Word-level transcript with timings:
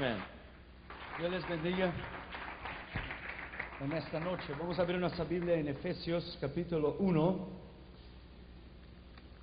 Amen. 0.00 0.16
Dios 1.18 1.30
les 1.30 1.46
bendiga. 1.46 1.92
En 3.82 3.92
esta 3.92 4.18
noche 4.18 4.54
vamos 4.58 4.78
a 4.78 4.82
abrir 4.82 4.98
nuestra 4.98 5.24
Biblia 5.24 5.56
en 5.56 5.68
Efesios 5.68 6.38
capítulo 6.40 6.96
1 7.00 7.48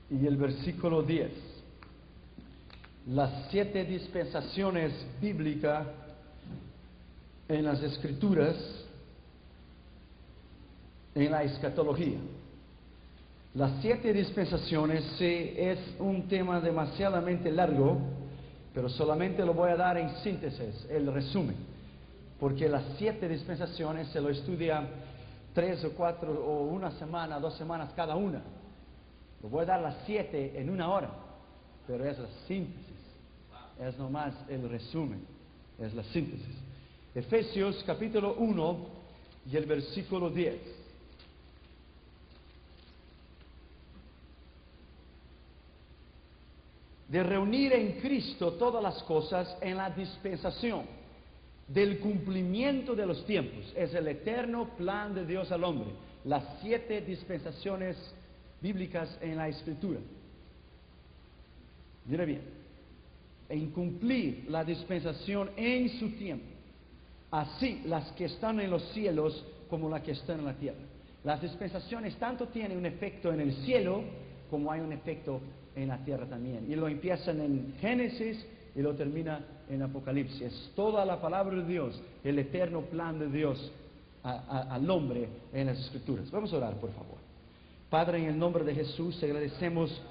y 0.09 0.25
el 0.25 0.35
versículo 0.35 1.04
10. 1.04 1.31
Las 3.09 3.51
siete 3.51 3.85
dispensaciones 3.85 4.93
bíblicas 5.21 5.85
en 7.47 7.63
las 7.63 7.79
escrituras, 7.83 8.55
en 11.13 11.31
la 11.31 11.43
escatología. 11.43 12.17
Las 13.53 13.79
siete 13.79 14.11
dispensaciones 14.11 15.05
es 15.21 15.77
un 15.99 16.27
tema 16.27 16.59
demasiadamente 16.59 17.51
largo, 17.51 18.16
pero 18.78 18.89
solamente 18.89 19.44
lo 19.44 19.55
voy 19.55 19.71
a 19.71 19.75
dar 19.75 19.98
en 19.98 20.18
síntesis, 20.18 20.86
el 20.91 21.12
resumen, 21.12 21.55
porque 22.40 22.70
las 22.70 22.84
siete 22.99 23.27
dispensaciones 23.27 24.08
se 24.09 24.22
lo 24.22 24.30
estudia 24.30 24.88
tres 25.52 25.84
o 25.84 25.94
cuatro 25.94 26.31
o 26.31 26.68
una 26.68 26.91
semana, 26.91 27.40
dos 27.40 27.55
semanas 27.55 27.91
cada 27.95 28.16
una. 28.16 28.40
Lo 29.41 29.49
voy 29.49 29.63
a 29.63 29.66
dar 29.66 29.82
las 29.82 29.95
siete 30.05 30.62
en 30.62 30.70
una 30.70 30.91
hora, 30.91 31.09
pero 31.88 32.05
es 32.05 32.20
la 32.20 32.27
síntesis, 32.48 33.02
es 33.80 33.98
nomás 33.98 34.35
el 34.48 34.70
resumen, 34.70 35.26
es 35.80 35.96
la 35.96 36.04
síntesis. 36.04 36.55
Efesios 37.16 37.84
capítulo 37.84 38.35
1 38.35 38.77
y 39.52 39.57
el 39.57 39.66
versículo 39.66 40.30
10. 40.30 40.77
De 47.07 47.23
reunir 47.23 47.73
en 47.73 47.93
Cristo 47.99 48.53
todas 48.53 48.84
las 48.84 49.02
cosas 49.03 49.57
en 49.61 49.77
la 49.77 49.89
dispensación 49.89 50.84
del 51.67 51.99
cumplimiento 51.99 52.95
de 52.95 53.05
los 53.05 53.25
tiempos. 53.25 53.73
Es 53.75 53.93
el 53.93 54.07
eterno 54.07 54.70
plan 54.77 55.13
de 55.13 55.26
Dios 55.26 55.51
al 55.51 55.63
hombre. 55.63 55.90
Las 56.26 56.43
siete 56.62 57.01
dispensaciones 57.01 57.95
bíblicas 58.62 59.17
en 59.21 59.37
la 59.37 59.48
escritura. 59.48 59.99
Mira 62.05 62.26
bien, 62.26 62.41
en 63.49 63.71
cumplir 63.71 64.45
la 64.50 64.63
dispensación 64.63 65.51
en 65.56 65.89
su 66.00 66.12
tiempo, 66.12 66.45
así 67.31 67.81
las 67.85 68.12
que 68.13 68.25
están 68.25 68.59
en 68.59 68.69
los 68.69 68.84
cielos 68.91 69.45
como 69.69 69.89
las 69.89 70.01
que 70.01 70.12
están 70.12 70.39
en 70.39 70.45
la 70.45 70.53
tierra. 70.53 70.79
Las 71.23 71.41
dispensaciones 71.41 72.16
tanto 72.17 72.47
tienen 72.47 72.78
un 72.78 72.85
efecto 72.85 73.31
en 73.34 73.41
el 73.41 73.53
cielo 73.66 74.03
como 74.50 74.72
hay 74.72 74.79
un 74.79 74.94
efecto 74.94 75.41
en 75.78 75.89
la 75.89 75.97
tierra 76.03 76.25
también. 76.25 76.66
Y 76.69 76.75
lo 76.75 76.88
empiezan 76.88 77.39
en 77.39 77.75
Génesis 77.79 78.45
y 78.75 78.81
lo 78.81 78.95
termina 78.95 79.45
en 79.69 79.83
Apocalipsis. 79.83 80.72
Toda 80.75 81.06
la 81.06 81.22
palabra 81.22 81.56
de 81.56 81.66
Dios, 81.66 82.01
el 82.23 82.39
eterno 82.39 82.81
plan 82.81 83.19
de 83.19 83.29
Dios 83.29 83.72
al 84.23 84.89
hombre 84.89 85.29
en 85.53 85.67
las 85.67 85.79
escrituras. 85.79 86.29
Vamos 86.31 86.51
a 86.51 86.57
orar, 86.57 86.73
por 86.75 86.91
favor. 86.91 87.17
Padre, 87.89 88.19
en 88.19 88.25
el 88.25 88.38
nombre 88.38 88.63
de 88.63 88.75
Jesús, 88.75 89.22
agradecemos 89.23 90.01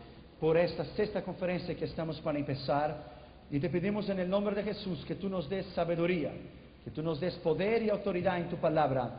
por 0.40 0.56
esta 0.56 0.84
sexta 0.96 1.22
conferencia 1.22 1.74
que 1.74 1.84
estamos 1.84 2.20
para 2.20 2.38
empezar 2.38 3.16
y 3.50 3.58
te 3.58 3.68
pedimos 3.68 4.08
en 4.08 4.20
el 4.20 4.30
nombre 4.30 4.54
de 4.54 4.62
Jesús 4.62 5.04
que 5.04 5.14
tú 5.14 5.28
nos 5.28 5.48
des 5.48 5.66
sabiduría, 5.74 6.32
que 6.84 6.90
tú 6.90 7.02
nos 7.02 7.20
des 7.20 7.34
poder 7.36 7.82
y 7.82 7.90
autoridad 7.90 8.38
en 8.38 8.48
tu 8.48 8.56
palabra 8.56 9.10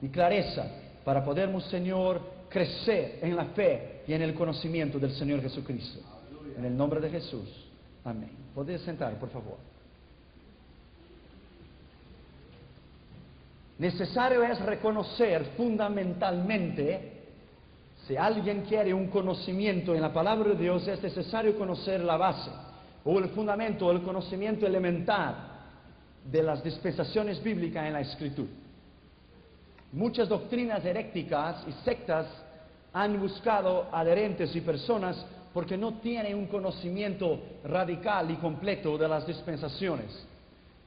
y 0.00 0.08
clareza 0.08 0.66
para 1.04 1.24
podermos, 1.24 1.64
Señor, 1.66 2.20
crecer 2.54 3.18
en 3.20 3.34
la 3.34 3.46
fe 3.46 4.02
y 4.06 4.12
en 4.12 4.22
el 4.22 4.32
conocimiento 4.32 5.00
del 5.00 5.10
Señor 5.10 5.42
Jesucristo. 5.42 5.98
En 6.56 6.64
el 6.64 6.76
nombre 6.76 7.00
de 7.00 7.10
Jesús. 7.10 7.48
Amén. 8.04 8.30
Podéis 8.54 8.80
sentar, 8.82 9.18
por 9.18 9.28
favor. 9.30 9.56
Necesario 13.76 14.44
es 14.44 14.60
reconocer 14.60 15.46
fundamentalmente, 15.56 17.24
si 18.06 18.16
alguien 18.16 18.62
quiere 18.62 18.94
un 18.94 19.08
conocimiento 19.08 19.92
en 19.92 20.00
la 20.00 20.12
palabra 20.12 20.50
de 20.50 20.62
Dios, 20.62 20.86
es 20.86 21.02
necesario 21.02 21.58
conocer 21.58 22.04
la 22.04 22.16
base, 22.16 22.52
o 23.04 23.18
el 23.18 23.30
fundamento, 23.30 23.86
o 23.86 23.90
el 23.90 24.02
conocimiento 24.02 24.64
elemental 24.64 25.34
de 26.30 26.40
las 26.40 26.62
dispensaciones 26.62 27.42
bíblicas 27.42 27.84
en 27.84 27.94
la 27.94 28.00
Escritura. 28.02 28.50
Muchas 29.90 30.28
doctrinas 30.28 30.84
heréticas 30.84 31.64
y 31.66 31.72
sectas 31.84 32.43
han 32.94 33.20
buscado 33.20 33.88
adherentes 33.92 34.54
y 34.56 34.60
personas 34.62 35.26
porque 35.52 35.76
no 35.76 35.94
tienen 35.94 36.36
un 36.36 36.46
conocimiento 36.46 37.38
radical 37.64 38.30
y 38.30 38.36
completo 38.36 38.96
de 38.96 39.06
las 39.08 39.26
dispensaciones, 39.26 40.26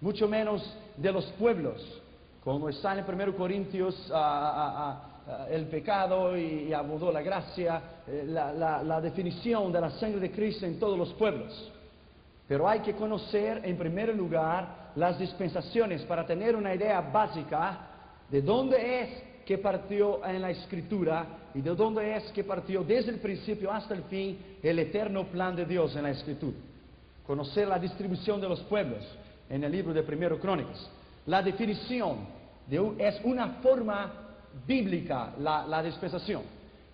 mucho 0.02 0.28
menos 0.28 0.62
de 0.98 1.12
los 1.12 1.26
pueblos, 1.34 2.02
como 2.44 2.70
está 2.70 2.98
en 2.98 3.06
1 3.08 3.36
Corintios 3.36 4.10
ah, 4.14 4.54
ah, 4.56 5.02
ah, 5.28 5.48
el 5.50 5.66
pecado 5.68 6.38
y, 6.38 6.68
y 6.70 6.74
abundó 6.74 7.12
la 7.12 7.22
gracia, 7.22 7.82
eh, 8.08 8.24
la, 8.28 8.52
la- 8.54 8.84
la 8.84 9.02
definición 9.02 9.72
de 9.72 9.82
la 9.82 9.92
sangre 9.92 10.20
de 10.22 10.32
Cristo 10.32 10.66
en 10.66 10.80
todos 10.80 10.98
los 10.98 11.14
pueblos. 11.14 11.72
Pero 12.48 12.68
hay 12.68 12.80
que 12.80 12.94
conocer 12.96 13.62
en 13.66 13.78
primer 13.78 14.16
lugar 14.16 14.92
las 14.96 15.20
dispensaciones 15.20 16.04
para 16.04 16.26
tener 16.26 16.56
una 16.56 16.74
idea 16.74 17.02
básica 17.02 17.80
de 18.30 18.42
dónde 18.42 19.02
es 19.02 19.10
que 19.48 19.58
partió 19.58 20.26
en 20.26 20.42
la 20.42 20.52
escritura 20.52 21.26
y 21.56 21.62
de 21.62 21.74
dónde 21.74 22.18
es 22.18 22.26
que 22.34 22.44
partió 22.44 22.84
desde 22.84 23.12
el 23.12 23.20
principio 23.20 23.72
hasta 23.72 23.94
el 23.94 24.04
fin 24.04 24.38
el 24.62 24.78
eterno 24.78 25.24
plan 25.28 25.56
de 25.56 25.66
Dios 25.66 25.96
en 25.96 26.04
la 26.04 26.12
escritura. 26.12 26.58
Conocer 27.26 27.66
la 27.66 27.80
distribución 27.80 28.42
de 28.42 28.50
los 28.50 28.60
pueblos 28.64 29.06
en 29.50 29.64
el 29.64 29.72
libro 29.72 29.94
de 29.94 30.04
Primero 30.04 30.38
Crónicas. 30.38 30.90
La 31.28 31.42
definición 31.42 32.28
es 33.00 33.22
una 33.24 33.54
forma 33.64 34.12
bíblica, 34.68 35.34
la, 35.40 35.66
la 35.66 35.82
dispensación, 35.82 36.42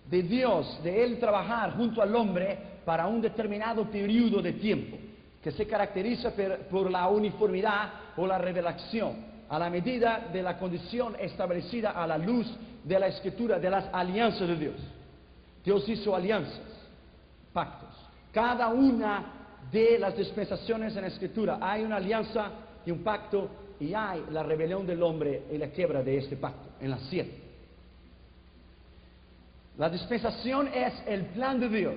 de 0.08 0.22
Dios, 0.22 0.80
de 0.84 1.02
Él 1.02 1.18
trabajar 1.18 1.76
junto 1.76 2.00
al 2.00 2.14
hombre 2.14 2.56
para 2.84 3.08
un 3.08 3.20
determinado 3.20 3.90
periodo 3.90 4.40
de 4.40 4.52
tiempo, 4.52 4.96
que 5.42 5.50
se 5.50 5.66
caracteriza 5.66 6.32
por 6.70 6.88
la 6.88 7.08
uniformidad 7.08 7.90
o 8.16 8.28
la 8.28 8.38
revelación, 8.38 9.33
a 9.48 9.58
la 9.58 9.70
medida 9.70 10.28
de 10.32 10.42
la 10.42 10.58
condición 10.58 11.16
establecida 11.18 11.90
a 11.90 12.06
la 12.06 12.18
luz 12.18 12.46
de 12.82 12.98
la 12.98 13.08
escritura, 13.08 13.58
de 13.58 13.70
las 13.70 13.86
alianzas 13.92 14.48
de 14.48 14.56
Dios. 14.56 14.76
Dios 15.64 15.88
hizo 15.88 16.14
alianzas, 16.14 16.60
pactos. 17.52 17.90
Cada 18.32 18.68
una 18.68 19.24
de 19.70 19.98
las 19.98 20.16
dispensaciones 20.16 20.94
en 20.94 21.02
la 21.02 21.08
escritura 21.08 21.58
hay 21.60 21.84
una 21.84 21.96
alianza 21.96 22.50
y 22.84 22.90
un 22.90 23.02
pacto 23.02 23.48
y 23.80 23.94
hay 23.94 24.24
la 24.30 24.42
rebelión 24.42 24.86
del 24.86 25.02
hombre 25.02 25.44
y 25.50 25.58
la 25.58 25.68
quiebra 25.68 26.02
de 26.02 26.18
este 26.18 26.36
pacto 26.36 26.68
en 26.80 26.90
las 26.90 27.00
siete. 27.08 27.42
La 29.78 29.88
dispensación 29.88 30.68
es 30.68 30.94
el 31.06 31.26
plan 31.26 31.58
de 31.58 31.68
Dios, 31.68 31.96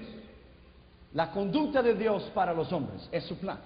la 1.14 1.32
conducta 1.32 1.84
de 1.84 1.94
Dios 1.94 2.24
para 2.34 2.54
los 2.54 2.72
hombres, 2.72 3.08
es 3.12 3.24
su 3.26 3.38
plan. 3.38 3.60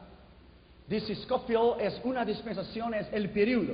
Dice 0.87 1.15
Scofield, 1.15 1.79
es 1.79 2.01
una 2.03 2.25
dispensación, 2.25 2.93
es 2.93 3.07
el 3.13 3.29
periodo 3.29 3.73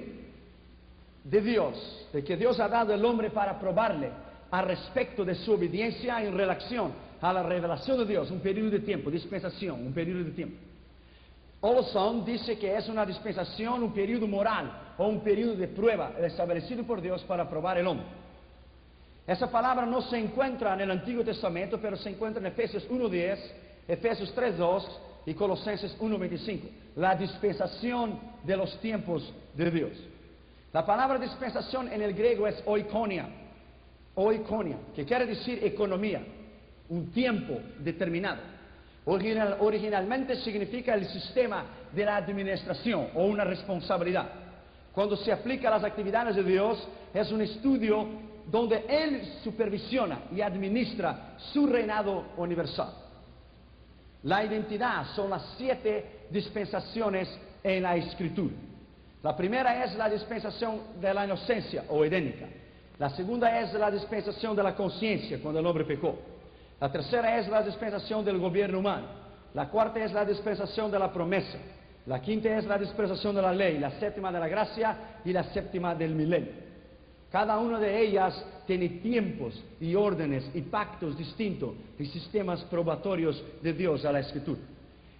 de 1.24 1.42
Dios, 1.42 2.08
de 2.14 2.24
que 2.24 2.38
Dios 2.38 2.60
ha 2.60 2.68
dado 2.68 2.94
al 2.94 3.04
hombre 3.04 3.30
para 3.32 3.60
probarle 3.60 4.10
a 4.50 4.62
respecto 4.62 5.26
de 5.26 5.36
su 5.36 5.54
obediencia 5.54 6.22
en 6.24 6.38
relación 6.38 6.92
a 7.20 7.34
la 7.34 7.44
revelación 7.44 7.98
de 7.98 8.06
Dios, 8.06 8.32
un 8.32 8.40
periodo 8.40 8.70
de 8.70 8.80
tiempo, 8.80 9.10
dispensación, 9.10 9.86
un 9.86 9.94
periodo 9.94 10.24
de 10.24 10.32
tiempo. 10.32 10.58
Olson 11.60 12.24
dice 12.24 12.58
que 12.58 12.76
es 12.76 12.88
una 12.88 13.06
dispensación, 13.06 13.84
un 13.84 13.94
periodo 13.94 14.28
moral 14.28 14.94
o 14.98 15.08
un 15.08 15.22
periodo 15.22 15.56
de 15.56 15.68
prueba 15.68 16.14
establecido 16.20 16.84
por 16.84 17.02
Dios 17.02 17.24
para 17.24 17.50
probar 17.50 17.78
el 17.78 17.88
hombre. 17.88 18.06
Esa 19.26 19.52
palabra 19.52 19.86
no 19.86 20.02
se 20.04 20.18
encuentra 20.18 20.74
en 20.76 20.82
el 20.82 20.92
Antiguo 20.92 21.24
Testamento, 21.24 21.80
pero 21.82 21.98
se 21.98 22.10
encuentra 22.10 22.40
en 22.40 22.48
Efesios 22.48 22.88
1.10, 22.90 23.38
Efesios 23.88 24.34
3.2 24.36 24.88
y 25.28 25.34
Colosenses 25.34 25.96
1.25. 26.00 26.62
La 26.96 27.14
dispensación 27.16 28.18
de 28.44 28.56
los 28.56 28.80
tiempos 28.80 29.32
de 29.54 29.70
Dios. 29.70 29.92
La 30.72 30.86
palabra 30.86 31.20
dispensación 31.20 31.92
en 31.92 32.02
el 32.02 32.14
griego 32.14 32.48
es 32.48 32.64
oikonia, 32.66 33.28
oikonia, 34.16 34.78
que 34.96 35.04
quiere 35.06 35.26
decir 35.26 35.60
economía, 35.64 36.24
un 36.90 37.12
tiempo 37.12 37.60
determinado. 37.80 38.40
Original- 39.06 39.58
originalmente 39.60 40.36
significa 40.38 40.94
el 40.94 41.06
sistema 41.06 41.66
de 41.92 42.06
la 42.06 42.16
administración 42.16 43.10
o 43.14 43.26
una 43.26 43.44
responsabilidad. 43.44 44.30
Cuando 44.94 45.18
se 45.18 45.32
aplica 45.32 45.68
a 45.68 45.72
las 45.72 45.84
actividades 45.84 46.38
de 46.38 46.44
Dios, 46.44 46.88
es 47.14 47.30
un 47.34 47.42
estudio 47.42 48.08
donde 48.50 48.86
Él 48.88 49.22
supervisiona 49.44 50.22
y 50.34 50.40
administra 50.40 51.36
su 51.52 51.68
reinado 51.68 52.28
universal. 52.38 53.07
La 54.28 54.44
identidad 54.44 55.06
son 55.16 55.30
las 55.30 55.54
siete 55.58 56.28
dispensaciones 56.30 57.30
en 57.64 57.82
la 57.82 57.96
escritura. 57.96 58.54
La 59.24 59.38
primera 59.38 59.86
es 59.86 59.96
la 59.96 60.10
dispensación 60.10 61.00
de 61.00 61.14
la 61.14 61.24
inocencia 61.24 61.86
o 61.88 62.04
edénica. 62.04 62.46
La 63.00 63.10
segunda 63.12 63.58
es 63.62 63.74
la 63.74 63.90
dispensación 63.90 64.54
de 64.54 64.64
la 64.64 64.76
conciencia 64.76 65.40
cuando 65.42 65.62
el 65.62 65.66
hombre 65.66 65.86
pecó. 65.86 66.20
La 66.78 66.92
tercera 66.92 67.40
es 67.40 67.48
la 67.48 67.64
dispensación 67.64 68.26
del 68.26 68.38
gobierno 68.38 68.80
humano. 68.80 69.08
La 69.54 69.70
cuarta 69.70 70.04
es 70.04 70.12
la 70.12 70.26
dispensación 70.26 70.92
de 70.92 71.00
la 71.00 71.14
promesa. 71.14 71.58
La 72.06 72.20
quinta 72.20 72.50
es 72.50 72.66
la 72.66 72.78
dispensación 72.78 73.34
de 73.34 73.42
la 73.42 73.54
ley, 73.54 73.80
la 73.80 73.92
séptima 73.92 74.30
de 74.30 74.40
la 74.42 74.50
gracia 74.50 74.98
y 75.24 75.32
la 75.32 75.44
séptima 75.54 75.96
del 75.96 76.14
milenio. 76.14 76.67
Cada 77.32 77.58
una 77.60 77.80
de 77.80 78.00
ellas 78.00 78.46
tiene 78.66 78.90
tiempos 78.90 79.62
y 79.82 79.96
órdenes 79.96 80.50
y 80.54 80.62
pactos 80.62 81.18
distintos 81.18 81.72
y 82.00 82.06
sistemas 82.06 82.64
probatorios 82.66 83.44
de 83.62 83.74
Dios 83.74 84.06
a 84.06 84.12
la 84.12 84.22
escritura. 84.22 84.62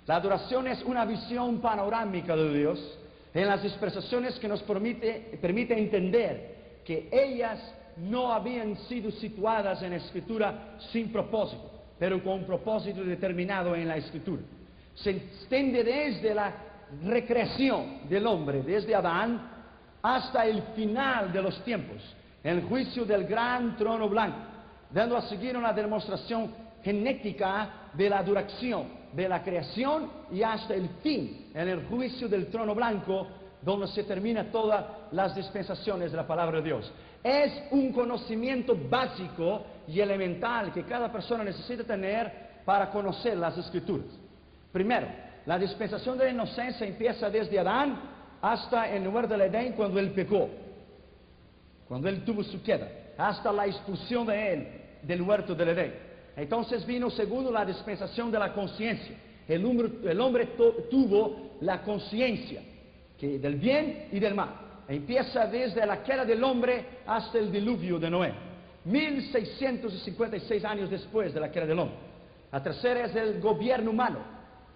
La 0.06 0.16
adoración 0.16 0.68
es 0.68 0.82
una 0.84 1.06
visión 1.06 1.60
panorámica 1.60 2.36
de 2.36 2.58
Dios 2.58 3.00
en 3.34 3.46
las 3.46 3.62
dispensaciones 3.62 4.40
que 4.40 4.48
nos 4.48 4.64
permite 4.64 5.78
entender 5.78 6.82
que 6.86 7.10
ellas 7.12 7.60
no 7.98 8.32
habían 8.32 8.78
sido 8.88 9.12
situadas 9.12 9.82
en 9.82 9.92
la 9.92 9.98
escritura 9.98 10.78
sin 10.92 11.12
propósito, 11.12 11.70
pero 12.00 12.24
con 12.24 12.34
un 12.34 12.46
propósito 12.46 13.04
determinado 13.04 13.76
en 13.76 13.88
la 13.88 13.98
escritura. 13.98 14.42
Se 14.96 15.12
extiende 15.12 15.84
desde 15.84 16.34
la 16.34 16.56
recreación 17.04 18.08
del 18.08 18.26
hombre, 18.26 18.64
desde 18.64 18.96
Adán 18.96 19.57
hasta 20.02 20.46
el 20.46 20.62
final 20.76 21.32
de 21.32 21.42
los 21.42 21.64
tiempos, 21.64 22.02
el 22.44 22.64
juicio 22.64 23.06
del 23.06 23.26
gran 23.26 23.76
trono 23.78 24.08
blanco, 24.08 24.38
dando 24.92 25.18
a 25.18 25.22
seguir 25.24 25.58
una 25.58 25.74
demostración 25.74 26.52
genética 26.84 27.90
de 27.94 28.10
la 28.10 28.24
duración 28.24 28.98
de 29.14 29.28
la 29.28 29.44
creación 29.44 30.10
y 30.32 30.44
hasta 30.44 30.74
el 30.74 30.90
fin, 31.02 31.50
en 31.54 31.68
el 31.68 31.86
juicio 31.88 32.28
del 32.28 32.48
trono 32.48 32.76
blanco, 32.76 33.28
donde 33.62 33.88
se 33.88 34.04
termina 34.04 34.52
todas 34.52 34.86
las 35.12 35.36
dispensaciones 35.36 36.12
de 36.12 36.18
la 36.18 36.28
palabra 36.28 36.58
de 36.58 36.64
Dios. 36.64 36.92
Es 37.24 37.64
un 37.72 37.92
conocimiento 37.92 38.78
básico 38.90 39.64
y 39.88 40.00
elemental 40.00 40.72
que 40.72 40.84
cada 40.84 41.12
persona 41.12 41.44
necesita 41.44 41.84
tener 41.84 42.62
para 42.64 42.90
conocer 42.92 43.38
las 43.38 43.58
escrituras. 43.58 44.08
Primero, 44.72 45.08
la 45.46 45.58
dispensación 45.58 46.18
de 46.18 46.26
la 46.26 46.32
inocencia 46.32 46.86
empieza 46.86 47.30
desde 47.30 47.58
Adán 47.58 48.17
hasta 48.42 48.90
el 48.90 49.04
lugar 49.04 49.28
del 49.28 49.42
Edén 49.42 49.74
cuando 49.74 50.00
él 50.00 50.12
pecó, 50.12 50.50
cuando 51.88 52.10
él 52.10 52.24
tuvo 52.24 52.44
su 52.44 52.62
queda, 52.62 52.90
hasta 53.18 53.52
la 53.52 53.66
expulsión 53.66 54.28
de 54.28 54.54
él 54.54 54.68
del 55.02 55.22
huerto 55.22 55.56
del 55.56 55.70
Edén. 55.70 55.94
Entonces 56.36 56.86
vino 56.86 57.10
segundo 57.10 57.52
la 57.52 57.66
dispensación 57.66 58.32
de 58.32 58.40
la 58.40 58.54
conciencia. 58.54 59.16
El 59.48 59.66
hombre, 59.66 59.90
el 60.12 60.22
hombre 60.22 60.50
tuvo 60.90 61.58
la 61.62 61.82
conciencia 61.82 62.62
del 63.20 63.56
bien 63.56 64.10
y 64.12 64.20
del 64.20 64.36
mal. 64.36 64.50
Empieza 64.88 65.48
desde 65.48 65.86
la 65.86 66.04
queda 66.04 66.24
del 66.24 66.44
hombre 66.44 66.86
hasta 67.06 67.40
el 67.40 67.52
diluvio 67.52 67.98
de 67.98 68.10
Noé. 68.10 68.34
1656 68.86 70.64
años 70.64 70.90
después 70.90 71.34
de 71.34 71.40
la 71.40 71.52
queda 71.52 71.66
del 71.66 71.80
hombre. 71.80 71.98
La 72.52 72.64
tercera 72.64 73.06
es 73.06 73.16
el 73.16 73.42
gobierno 73.42 73.92
humano, 73.92 74.20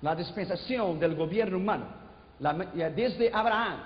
la 0.01 0.15
dispensación 0.15 0.99
del 0.99 1.15
gobierno 1.15 1.57
humano. 1.57 2.00
Desde 2.95 3.31
Abraham, 3.33 3.79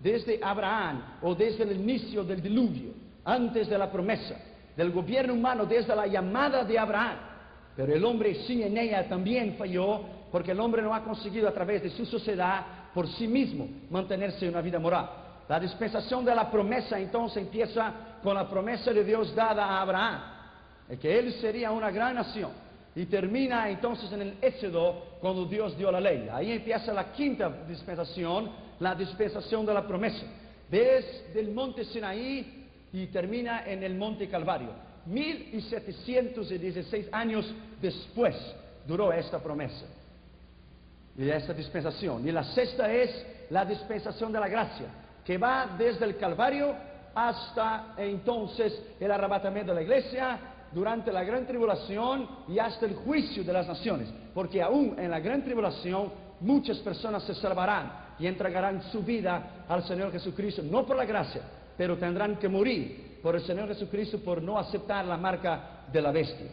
desde 0.00 0.38
Abraham 0.42 1.02
o 1.22 1.34
desde 1.34 1.64
el 1.64 1.80
inicio 1.80 2.22
del 2.24 2.42
diluvio, 2.42 2.92
antes 3.24 3.68
de 3.68 3.78
la 3.78 3.90
promesa, 3.90 4.36
del 4.76 4.90
gobierno 4.90 5.32
humano 5.34 5.64
desde 5.64 5.96
la 5.96 6.06
llamada 6.06 6.64
de 6.64 6.78
Abraham. 6.78 7.16
Pero 7.76 7.94
el 7.94 8.04
hombre 8.04 8.34
sí 8.46 8.62
en 8.62 8.76
ella 8.76 9.08
también 9.08 9.56
falló 9.56 10.02
porque 10.30 10.52
el 10.52 10.60
hombre 10.60 10.82
no 10.82 10.94
ha 10.94 11.02
conseguido 11.02 11.48
a 11.48 11.52
través 11.52 11.82
de 11.82 11.90
su 11.90 12.04
sociedad 12.06 12.64
por 12.92 13.08
sí 13.08 13.26
mismo 13.26 13.66
mantenerse 13.90 14.44
en 14.44 14.52
una 14.52 14.60
vida 14.60 14.78
moral. 14.78 15.10
La 15.48 15.60
dispensación 15.60 16.24
de 16.24 16.34
la 16.34 16.50
promesa 16.50 16.98
entonces 16.98 17.42
empieza 17.42 17.92
con 18.22 18.34
la 18.34 18.48
promesa 18.48 18.92
de 18.92 19.04
Dios 19.04 19.34
dada 19.34 19.64
a 19.64 19.82
Abraham, 19.82 20.20
de 20.88 20.98
que 20.98 21.18
él 21.18 21.32
sería 21.34 21.70
una 21.70 21.90
gran 21.90 22.14
nación. 22.14 22.50
Y 22.96 23.06
termina 23.06 23.68
entonces 23.68 24.10
en 24.12 24.22
el 24.22 24.36
Éxodo 24.40 25.13
cuando 25.24 25.46
Dios 25.46 25.76
dio 25.78 25.90
la 25.90 26.02
ley. 26.02 26.28
Ahí 26.30 26.52
empieza 26.52 26.92
la 26.92 27.10
quinta 27.10 27.48
dispensación, 27.66 28.50
la 28.78 28.94
dispensación 28.94 29.64
de 29.64 29.72
la 29.72 29.86
promesa. 29.86 30.22
Desde 30.70 31.40
el 31.40 31.50
monte 31.50 31.82
Sinaí 31.86 32.68
y 32.92 33.06
termina 33.06 33.66
en 33.66 33.82
el 33.82 33.94
Monte 33.94 34.28
Calvario. 34.28 34.68
1716 35.06 37.08
años 37.10 37.50
después 37.80 38.36
duró 38.86 39.14
esta 39.14 39.38
promesa 39.38 39.86
y 41.16 41.30
esta 41.30 41.54
dispensación. 41.54 42.28
Y 42.28 42.30
la 42.30 42.44
sexta 42.44 42.92
es 42.92 43.26
la 43.48 43.64
dispensación 43.64 44.30
de 44.30 44.40
la 44.40 44.48
gracia, 44.48 44.88
que 45.24 45.38
va 45.38 45.74
desde 45.78 46.04
el 46.04 46.18
Calvario 46.18 46.74
hasta 47.14 47.94
entonces 47.96 48.78
el 49.00 49.10
arrebatamiento 49.10 49.72
de 49.72 49.76
la 49.76 49.82
iglesia, 49.84 50.38
durante 50.74 51.12
la 51.12 51.24
gran 51.24 51.46
tribulación 51.46 52.28
y 52.48 52.58
hasta 52.58 52.86
el 52.86 52.94
juicio 52.96 53.44
de 53.44 53.52
las 53.52 53.66
naciones. 53.66 54.08
Porque 54.34 54.60
aún 54.60 54.96
en 54.98 55.10
la 55.10 55.20
gran 55.20 55.42
tribulación 55.44 56.10
muchas 56.40 56.78
personas 56.78 57.22
se 57.22 57.34
salvarán 57.34 58.04
y 58.18 58.26
entregarán 58.26 58.82
su 58.90 59.02
vida 59.02 59.64
al 59.68 59.84
Señor 59.84 60.12
Jesucristo, 60.12 60.62
no 60.62 60.84
por 60.84 60.96
la 60.96 61.04
gracia, 61.04 61.42
pero 61.76 61.96
tendrán 61.96 62.36
que 62.36 62.48
morir 62.48 63.18
por 63.22 63.34
el 63.36 63.42
Señor 63.42 63.68
Jesucristo 63.68 64.18
por 64.18 64.42
no 64.42 64.58
aceptar 64.58 65.04
la 65.04 65.16
marca 65.16 65.84
de 65.90 66.02
la 66.02 66.12
bestia. 66.12 66.48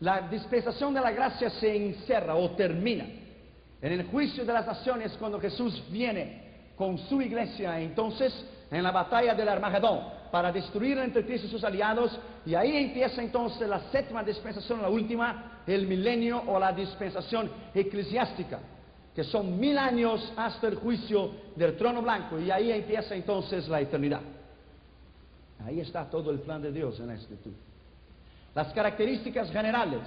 La 0.00 0.22
dispensación 0.28 0.94
de 0.94 1.00
la 1.00 1.10
gracia 1.10 1.50
se 1.50 1.74
encerra 1.74 2.36
o 2.36 2.50
termina 2.52 3.04
en 3.80 3.92
el 3.92 4.06
juicio 4.06 4.44
de 4.44 4.52
las 4.52 4.66
naciones 4.66 5.16
cuando 5.18 5.40
Jesús 5.40 5.82
viene 5.90 6.72
con 6.76 6.96
su 6.98 7.20
iglesia, 7.20 7.80
entonces 7.80 8.32
en 8.70 8.82
la 8.82 8.90
batalla 8.90 9.34
del 9.34 9.48
Armagedón, 9.48 10.00
para 10.30 10.52
destruir 10.52 10.98
entre 10.98 11.24
Cristo 11.24 11.46
y 11.46 11.50
sus 11.50 11.64
aliados, 11.64 12.18
y 12.44 12.54
ahí 12.54 12.76
empieza 12.76 13.22
entonces 13.22 13.68
la 13.68 13.80
séptima 13.90 14.22
dispensación, 14.22 14.82
la 14.82 14.88
última, 14.88 15.62
el 15.66 15.86
milenio 15.86 16.42
o 16.46 16.58
la 16.58 16.72
dispensación 16.72 17.50
eclesiástica 17.74 18.60
que 19.18 19.24
son 19.24 19.58
mil 19.58 19.76
años 19.76 20.32
hasta 20.36 20.68
el 20.68 20.76
juicio 20.76 21.32
del 21.56 21.76
trono 21.76 22.00
blanco, 22.02 22.38
y 22.38 22.52
ahí 22.52 22.70
empieza 22.70 23.16
entonces 23.16 23.66
la 23.66 23.80
eternidad. 23.80 24.20
Ahí 25.66 25.80
está 25.80 26.08
todo 26.08 26.30
el 26.30 26.38
plan 26.38 26.62
de 26.62 26.70
Dios 26.70 27.00
en 27.00 27.08
la 27.08 27.14
Escritura. 27.14 27.56
Las 28.54 28.72
características 28.72 29.50
generales 29.50 30.02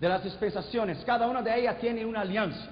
de 0.00 0.08
las 0.08 0.24
dispensaciones, 0.24 1.04
cada 1.04 1.26
una 1.26 1.42
de 1.42 1.54
ellas 1.60 1.78
tiene 1.80 2.02
una 2.02 2.22
alianza, 2.22 2.70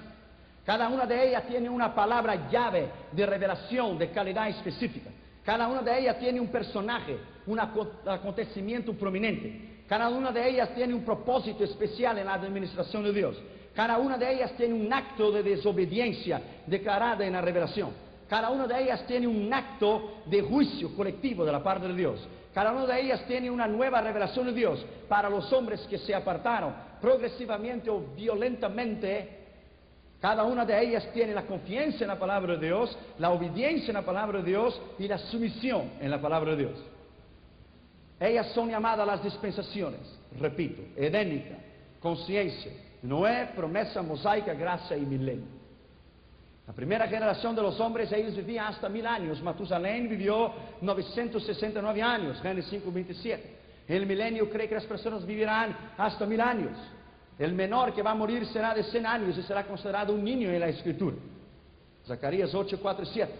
cada 0.65 0.89
una 0.89 1.05
de 1.05 1.29
ellas 1.29 1.43
tiene 1.47 1.69
una 1.69 1.93
palabra 1.93 2.49
llave 2.49 2.89
de 3.11 3.25
revelación 3.27 3.99
de 3.99 4.09
calidad 4.09 4.49
específica, 4.49 5.11
cada 5.43 5.67
una 5.67 5.81
de 5.81 5.99
ellas 5.99 6.19
tiene 6.19 6.39
un 6.39 6.49
personaje, 6.49 7.17
un 7.47 7.59
acontecimiento 7.59 8.93
prominente, 8.93 9.83
cada 9.87 10.09
una 10.09 10.31
de 10.31 10.47
ellas 10.47 10.69
tiene 10.75 10.93
un 10.93 11.03
propósito 11.03 11.63
especial 11.63 12.17
en 12.19 12.25
la 12.25 12.35
administración 12.35 13.03
de 13.03 13.11
Dios. 13.11 13.41
Cada 13.73 13.97
una 13.97 14.17
de 14.17 14.33
ellas 14.33 14.51
tiene 14.55 14.73
un 14.73 14.91
acto 14.93 15.31
de 15.31 15.41
desobediencia 15.41 16.41
declarada 16.67 17.25
en 17.25 17.33
la 17.33 17.41
revelación. 17.41 17.89
Cada 18.27 18.51
una 18.51 18.67
de 18.67 18.83
ellas 18.83 19.07
tiene 19.07 19.25
un 19.25 19.51
acto 19.51 20.21
de 20.27 20.41
juicio 20.43 20.95
colectivo 20.95 21.43
de 21.43 21.51
la 21.51 21.63
parte 21.63 21.87
de 21.87 21.95
Dios. 21.95 22.19
Cada 22.53 22.71
una 22.71 22.85
de 22.85 23.01
ellas 23.01 23.25
tiene 23.25 23.49
una 23.49 23.67
nueva 23.67 24.01
revelación 24.01 24.45
de 24.47 24.53
Dios 24.53 24.85
para 25.07 25.29
los 25.29 25.51
hombres 25.53 25.81
que 25.89 25.97
se 25.97 26.13
apartaron 26.13 26.73
progresivamente 27.01 27.89
o 27.89 27.99
violentamente. 28.15 29.38
Cada 30.21 30.43
una 30.43 30.65
de 30.65 30.81
ellas 30.81 31.07
tiene 31.13 31.33
la 31.33 31.45
confianza 31.45 32.03
en 32.03 32.09
la 32.09 32.19
palabra 32.19 32.57
de 32.57 32.67
Dios, 32.67 32.97
la 33.17 33.31
obediencia 33.31 33.87
en 33.87 33.93
la 33.93 34.05
palabra 34.05 34.39
de 34.39 34.45
Dios 34.45 34.79
y 34.97 35.07
la 35.07 35.17
sumisión 35.17 35.91
en 36.01 36.11
la 36.11 36.19
palabra 36.19 36.51
de 36.51 36.57
Dios. 36.57 36.79
Ellas 38.19 38.47
son 38.53 38.69
llamadas 38.69 39.07
las 39.07 39.23
dispensaciones, 39.23 40.01
repito, 40.37 40.81
edénica, 40.97 41.55
conciencia, 42.01 42.71
Noé, 43.01 43.51
promesa 43.55 44.01
mosaica, 44.01 44.53
gracia 44.53 44.97
y 44.97 45.05
milenio. 45.05 45.59
La 46.67 46.73
primera 46.73 47.07
generación 47.07 47.55
de 47.55 47.61
los 47.61 47.79
hombres, 47.79 48.11
ellos 48.11 48.35
vivían 48.35 48.67
hasta 48.67 48.89
mil 48.89 49.07
años. 49.07 49.41
Matusalén 49.41 50.07
vivió 50.07 50.53
969 50.81 52.01
años, 52.01 52.39
Génesis 52.41 52.69
5, 52.71 52.91
27. 52.91 53.55
El 53.87 54.05
milenio 54.05 54.49
cree 54.49 54.67
que 54.67 54.75
las 54.75 54.85
personas 54.85 55.25
vivirán 55.25 55.75
hasta 55.97 56.25
mil 56.27 56.39
años. 56.39 56.77
El 57.39 57.53
menor 57.53 57.93
que 57.93 58.03
va 58.03 58.11
a 58.11 58.15
morir 58.15 58.45
será 58.47 58.73
de 58.73 58.83
100 58.83 59.05
años 59.05 59.37
y 59.37 59.43
será 59.43 59.65
considerado 59.65 60.13
un 60.13 60.23
niño 60.23 60.49
en 60.49 60.59
la 60.59 60.67
escritura. 60.67 61.15
Zacarías 62.05 62.53
8, 62.53 62.79
4 62.81 63.03
y 63.03 63.07
7. 63.13 63.33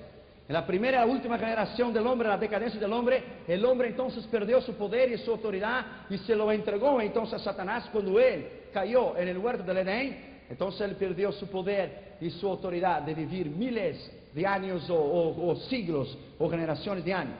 En 0.47 0.53
la 0.53 0.65
primera 0.65 1.03
y 1.03 1.07
la 1.07 1.13
última 1.13 1.37
generación 1.37 1.93
del 1.93 2.07
hombre, 2.07 2.29
la 2.29 2.37
decadencia 2.37 2.79
del 2.79 2.93
hombre, 2.93 3.23
el 3.45 3.63
hombre 3.65 3.89
entonces 3.89 4.25
perdió 4.27 4.61
su 4.61 4.73
poder 4.73 5.11
y 5.11 5.17
su 5.17 5.31
autoridad 5.31 5.85
y 6.09 6.17
se 6.19 6.33
lo 6.33 6.51
entregó 6.51 6.99
entonces 7.01 7.41
a 7.41 7.43
Satanás 7.43 7.89
cuando 7.91 8.19
él 8.19 8.47
cayó 8.73 9.17
en 9.17 9.27
el 9.27 9.37
huerto 9.37 9.63
del 9.63 9.77
Edén. 9.77 10.43
Entonces 10.49 10.81
él 10.81 10.95
perdió 10.95 11.31
su 11.33 11.47
poder 11.47 12.17
y 12.21 12.29
su 12.31 12.47
autoridad 12.47 13.01
de 13.01 13.13
vivir 13.13 13.47
miles 13.47 14.11
de 14.33 14.47
años 14.47 14.87
o, 14.89 15.55
siglos 15.69 16.17
o 16.39 16.49
generaciones 16.49 17.03
de 17.03 17.13
años. 17.13 17.37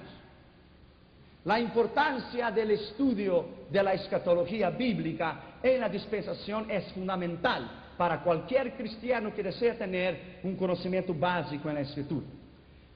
La 1.46 1.60
importancia 1.60 2.52
del 2.52 2.72
estudio 2.72 3.46
de 3.72 3.82
la 3.82 3.94
escatología 3.94 4.70
bíblica 4.70 5.49
en 5.62 5.82
la 5.82 5.90
dispensación 5.90 6.70
es 6.70 6.92
fundamental 6.94 7.70
para 7.98 8.22
cualquier 8.22 8.78
cristiano 8.78 9.34
que 9.34 9.44
desea 9.44 9.78
tener 9.78 10.40
un 10.44 10.56
conocimiento 10.56 11.14
básico 11.14 11.68
en 11.70 11.76
la 11.76 11.82
escritura. 11.82 12.26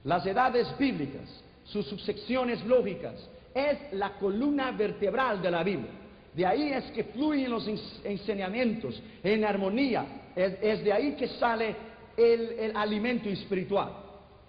Las 0.04 0.24
edades 0.26 0.76
bíblicas, 0.78 1.42
sus 1.64 1.86
subsecciones 1.86 2.64
lógicas, 2.64 3.14
es 3.54 3.92
la 3.92 4.14
columna 4.18 4.70
vertebral 4.72 5.40
de 5.40 5.50
la 5.50 5.62
Biblia. 5.62 5.90
De 6.34 6.44
ahí 6.44 6.72
es 6.72 6.84
que 6.90 7.04
fluyen 7.04 7.50
los 7.50 7.68
enseñamientos 8.02 9.00
en 9.22 9.44
armonía. 9.44 10.04
Es, 10.34 10.82
de 10.82 10.92
ahí 10.92 11.12
que 11.16 11.28
sale 11.28 11.76
el, 12.16 12.40
el 12.58 12.76
alimento 12.76 13.28
espiritual. 13.28 13.92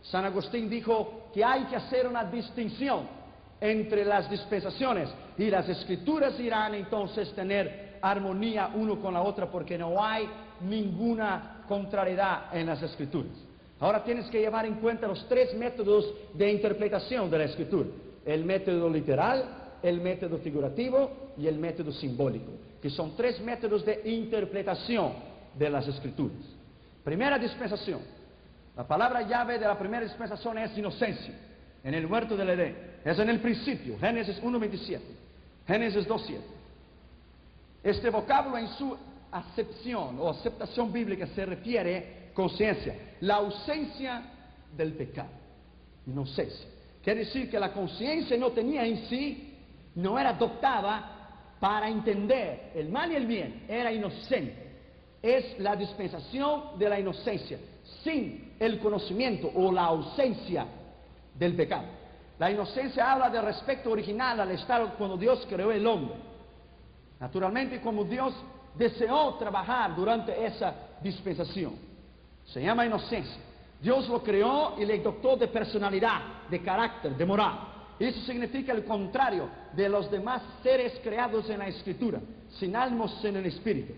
San 0.02 0.26
Agustín 0.26 0.70
dijo 0.70 1.30
que 1.34 1.44
hay 1.44 1.66
que 1.66 1.76
hacer 1.76 2.08
una 2.08 2.24
distinción 2.24 3.08
entre 3.60 4.06
las 4.06 4.30
dispensaciones 4.30 5.10
y 5.38 5.50
las 5.50 5.68
escrituras 5.70 6.40
irán 6.40 6.76
entonces 6.76 7.34
tener 7.34 7.95
armonía 8.12 8.72
uno 8.74 9.00
con 9.00 9.14
la 9.14 9.22
otra 9.22 9.50
porque 9.50 9.78
no 9.78 10.04
hay 10.04 10.28
ninguna 10.62 11.64
contrariedad 11.68 12.56
en 12.56 12.68
las 12.68 12.82
escrituras. 12.82 13.32
Ahora 13.80 14.04
tienes 14.04 14.28
que 14.28 14.40
llevar 14.40 14.66
en 14.66 14.76
cuenta 14.76 15.08
los 15.08 15.28
tres 15.28 15.54
métodos 15.56 16.14
de 16.34 16.52
interpretación 16.52 17.30
de 17.30 17.38
la 17.38 17.44
escritura. 17.46 17.90
El 18.26 18.46
método 18.46 18.90
literal, 18.90 19.78
el 19.84 20.02
método 20.02 20.38
figurativo 20.38 21.34
y 21.38 21.48
el 21.48 21.58
método 21.60 21.92
simbólico, 21.92 22.52
que 22.82 22.90
son 22.90 23.16
tres 23.16 23.42
métodos 23.42 23.86
de 23.86 24.02
interpretación 24.06 25.14
de 25.54 25.70
las 25.70 25.88
escrituras. 25.88 26.38
Primera 27.04 27.38
dispensación. 27.38 28.00
La 28.76 28.88
palabra 28.88 29.22
llave 29.22 29.58
de 29.60 29.68
la 29.68 29.78
primera 29.78 30.04
dispensación 30.04 30.58
es 30.58 30.78
inocencia, 30.78 31.34
en 31.84 31.94
el 31.94 32.06
huerto 32.06 32.36
del 32.36 32.50
Edén. 32.50 32.76
Es 33.06 33.20
en 33.20 33.30
el 33.30 33.40
principio, 33.40 33.98
Génesis 34.00 34.42
1.27, 34.42 35.00
Génesis 35.68 36.08
2.7. 36.08 36.40
Este 37.86 38.10
vocablo 38.10 38.58
en 38.58 38.68
su 38.70 38.98
acepción 39.32 40.18
o 40.20 40.32
aceptación 40.32 40.92
bíblica 40.92 41.28
se 41.28 41.46
refiere 41.46 42.32
conciencia, 42.34 42.96
la 43.22 43.36
ausencia 43.36 44.24
del 44.76 44.94
pecado, 44.94 45.30
inocencia. 46.08 46.68
Quiere 47.04 47.20
decir 47.20 47.48
que 47.48 47.60
la 47.60 47.72
conciencia 47.72 48.36
no 48.38 48.50
tenía 48.54 48.84
en 48.88 49.06
sí, 49.06 49.56
no 49.94 50.18
era 50.18 50.32
adoptada 50.32 51.58
para 51.60 51.88
entender 51.88 52.72
el 52.74 52.90
mal 52.90 53.12
y 53.12 53.18
el 53.18 53.28
bien, 53.28 53.66
era 53.68 53.94
inocente. 53.94 54.66
Es 55.22 55.60
la 55.60 55.76
dispensación 55.76 56.80
de 56.80 56.90
la 56.90 57.00
inocencia, 57.00 57.60
sin 58.04 58.56
el 58.60 58.80
conocimiento 58.80 59.52
o 59.54 59.72
la 59.72 59.84
ausencia 59.84 60.66
del 61.38 61.56
pecado. 61.56 61.86
La 62.40 62.50
inocencia 62.50 63.12
habla 63.12 63.30
del 63.30 63.44
respecto 63.44 63.92
original 63.92 64.40
al 64.40 64.50
estado 64.50 64.96
cuando 64.98 65.18
Dios 65.18 65.46
creó 65.48 65.72
el 65.72 65.86
hombre. 65.86 66.35
Naturalmente, 67.26 67.82
como 67.82 68.04
Dios 68.04 68.36
deseó 68.76 69.34
trabajar 69.34 69.96
durante 69.96 70.46
esa 70.46 70.76
dispensación. 71.02 71.74
Se 72.46 72.62
llama 72.62 72.86
inocencia. 72.86 73.42
Dios 73.82 74.08
lo 74.08 74.22
creó 74.22 74.76
y 74.78 74.86
le 74.86 75.00
dotó 75.00 75.36
de 75.36 75.48
personalidad, 75.48 76.48
de 76.52 76.62
carácter, 76.62 77.16
de 77.18 77.26
moral. 77.26 77.58
Eso 77.98 78.22
significa 78.28 78.74
el 78.74 78.86
contrario 78.86 79.50
de 79.74 79.90
los 79.90 80.12
demás 80.12 80.44
seres 80.62 81.00
creados 81.04 81.50
en 81.50 81.58
la 81.58 81.68
escritura, 81.68 82.20
sin 82.60 82.76
alma, 82.76 83.08
sin 83.20 83.36
el 83.36 83.48
espíritu. 83.48 83.94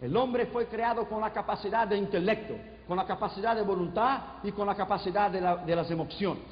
El 0.00 0.16
hombre 0.16 0.46
fue 0.46 0.66
creado 0.66 1.08
con 1.08 1.20
la 1.20 1.32
capacidad 1.32 1.88
de 1.88 1.96
intelecto, 1.96 2.54
con 2.86 2.96
la 2.96 3.04
capacidad 3.04 3.56
de 3.56 3.62
voluntad 3.62 4.20
y 4.44 4.52
con 4.52 4.68
la 4.68 4.76
capacidad 4.76 5.32
de, 5.32 5.40
de 5.66 5.74
las 5.74 5.90
emociones. 5.90 6.44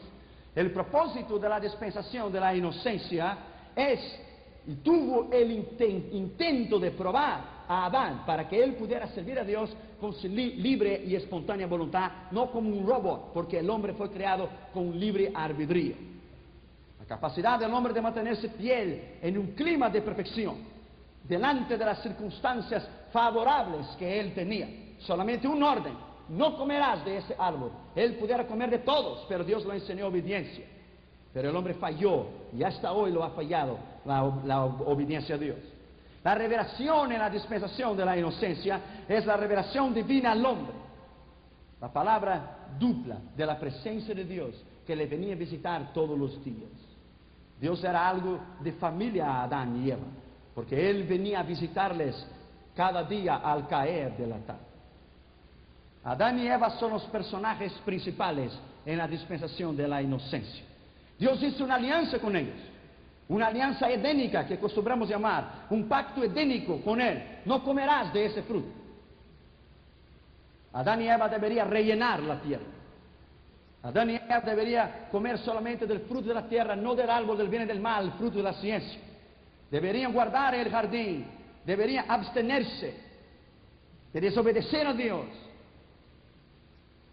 El 0.57 0.73
propósito 0.73 1.39
de 1.39 1.49
la 1.49 1.61
dispensación 1.61 2.33
de 2.33 2.41
la 2.41 2.53
inocencia 2.53 3.39
es, 3.77 4.30
tuvo 4.83 5.29
el 5.33 5.51
inten- 5.51 6.09
intento 6.13 6.79
de 6.79 6.91
probar 6.93 7.61
a 7.67 7.87
Adán 7.87 8.25
para 8.27 8.49
que 8.49 8.63
él 8.63 8.75
pudiera 8.75 9.07
servir 9.09 9.39
a 9.39 9.45
Dios 9.45 9.75
con 10.01 10.13
su 10.15 10.29
li- 10.29 10.55
libre 10.57 11.03
y 11.07 11.15
espontánea 11.15 11.67
voluntad, 11.67 12.11
no 12.31 12.51
como 12.51 12.69
un 12.71 12.87
robot, 12.87 13.33
porque 13.33 13.59
el 13.59 13.69
hombre 13.71 13.93
fue 13.95 14.11
creado 14.11 14.49
con 14.73 14.99
libre 14.99 15.31
albedrío. 15.35 15.95
La 16.99 17.05
capacidad 17.07 17.59
del 17.59 17.73
hombre 17.73 17.93
de 17.93 18.01
mantenerse 18.01 18.49
fiel 18.51 19.17
en 19.21 19.39
un 19.39 19.49
clima 19.49 19.89
de 19.91 20.03
perfección, 20.03 20.57
delante 21.25 21.77
de 21.77 21.85
las 21.85 22.03
circunstancias 22.03 22.89
favorables 23.13 23.87
que 23.99 24.21
él 24.21 24.33
tenía. 24.35 24.69
Solamente 25.01 25.47
un 25.49 25.63
orden, 25.63 25.95
no 26.29 26.57
comerás 26.57 27.05
de 27.05 27.19
ese 27.19 27.35
árbol. 27.39 27.71
Él 27.95 28.15
pudiera 28.17 28.47
comer 28.47 28.71
de 28.71 28.79
todos, 28.79 29.25
pero 29.29 29.45
Dios 29.45 29.65
le 29.67 29.75
enseñó 29.75 30.07
obediencia. 30.07 30.65
Pero 31.33 31.51
el 31.51 31.57
hombre 31.57 31.75
falló 31.75 32.27
y 32.57 32.63
hasta 32.63 32.93
hoy 32.93 33.13
lo 33.13 33.23
ha 33.23 33.31
fallado 33.31 33.79
la, 34.05 34.23
ob- 34.25 34.45
la 34.45 34.65
ob- 34.65 34.83
obediencia 34.87 35.37
a 35.37 35.39
Dios. 35.39 35.59
La 36.25 36.35
revelación 36.35 37.13
en 37.13 37.19
la 37.19 37.31
dispensación 37.31 37.97
de 37.97 38.05
la 38.05 38.17
inocencia 38.17 38.81
es 39.09 39.25
la 39.25 39.37
revelación 39.37 39.95
divina 39.95 40.33
al 40.33 40.45
hombre. 40.45 40.75
La 41.81 41.91
palabra 41.93 42.67
dupla 42.79 43.17
de 43.37 43.47
la 43.47 43.59
presencia 43.59 44.15
de 44.15 44.25
Dios 44.25 44.55
que 44.87 44.95
le 44.97 45.07
venía 45.07 45.33
a 45.35 45.37
visitar 45.37 45.93
todos 45.95 46.19
los 46.19 46.45
días. 46.45 46.69
Dios 47.61 47.83
era 47.85 48.09
algo 48.09 48.39
de 48.61 48.73
familia 48.73 49.27
a 49.27 49.43
Adán 49.45 49.85
y 49.85 49.91
Eva, 49.91 50.03
porque 50.55 50.91
Él 50.91 51.05
venía 51.05 51.41
a 51.41 51.43
visitarles 51.43 52.27
cada 52.75 53.05
día 53.05 53.37
al 53.37 53.67
caer 53.69 54.17
de 54.17 54.27
la 54.27 54.39
tarde. 54.39 54.61
Adán 56.05 56.39
y 56.39 56.47
Eva 56.49 56.71
son 56.79 56.93
los 56.93 57.05
personajes 57.05 57.73
principales 57.85 58.53
en 58.85 58.99
la 58.99 59.07
dispensación 59.07 59.77
de 59.77 59.87
la 59.87 60.03
inocencia. 60.03 60.65
Dios 61.21 61.43
hizo 61.43 61.65
una 61.65 61.75
alianza 61.75 62.19
con 62.19 62.35
ellos, 62.35 62.57
una 63.29 63.49
alianza 63.49 63.91
edénica 63.91 64.47
que 64.47 64.55
acostumbramos 64.55 65.07
llamar, 65.07 65.67
un 65.69 65.87
pacto 65.87 66.25
edénico 66.25 66.81
con 66.81 66.99
Él. 66.99 67.41
No 67.45 67.63
comerás 67.63 68.11
de 68.11 68.25
ese 68.25 68.43
fruto. 68.43 68.73
Adán 70.73 71.03
y 71.03 71.09
Eva 71.09 71.29
deberían 71.29 71.71
rellenar 71.71 72.23
la 72.23 72.41
tierra. 72.41 72.65
Adán 73.83 74.09
y 74.09 74.15
Eva 74.15 74.41
deberían 74.41 75.09
comer 75.11 75.37
solamente 75.37 75.87
del 75.87 76.01
fruto 76.01 76.29
de 76.29 76.35
la 76.35 76.49
tierra, 76.49 76.75
no 76.75 76.95
del 76.95 77.11
árbol 77.11 77.37
del 77.37 77.49
bien 77.49 77.65
y 77.65 77.67
del 77.67 77.81
mal, 77.81 78.07
el 78.07 78.13
fruto 78.13 78.39
de 78.39 78.45
la 78.45 78.55
ciencia. 78.55 78.99
Deberían 79.71 80.15
guardar 80.15 80.55
el 80.55 80.71
jardín, 80.71 81.27
deberían 81.67 82.11
abstenerse 82.11 82.95
de 84.11 84.21
desobedecer 84.23 84.87
a 84.87 84.95
Dios. 84.95 85.27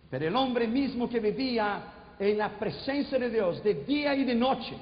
Pero 0.09 0.27
el 0.29 0.35
hombre 0.37 0.65
mismo 0.65 1.09
que 1.09 1.19
vivía 1.19 1.96
en 2.19 2.37
la 2.37 2.49
presencia 2.57 3.17
de 3.19 3.29
Dios 3.29 3.63
de 3.63 3.73
día 3.83 4.15
y 4.15 4.23
de 4.23 4.35
noche, 4.35 4.75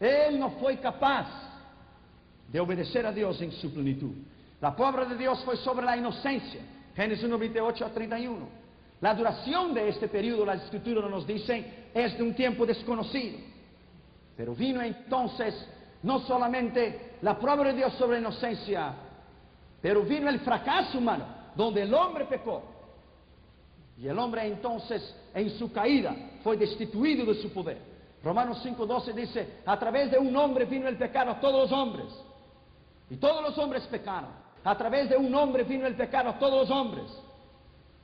él 0.00 0.38
no 0.38 0.50
fue 0.52 0.78
capaz 0.78 1.26
de 2.48 2.60
obedecer 2.60 3.06
a 3.06 3.12
Dios 3.12 3.40
en 3.40 3.52
su 3.52 3.72
plenitud. 3.72 4.12
La 4.60 4.74
palabra 4.74 5.04
de 5.04 5.16
Dios 5.16 5.42
fue 5.44 5.56
sobre 5.56 5.84
la 5.84 5.96
inocencia, 5.96 6.60
Génesis 6.94 7.24
1, 7.24 7.38
28 7.38 7.84
a 7.84 7.90
31. 7.90 8.48
La 9.00 9.14
duración 9.14 9.74
de 9.74 9.88
este 9.88 10.08
periodo, 10.08 10.46
las 10.46 10.64
escrituras 10.64 11.10
nos 11.10 11.26
dicen, 11.26 11.88
es 11.92 12.16
de 12.16 12.22
un 12.22 12.34
tiempo 12.34 12.64
desconocido. 12.64 13.38
Pero 14.36 14.54
vino 14.54 14.80
entonces 14.82 15.54
no 16.02 16.20
solamente 16.20 17.16
la 17.22 17.38
prueba 17.38 17.64
de 17.64 17.74
Dios 17.74 17.92
sobre 17.94 18.14
la 18.14 18.28
inocencia, 18.28 18.94
pero 19.82 20.02
vino 20.02 20.28
el 20.28 20.40
fracaso 20.40 20.98
humano, 20.98 21.26
donde 21.54 21.82
el 21.82 21.92
hombre 21.92 22.24
pecó. 22.24 22.75
Y 23.98 24.08
el 24.08 24.18
hombre 24.18 24.46
entonces, 24.46 25.14
en 25.34 25.50
su 25.58 25.72
caída, 25.72 26.14
fue 26.42 26.56
destituido 26.56 27.24
de 27.24 27.40
su 27.40 27.50
poder. 27.50 27.78
Romanos 28.22 28.62
5:12 28.64 29.14
dice, 29.14 29.60
a 29.64 29.78
través 29.78 30.10
de 30.10 30.18
un 30.18 30.34
hombre 30.36 30.64
vino 30.64 30.88
el 30.88 30.96
pecado 30.96 31.30
a 31.30 31.40
todos 31.40 31.70
los 31.70 31.72
hombres. 31.72 32.06
Y 33.08 33.16
todos 33.16 33.42
los 33.42 33.56
hombres 33.58 33.84
pecaron. 33.84 34.30
A 34.64 34.76
través 34.76 35.08
de 35.08 35.16
un 35.16 35.32
hombre 35.34 35.62
vino 35.62 35.86
el 35.86 35.94
pecado 35.94 36.30
a 36.30 36.38
todos 36.38 36.68
los 36.68 36.70
hombres. 36.70 37.06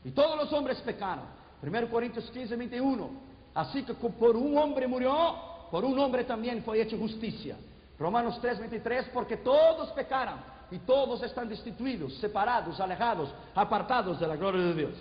Y 0.05 0.11
todos 0.13 0.37
los 0.37 0.53
hombres 0.53 0.79
pecaron. 0.81 1.25
1 1.63 1.91
Corintios 1.91 2.31
15, 2.31 2.57
21. 2.57 3.11
Así 3.55 3.83
que 3.83 3.95
por 3.95 4.37
un 4.37 4.57
hombre 4.57 4.87
murió, 4.87 5.37
por 5.71 5.85
un 5.85 5.99
hombre 5.99 6.25
también 6.25 6.63
fue 6.63 6.81
hecha 6.81 6.97
justicia. 6.97 7.57
Romanos 7.99 8.39
3, 8.41 8.61
23, 8.61 9.11
porque 9.13 9.37
todos 9.37 9.91
pecaron 9.91 10.37
y 10.71 10.79
todos 10.79 11.23
están 11.23 11.49
destituidos, 11.49 12.15
separados, 12.15 12.81
alejados, 12.81 13.33
apartados 13.55 14.19
de 14.19 14.27
la 14.27 14.37
gloria 14.37 14.63
de 14.63 14.75
Dios. 14.75 14.95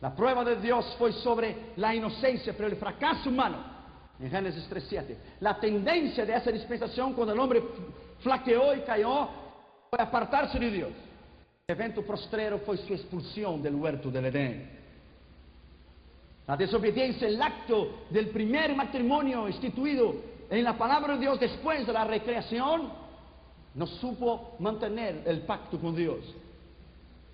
La 0.00 0.14
prueba 0.14 0.44
de 0.44 0.56
Dios 0.56 0.94
fue 0.98 1.12
sobre 1.12 1.72
la 1.76 1.94
inocencia, 1.94 2.52
pero 2.56 2.68
el 2.68 2.76
fracaso 2.76 3.30
humano, 3.30 3.58
en 4.20 4.30
Génesis 4.30 4.68
3.7. 4.70 5.16
La 5.40 5.58
tendencia 5.58 6.24
de 6.26 6.34
esa 6.34 6.50
dispensación 6.50 7.14
cuando 7.14 7.32
el 7.32 7.40
hombre 7.40 7.62
flaqueó 8.20 8.74
y 8.74 8.80
cayó 8.80 9.28
fue 9.90 9.98
apartarse 9.98 10.58
de 10.58 10.70
Dios. 10.70 10.90
El 11.66 11.74
evento 11.74 12.02
postrero 12.02 12.58
fue 12.58 12.76
su 12.76 12.92
expulsión 12.92 13.62
del 13.62 13.74
huerto 13.74 14.10
del 14.10 14.26
Edén. 14.26 14.70
La 16.46 16.56
desobediencia, 16.56 17.26
el 17.26 17.40
acto 17.42 18.04
del 18.10 18.28
primer 18.28 18.74
matrimonio 18.76 19.48
instituido 19.48 20.14
en 20.48 20.62
la 20.62 20.78
palabra 20.78 21.14
de 21.14 21.20
Dios 21.20 21.40
después 21.40 21.86
de 21.86 21.92
la 21.92 22.04
recreación, 22.04 22.92
no 23.74 23.86
supo 23.86 24.54
mantener 24.60 25.22
el 25.26 25.40
pacto 25.40 25.78
con 25.78 25.96
Dios. 25.96 26.20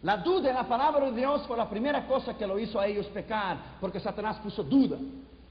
La 0.03 0.17
duda 0.17 0.49
en 0.49 0.57
la 0.57 0.67
palabra 0.67 1.07
de 1.07 1.17
Dios 1.17 1.47
fue 1.47 1.57
la 1.57 1.69
primera 1.69 2.07
cosa 2.07 2.37
que 2.37 2.47
lo 2.47 2.59
hizo 2.59 2.79
a 2.79 2.87
ellos 2.87 3.07
pecar, 3.07 3.57
porque 3.81 4.01
Satanás 4.01 4.39
puso 4.39 4.65
duda. 4.65 4.99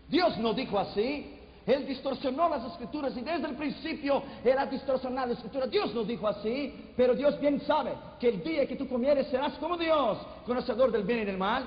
Dios 0.09 0.37
no 0.37 0.53
dijo 0.53 0.77
así. 0.77 1.37
Él 1.65 1.85
distorsionó 1.85 2.49
las 2.49 2.65
escrituras 2.65 3.15
y 3.15 3.21
desde 3.21 3.47
el 3.47 3.55
principio 3.55 4.23
era 4.43 4.65
distorsionada 4.65 5.27
la 5.27 5.33
escritura. 5.33 5.67
Dios 5.67 5.93
no 5.93 6.03
dijo 6.03 6.27
así, 6.27 6.91
pero 6.97 7.13
Dios 7.13 7.39
bien 7.39 7.61
sabe 7.61 7.93
que 8.19 8.29
el 8.29 8.43
día 8.43 8.67
que 8.67 8.75
tú 8.75 8.89
comieres 8.89 9.27
serás 9.27 9.53
como 9.53 9.77
Dios, 9.77 10.17
conocedor 10.45 10.91
del 10.91 11.03
bien 11.03 11.19
y 11.19 11.25
del 11.25 11.37
mal. 11.37 11.63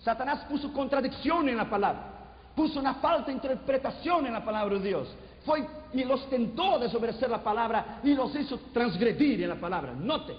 Satanás 0.00 0.46
puso 0.48 0.72
contradicción 0.72 1.48
en 1.48 1.58
la 1.58 1.68
palabra, 1.68 2.02
puso 2.56 2.80
una 2.80 2.94
falta 2.94 3.26
de 3.26 3.34
interpretación 3.34 4.26
en 4.26 4.32
la 4.32 4.44
palabra 4.44 4.78
de 4.78 4.88
Dios. 4.88 5.14
Fue 5.44 5.64
y 5.92 6.02
los 6.02 6.28
tentó 6.30 6.76
a 6.76 6.78
desobedecer 6.78 7.28
la 7.28 7.44
palabra 7.44 8.00
y 8.02 8.14
los 8.14 8.34
hizo 8.34 8.58
transgredir 8.72 9.42
en 9.42 9.50
la 9.50 9.60
palabra. 9.60 9.92
Note 9.92 10.34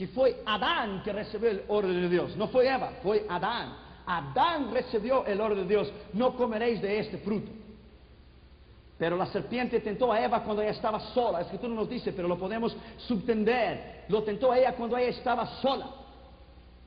que 0.00 0.08
fue 0.08 0.42
Adán 0.46 1.02
que 1.02 1.12
recibió 1.12 1.50
el 1.50 1.62
orden 1.68 2.00
de 2.00 2.08
Dios, 2.08 2.34
no 2.34 2.48
fue 2.48 2.66
Eva, 2.66 2.90
fue 3.02 3.26
Adán. 3.28 3.76
Adán 4.06 4.72
recibió 4.72 5.26
el 5.26 5.38
orden 5.38 5.68
de 5.68 5.74
Dios, 5.74 5.92
no 6.14 6.34
comeréis 6.36 6.80
de 6.80 7.00
este 7.00 7.18
fruto. 7.18 7.50
Pero 8.96 9.14
la 9.18 9.26
serpiente 9.26 9.78
tentó 9.80 10.10
a 10.10 10.18
Eva 10.24 10.42
cuando 10.42 10.62
ella 10.62 10.70
estaba 10.70 11.00
sola. 11.12 11.32
La 11.32 11.40
escritura 11.42 11.74
nos 11.74 11.86
dice, 11.86 12.14
pero 12.14 12.28
lo 12.28 12.38
podemos 12.38 12.74
subtender. 12.96 14.06
Lo 14.08 14.22
tentó 14.22 14.50
a 14.50 14.58
ella 14.58 14.74
cuando 14.74 14.96
ella 14.96 15.10
estaba 15.10 15.44
sola. 15.60 15.90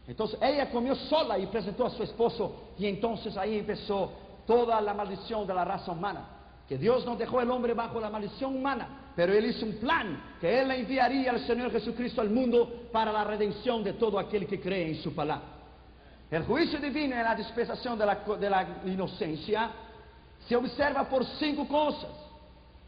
Entonces 0.08 0.40
ella 0.42 0.72
comió 0.72 0.96
sola 0.96 1.38
y 1.38 1.46
presentó 1.46 1.86
a 1.86 1.92
su 1.92 2.02
esposo. 2.02 2.72
Y 2.80 2.88
entonces 2.88 3.38
ahí 3.38 3.60
empezó 3.60 4.12
toda 4.48 4.82
la 4.82 4.96
maldición 4.96 5.46
de 5.46 5.54
la 5.54 5.64
raza 5.64 5.92
humana. 5.92 6.30
Que 6.68 6.80
Dios 6.80 7.06
no 7.06 7.16
dejó 7.16 7.40
al 7.40 7.52
hombre 7.52 7.76
bajo 7.76 8.00
la 8.00 8.10
maldición 8.10 8.56
humana, 8.56 9.03
pero 9.16 9.34
Él 9.34 9.46
hizo 9.46 9.66
un 9.66 9.74
plan 9.74 10.36
que 10.40 10.62
Él 10.62 10.72
enviaría 10.72 11.32
al 11.32 11.46
Señor 11.46 11.72
Jesucristo 11.72 12.22
al 12.22 12.30
mundo 12.30 12.88
para 12.92 13.12
la 13.12 13.24
redención 13.24 13.84
de 13.84 13.94
todo 13.94 14.18
aquel 14.18 14.48
que 14.48 14.60
cree 14.60 14.90
en 14.90 15.04
su 15.04 15.14
palabra. 15.14 15.54
El 16.32 16.46
juicio 16.46 16.80
divino 16.80 17.16
en 17.16 17.24
la 17.24 17.36
dispensación 17.36 17.98
de 17.98 18.50
la, 18.50 18.68
inocencia 18.86 19.70
se 20.48 20.56
observa 20.56 21.08
por 21.08 21.24
cinco 21.38 21.68
cosas. 21.68 22.10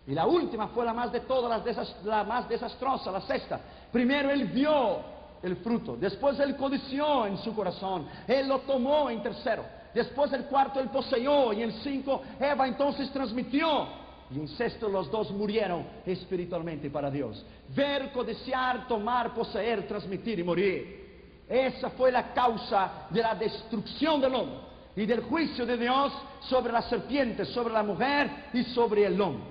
Y 0.08 0.13
la 0.13 0.25
última 0.25 0.70
fue 0.70 0.84
la 0.84 0.94
más 0.94 1.12
de 1.12 1.20
todas, 1.22 1.63
las 1.63 2.03
la 2.03 2.24
más 2.24 2.50
desastrosa, 2.50 3.12
la 3.12 3.22
sexta. 3.22 3.60
Primero 3.91 4.32
él 4.32 4.46
vio 4.46 4.98
el 5.44 5.58
fruto, 5.58 5.96
después 5.96 6.39
él 6.39 6.55
codició 6.55 7.27
en 7.27 7.38
su 7.38 7.55
corazón, 7.55 8.08
él 8.27 8.48
lo 8.48 8.62
tomó 8.62 9.12
en 9.12 9.22
tercero, 9.22 9.63
después 9.94 10.34
el 10.34 10.46
cuarto 10.46 10.79
él 10.79 10.89
poseyó 10.89 11.53
y 11.53 11.62
en 11.62 11.72
cinco 11.84 12.24
Eva 12.39 12.67
entonces 12.67 13.12
transmitió. 13.12 14.04
Y 14.32 14.39
en 14.39 14.48
sexto 14.48 14.89
los 14.89 15.12
dos 15.12 15.32
murieron 15.32 15.86
espiritualmente 16.05 16.89
para 16.89 17.12
Dios. 17.12 17.46
Ver, 17.75 18.12
codiciar, 18.12 18.88
tomar, 18.88 19.34
poseer, 19.34 19.88
transmitir 19.88 20.39
y 20.39 20.44
morir. 20.44 21.05
Esa 21.48 21.91
fue 21.91 22.12
la 22.12 22.34
causa 22.34 23.08
de 23.12 23.22
la 23.22 23.36
destrucción 23.36 24.20
del 24.20 24.34
hombre 24.34 24.58
y 24.96 25.05
del 25.05 25.22
juicio 25.24 25.65
de 25.65 25.77
Dios 25.77 26.12
sobre 26.41 26.74
la 26.74 26.82
serpiente, 26.84 27.46
sobre 27.46 27.74
la 27.74 27.84
mujer 27.84 28.29
y 28.53 28.63
sobre 28.63 29.05
el 29.05 29.20
hombre. 29.20 29.46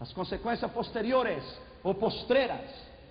Las 0.00 0.12
consecuencias 0.12 0.70
posteriores 0.70 1.42
o 1.82 1.94
postreras 1.94 2.62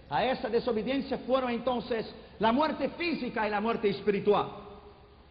a 0.10 0.26
esa 0.26 0.50
desobediencia 0.50 1.18
fueron 1.20 1.52
entonces 1.52 2.06
la 2.40 2.52
muerte 2.52 2.90
física 2.90 3.48
y 3.48 3.52
la 3.52 3.62
muerte 3.62 3.90
espiritual, 3.90 4.50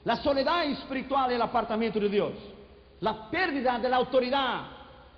la 0.04 0.16
soledad 0.16 0.64
espiritual 0.64 1.30
y 1.32 1.34
el 1.34 1.42
apartamiento 1.42 1.98
de 2.00 2.08
Dios, 2.08 2.32
la 3.00 3.30
pérdida 3.30 3.78
de 3.78 3.88
la 3.88 3.96
autoridad, 3.96 4.75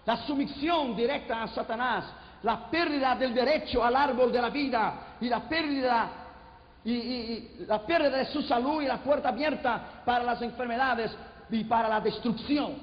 la 0.09 0.17
sumisión 0.27 0.97
directa 0.97 1.43
a 1.43 1.49
Satanás, 1.49 2.07
la 2.43 2.71
pérdida 2.71 3.15
del 3.15 3.35
derecho 3.35 3.85
al 3.85 3.95
árbol 3.95 4.33
de 4.33 4.41
la 4.41 4.49
vida 4.49 5.17
y 5.21 5.29
la 5.29 5.47
pérdida 5.47 6.11
y, 6.83 7.67
la 7.67 7.85
pérdida 7.85 8.17
de 8.17 8.25
su 8.25 8.41
salud 8.41 8.81
y 8.81 8.87
la 8.87 9.03
puerta 9.03 9.29
abierta 9.29 10.03
para 10.07 10.25
las 10.25 10.41
enfermedades 10.41 11.15
y 11.51 11.63
para 11.65 11.91
la 11.91 12.01
destrucción 12.01 12.77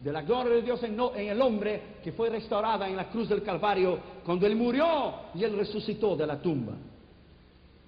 de 0.00 0.10
la 0.10 0.22
gloria 0.22 0.54
de 0.54 0.62
Dios 0.62 0.82
en, 0.82 0.98
en, 0.98 1.28
el 1.28 1.40
hombre 1.40 1.98
que 2.02 2.10
fue 2.10 2.30
restaurada 2.30 2.88
en 2.88 2.96
la 2.96 3.08
cruz 3.10 3.28
del 3.28 3.44
Calvario 3.44 4.00
cuando 4.24 4.44
Él 4.44 4.56
murió 4.56 5.14
y 5.36 5.44
Él 5.44 5.56
resucitó 5.56 6.16
de 6.16 6.26
la 6.26 6.42
tumba. 6.42 6.72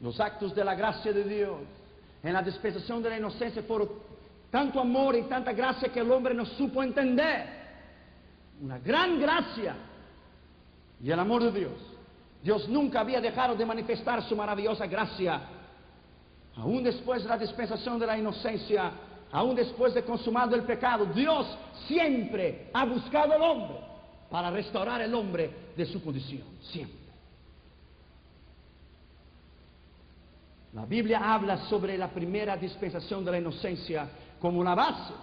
Los 0.03 0.21
actos 0.21 0.55
de 0.55 0.65
la 0.65 0.77
gracia 0.77 1.13
de 1.13 1.25
Dios 1.25 1.57
en 2.23 2.33
la 2.33 2.43
dispensación 2.43 3.03
de 3.03 3.11
la 3.11 3.19
inocencia 3.19 3.61
fueron 3.65 3.89
tanto 4.53 4.79
amor 4.79 5.17
y 5.17 5.23
tanta 5.23 5.53
gracia 5.53 5.89
que 5.89 5.99
el 5.99 6.13
hombre 6.13 6.33
no 6.33 6.47
supo 6.47 6.81
entender. 6.81 7.64
Una 8.61 8.79
gran 8.79 9.21
gracia 9.21 9.77
y 11.03 11.11
el 11.11 11.19
amor 11.19 11.43
de 11.45 11.61
Dios. 11.61 11.73
Dios 12.43 12.69
nunca 12.69 13.01
había 13.01 13.21
dejado 13.21 13.55
de 13.55 13.65
manifestar 13.65 14.23
su 14.23 14.37
maravillosa 14.37 14.87
gracia 14.87 15.41
aún 16.57 16.83
después 16.83 17.23
de 17.23 17.29
la 17.29 17.39
dispensación 17.39 17.99
de 17.99 18.07
la 18.07 18.19
inocencia, 18.19 18.93
aún 19.33 19.57
después 19.57 19.95
de 19.95 20.05
consumado 20.05 20.55
el 20.55 20.63
pecado, 20.63 21.07
Dios 21.07 21.47
siempre 21.89 22.71
ha 22.73 22.85
buscado 22.85 23.33
al 23.33 23.43
hombre 23.43 23.77
para 24.31 24.51
restaurar 24.51 25.03
al 25.03 25.15
hombre 25.15 25.51
de 25.77 25.87
su 25.87 26.03
condición, 26.03 26.45
siempre. 26.61 27.05
La 30.73 30.85
Biblia 30.87 31.21
habla 31.33 31.69
sobre 31.69 31.97
la 31.97 32.09
primera 32.09 32.57
dispensación 32.57 33.25
de 33.25 33.31
la 33.31 33.39
inocencia 33.39 34.09
como 34.41 34.59
una 34.59 34.75
base 34.75 35.15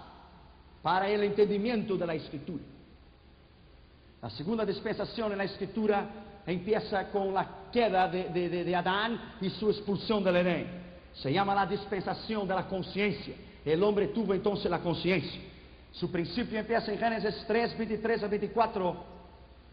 para 0.82 1.10
el 1.10 1.24
entendimiento 1.24 1.98
de 1.98 2.08
la 2.08 2.16
escritura. 2.16 2.64
La 4.22 4.30
segunda 4.30 4.64
dispensación 4.64 5.32
en 5.32 5.38
la 5.40 5.46
escritura 5.46 6.06
empieza 6.46 7.10
con 7.10 7.34
la 7.34 7.70
queda 7.72 8.08
de, 8.08 8.76
Adán 8.76 9.36
y 9.42 9.50
su 9.50 9.70
expulsión 9.70 10.24
del 10.24 10.38
Edén. 10.38 10.68
Se 11.14 11.34
llama 11.34 11.56
la 11.56 11.66
dispensación 11.66 12.48
de 12.48 12.54
la 12.54 12.68
conciencia. 12.68 13.36
El 13.66 13.82
hombre 13.84 14.08
tuvo 14.10 14.34
entonces 14.34 14.70
la 14.70 14.80
conciencia. 14.80 15.42
Su 15.92 16.12
principio 16.12 16.60
empieza 16.60 16.92
en 16.92 17.00
Génesis 17.00 17.44
3, 17.48 17.78
23 17.78 18.24
a 18.24 18.28
24. 18.28 19.12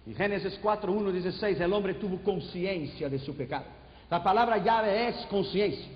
Y 0.06 0.14
Génesis 0.14 0.58
4, 0.62 0.92
1, 0.92 1.12
16. 1.12 1.60
El 1.60 1.72
hombre 1.72 1.94
tuvo 1.94 2.18
conciencia 2.22 3.08
de 3.08 3.18
su 3.18 3.36
pecado. 3.36 3.66
La 4.10 4.22
palabra 4.22 4.56
llave 4.56 5.08
es 5.08 5.26
conciencia. 5.26 5.92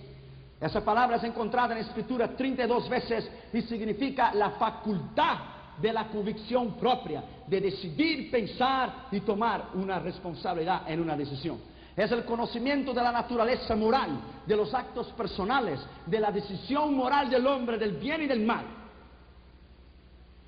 Esa 0.61 0.85
palabra 0.85 1.17
es 1.17 1.25
encontrada 1.25 1.73
en 1.73 1.81
la 1.81 1.87
Escritura 1.87 2.37
32 2.37 2.89
veces 2.89 3.29
y 3.53 3.63
significa 3.63 4.33
la 4.35 4.51
facultad 4.51 5.39
de 5.81 5.93
la 5.93 6.09
convicción 6.09 6.75
propia, 6.75 7.23
de 7.47 7.61
decidir, 7.61 8.29
pensar 8.31 9.07
y 9.11 9.21
tomar 9.21 9.71
una 9.75 9.99
responsabilidad 9.99 10.91
en 10.91 11.01
una 11.01 11.17
decisión. 11.17 11.59
Es 11.97 12.11
el 12.11 12.25
conocimiento 12.25 12.93
de 12.95 13.03
la 13.03 13.13
naturaleza 13.13 13.77
moral, 13.77 14.19
de 14.47 14.57
los 14.57 14.73
actos 14.73 15.09
personales, 15.09 15.79
de 16.07 16.21
la 16.21 16.31
decisión 16.31 16.95
moral 16.95 17.29
del 17.29 17.47
hombre, 17.47 17.77
del 17.79 17.93
bien 17.93 18.23
y 18.23 18.27
del 18.27 18.41
mal. 18.41 18.65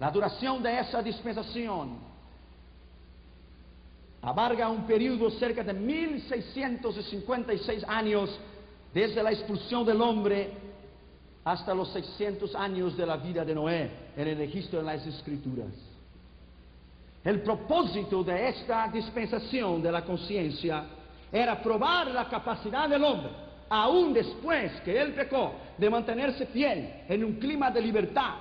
La 0.00 0.10
duración 0.10 0.62
de 0.62 0.80
esa 0.80 1.02
dispensación 1.02 1.98
abarca 4.22 4.68
un 4.68 4.86
periodo 4.86 5.30
cerca 5.32 5.62
de 5.62 5.74
1656 5.74 7.84
años 7.86 8.40
desde 8.92 9.22
la 9.22 9.30
expulsión 9.32 9.84
del 9.84 10.00
hombre 10.00 10.50
hasta 11.44 11.74
los 11.74 11.92
600 11.92 12.54
años 12.54 12.96
de 12.96 13.04
la 13.04 13.18
vida 13.18 13.44
de 13.44 13.54
Noé 13.54 14.03
en 14.16 14.28
el 14.28 14.38
registro 14.38 14.78
de 14.80 14.84
las 14.84 15.06
escrituras. 15.06 15.72
El 17.24 17.40
propósito 17.40 18.22
de 18.22 18.48
esta 18.48 18.88
dispensación 18.88 19.82
de 19.82 19.90
la 19.90 20.04
conciencia 20.04 20.84
era 21.32 21.60
probar 21.62 22.08
la 22.08 22.28
capacidad 22.28 22.88
del 22.88 23.02
hombre, 23.02 23.30
aún 23.68 24.12
después 24.12 24.72
que 24.82 25.00
él 25.00 25.14
pecó, 25.14 25.54
de 25.78 25.90
mantenerse 25.90 26.46
fiel 26.46 27.02
en 27.08 27.24
un 27.24 27.34
clima 27.34 27.70
de 27.70 27.80
libertad, 27.80 28.34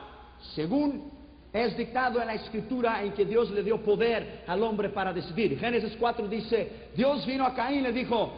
según 0.54 1.12
es 1.54 1.78
dictado 1.78 2.20
en 2.20 2.28
la 2.28 2.34
escritura 2.34 3.04
en 3.04 3.14
que 3.14 3.26
Dios 3.26 3.52
le 3.52 3.64
dio 3.64 3.82
poder 3.82 4.44
al 4.48 4.62
hombre 4.64 4.90
para 4.90 5.14
decidir. 5.14 5.58
Génesis 5.58 5.96
4 6.00 6.28
dice, 6.28 6.90
Dios 6.96 7.26
vino 7.26 7.46
a 7.46 7.54
Caín 7.54 7.80
y 7.80 7.84
le 7.84 7.94
dijo, 7.94 8.34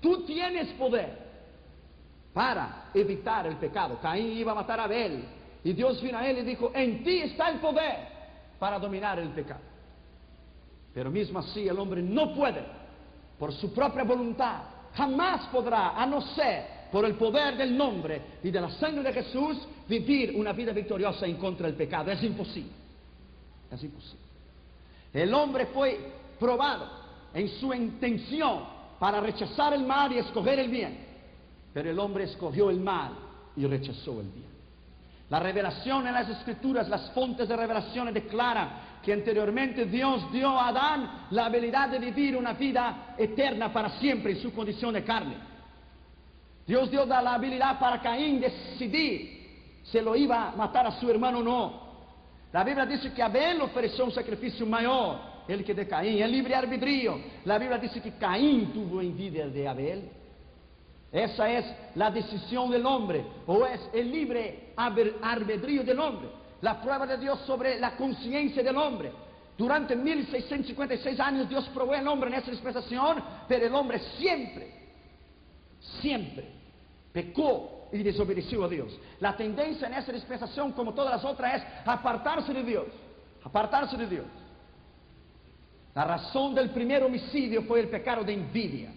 tú 0.00 0.24
tienes 0.24 0.68
poder 0.72 1.30
para 2.32 2.90
evitar 2.94 3.46
el 3.46 3.56
pecado. 3.56 3.98
Caín 4.00 4.36
iba 4.36 4.52
a 4.52 4.54
matar 4.56 4.80
a 4.80 4.84
Abel 4.84 5.22
y 5.62 5.72
Dios 5.72 6.00
vino 6.02 6.18
a 6.18 6.28
él 6.28 6.38
y 6.38 6.42
dijo, 6.42 6.72
en 6.74 7.04
ti 7.04 7.18
está 7.20 7.50
el 7.50 7.58
poder 7.58 8.08
para 8.58 8.78
dominar 8.78 9.18
el 9.18 9.28
pecado. 9.30 9.60
Pero 10.94 11.10
mismo 11.10 11.38
así 11.38 11.68
el 11.68 11.78
hombre 11.78 12.02
no 12.02 12.34
puede 12.34 12.64
por 13.38 13.52
su 13.52 13.72
propia 13.72 14.04
voluntad, 14.04 14.62
jamás 14.94 15.46
podrá, 15.48 16.00
a 16.00 16.06
no 16.06 16.20
ser 16.20 16.80
por 16.90 17.04
el 17.04 17.14
poder 17.14 17.56
del 17.56 17.76
nombre 17.76 18.20
y 18.42 18.50
de 18.50 18.60
la 18.60 18.70
sangre 18.70 19.02
de 19.02 19.12
Jesús, 19.12 19.58
vivir 19.88 20.34
una 20.36 20.52
vida 20.52 20.72
victoriosa 20.72 21.26
en 21.26 21.36
contra 21.36 21.66
del 21.66 21.76
pecado. 21.76 22.10
Es 22.10 22.22
imposible. 22.22 22.72
Es 23.70 23.82
imposible. 23.82 24.20
El 25.12 25.32
hombre 25.32 25.66
fue 25.66 25.98
probado 26.38 26.88
en 27.32 27.48
su 27.48 27.72
intención 27.72 28.64
para 28.98 29.20
rechazar 29.20 29.72
el 29.74 29.84
mal 29.84 30.12
y 30.12 30.18
escoger 30.18 30.58
el 30.58 30.68
bien. 30.68 30.98
Pero 31.72 31.90
el 31.90 31.98
hombre 31.98 32.24
escogió 32.24 32.70
el 32.70 32.80
mal 32.80 33.12
y 33.56 33.66
rechazó 33.66 34.20
el 34.20 34.28
bien. 34.28 34.49
La 35.30 35.38
revelación 35.38 36.06
en 36.08 36.12
las 36.12 36.28
escrituras, 36.28 36.88
las 36.88 37.12
fuentes 37.12 37.48
de 37.48 37.56
revelaciones 37.56 38.12
declaran 38.12 38.98
que 39.00 39.12
anteriormente 39.12 39.86
Dios 39.86 40.30
dio 40.32 40.48
a 40.50 40.68
Adán 40.68 41.26
la 41.30 41.46
habilidad 41.46 41.88
de 41.88 42.00
vivir 42.00 42.36
una 42.36 42.52
vida 42.52 43.14
eterna 43.16 43.72
para 43.72 43.90
siempre 44.00 44.32
en 44.32 44.42
su 44.42 44.52
condición 44.52 44.92
de 44.92 45.04
carne. 45.04 45.36
Dios 46.66 46.90
dio 46.90 47.06
la 47.06 47.34
habilidad 47.34 47.78
para 47.78 48.00
Caín 48.00 48.40
decidir 48.40 49.40
si 49.84 50.00
lo 50.00 50.16
iba 50.16 50.50
a 50.50 50.56
matar 50.56 50.88
a 50.88 51.00
su 51.00 51.08
hermano 51.08 51.38
o 51.38 51.42
no. 51.42 51.90
La 52.52 52.64
Biblia 52.64 52.84
dice 52.84 53.12
que 53.12 53.22
Abel 53.22 53.60
ofreció 53.60 54.04
un 54.04 54.12
sacrificio 54.12 54.66
mayor, 54.66 55.16
el 55.46 55.64
que 55.64 55.74
de 55.74 55.86
Caín, 55.86 56.20
el 56.20 56.32
libre 56.32 56.56
arbitrio. 56.56 57.20
La 57.44 57.56
Biblia 57.56 57.78
dice 57.78 58.02
que 58.02 58.16
Caín 58.16 58.72
tuvo 58.72 59.00
envidia 59.00 59.46
de 59.46 59.68
Abel. 59.68 60.10
Esa 61.12 61.50
es 61.50 61.64
la 61.96 62.10
decisión 62.10 62.70
del 62.70 62.86
hombre, 62.86 63.24
o 63.46 63.66
es 63.66 63.80
el 63.92 64.10
libre 64.10 64.72
arbitrio 64.76 65.82
del 65.82 65.98
hombre 65.98 66.40
la 66.60 66.80
prueba 66.80 67.06
de 67.06 67.16
Dios 67.16 67.40
sobre 67.46 67.78
la 67.78 67.96
conciencia 67.96 68.62
del 68.62 68.76
hombre. 68.76 69.12
Durante 69.56 69.94
1656 69.96 71.20
años 71.20 71.48
Dios 71.48 71.68
probó 71.74 71.92
al 71.92 72.06
hombre 72.08 72.30
en 72.30 72.36
esa 72.36 72.50
dispensación, 72.50 73.22
pero 73.48 73.66
el 73.66 73.74
hombre 73.74 73.98
siempre 74.18 74.78
siempre 76.00 76.44
pecó 77.12 77.88
y 77.92 78.02
desobedeció 78.02 78.64
a 78.64 78.68
Dios. 78.68 78.98
La 79.18 79.36
tendencia 79.36 79.88
en 79.88 79.94
esa 79.94 80.12
dispensación, 80.12 80.72
como 80.72 80.94
todas 80.94 81.10
las 81.10 81.24
otras, 81.24 81.56
es 81.62 81.66
apartarse 81.86 82.52
de 82.52 82.62
Dios. 82.62 82.86
Apartarse 83.42 83.96
de 83.96 84.06
Dios. 84.06 84.26
La 85.94 86.04
razón 86.04 86.54
del 86.54 86.70
primer 86.70 87.02
homicidio 87.02 87.62
fue 87.62 87.80
el 87.80 87.88
pecado 87.88 88.22
de 88.22 88.34
envidia. 88.34 88.92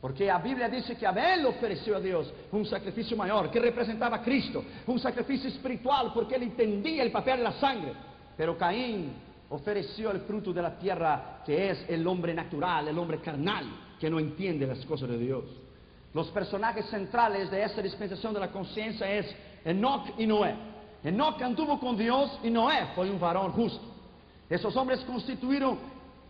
Porque 0.00 0.28
a 0.28 0.38
Bíblia 0.38 0.68
diz 0.68 0.86
que 0.86 1.06
Abel 1.06 1.48
ofereceu 1.48 1.96
a 1.96 2.00
Deus 2.00 2.32
um 2.52 2.64
sacrifício 2.64 3.16
maior, 3.16 3.48
que 3.48 3.58
representava 3.58 4.18
Cristo, 4.18 4.64
um 4.86 4.98
sacrifício 4.98 5.48
espiritual, 5.48 6.10
porque 6.12 6.34
ele 6.34 6.46
entendia 6.46 7.06
o 7.06 7.10
papel 7.10 7.38
da 7.38 7.52
sangre. 7.52 7.92
Pero 8.36 8.54
Caim 8.56 9.12
ofereceu 9.48 10.10
o 10.10 10.20
fruto 10.20 10.52
da 10.52 10.70
terra, 10.70 11.40
que 11.44 11.52
é 11.52 11.74
o 11.96 12.10
homem 12.10 12.34
natural, 12.34 12.84
o 12.84 13.00
homem 13.00 13.18
carnal, 13.18 13.64
que 13.98 14.10
não 14.10 14.20
entende 14.20 14.64
as 14.64 14.84
coisas 14.84 15.08
de 15.08 15.16
Deus. 15.16 15.48
Os 16.12 16.30
personagens 16.30 16.88
centrais 16.88 17.50
de 17.50 17.56
esta 17.56 17.82
dispensação 17.82 18.32
da 18.32 18.48
consciência 18.48 19.04
é 19.04 19.24
Enoch 19.66 20.12
e 20.18 20.26
Noé. 20.26 20.56
Enoch 21.04 21.42
anduvo 21.42 21.78
com 21.78 21.94
Deus 21.94 22.38
e 22.42 22.50
Noé 22.50 22.86
foi 22.94 23.10
um 23.10 23.18
varão 23.18 23.52
justo. 23.54 23.84
Esses 24.50 24.76
homens 24.76 25.02
constituíram 25.04 25.78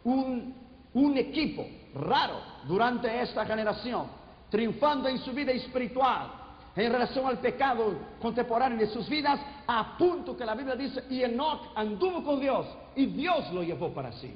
um 0.04 1.16
equipo 1.16 1.64
raro 2.00 2.40
durante 2.64 3.20
esta 3.20 3.44
generación, 3.44 4.06
triunfando 4.50 5.08
en 5.08 5.18
su 5.18 5.32
vida 5.32 5.52
espiritual 5.52 6.46
en 6.76 6.92
relación 6.92 7.26
al 7.26 7.38
pecado 7.38 7.94
contemporáneo 8.20 8.78
de 8.78 8.86
sus 8.88 9.08
vidas, 9.08 9.40
a 9.66 9.96
punto 9.96 10.36
que 10.36 10.44
la 10.44 10.54
Biblia 10.54 10.76
dice, 10.76 11.04
y 11.08 11.22
Enoch 11.22 11.72
anduvo 11.74 12.22
con 12.22 12.38
Dios 12.38 12.66
y 12.94 13.06
Dios 13.06 13.50
lo 13.52 13.62
llevó 13.62 13.92
para 13.94 14.12
sí. 14.12 14.34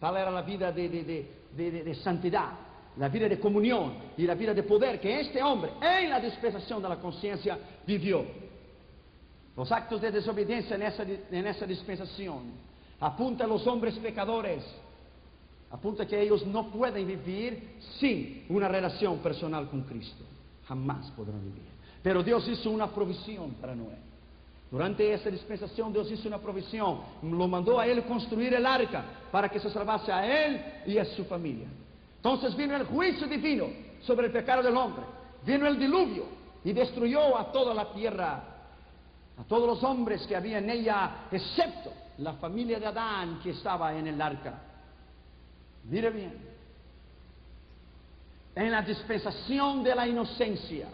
Tal 0.00 0.16
era 0.16 0.30
la 0.32 0.42
vida 0.42 0.72
de, 0.72 0.88
de, 0.88 1.94
santidad, 2.02 2.50
la 2.96 3.08
vida 3.08 3.28
de 3.28 3.38
comunión 3.38 3.94
y 4.16 4.26
la 4.26 4.34
vida 4.34 4.52
de 4.52 4.64
poder 4.64 5.00
que 5.00 5.20
este 5.20 5.40
hombre 5.42 5.72
en 5.80 6.10
la 6.10 6.18
dispensación 6.18 6.82
de 6.82 6.88
la 6.88 6.96
conciencia 6.96 7.56
vivió. 7.86 8.24
Los 9.56 9.70
actos 9.70 10.00
de 10.00 10.10
desobediencia 10.10 10.74
en 10.74 10.82
esa, 10.82 11.04
en 11.04 11.46
esa 11.46 11.64
dispensación 11.64 12.52
apuntan 12.98 13.46
a 13.46 13.52
los 13.52 13.64
hombres 13.68 13.96
pecadores 13.98 14.64
apunta 15.74 16.06
que 16.06 16.20
ellos 16.20 16.46
no 16.46 16.70
pueden 16.70 17.04
vivir 17.04 17.78
sin 17.98 18.46
una 18.48 18.68
relación 18.68 19.18
personal 19.18 19.68
con 19.68 19.82
Cristo. 19.82 20.22
Jamás 20.68 21.10
podrán 21.10 21.42
vivir. 21.44 21.68
Pero 22.00 22.22
Dios 22.22 22.46
hizo 22.48 22.70
una 22.70 22.86
provisión 22.86 23.54
para 23.60 23.74
Noé. 23.74 23.98
Durante 24.70 25.12
esa 25.12 25.30
dispensación 25.30 25.92
Dios 25.92 26.10
hizo 26.12 26.28
una 26.28 26.38
provisión. 26.38 27.00
Lo 27.22 27.48
mandó 27.48 27.80
a 27.80 27.86
él 27.88 28.04
construir 28.04 28.54
el 28.54 28.64
arca 28.64 29.04
para 29.32 29.48
que 29.48 29.58
se 29.58 29.68
salvase 29.68 30.12
a 30.12 30.46
él 30.46 30.64
y 30.86 30.96
a 30.96 31.04
su 31.04 31.24
familia. 31.24 31.66
Entonces 32.16 32.56
vino 32.56 32.76
el 32.76 32.84
juicio 32.84 33.26
divino 33.26 33.66
sobre 34.02 34.26
el 34.28 34.32
pecado 34.32 34.62
del 34.62 34.76
hombre. 34.76 35.04
Vino 35.44 35.66
el 35.66 35.76
diluvio 35.76 36.24
y 36.62 36.72
destruyó 36.72 37.36
a 37.36 37.50
toda 37.50 37.74
la 37.74 37.92
tierra, 37.92 38.44
a 39.36 39.44
todos 39.44 39.66
los 39.66 39.82
hombres 39.82 40.24
que 40.28 40.36
había 40.36 40.58
en 40.58 40.70
ella, 40.70 41.26
excepto 41.32 41.92
la 42.18 42.34
familia 42.34 42.78
de 42.78 42.86
Adán 42.86 43.40
que 43.42 43.50
estaba 43.50 43.92
en 43.92 44.06
el 44.06 44.22
arca. 44.22 44.70
Mire 45.90 46.10
bien, 46.10 46.32
en 48.54 48.70
la 48.70 48.82
dispensación 48.82 49.82
de 49.82 49.94
la 49.94 50.06
inocencia, 50.06 50.88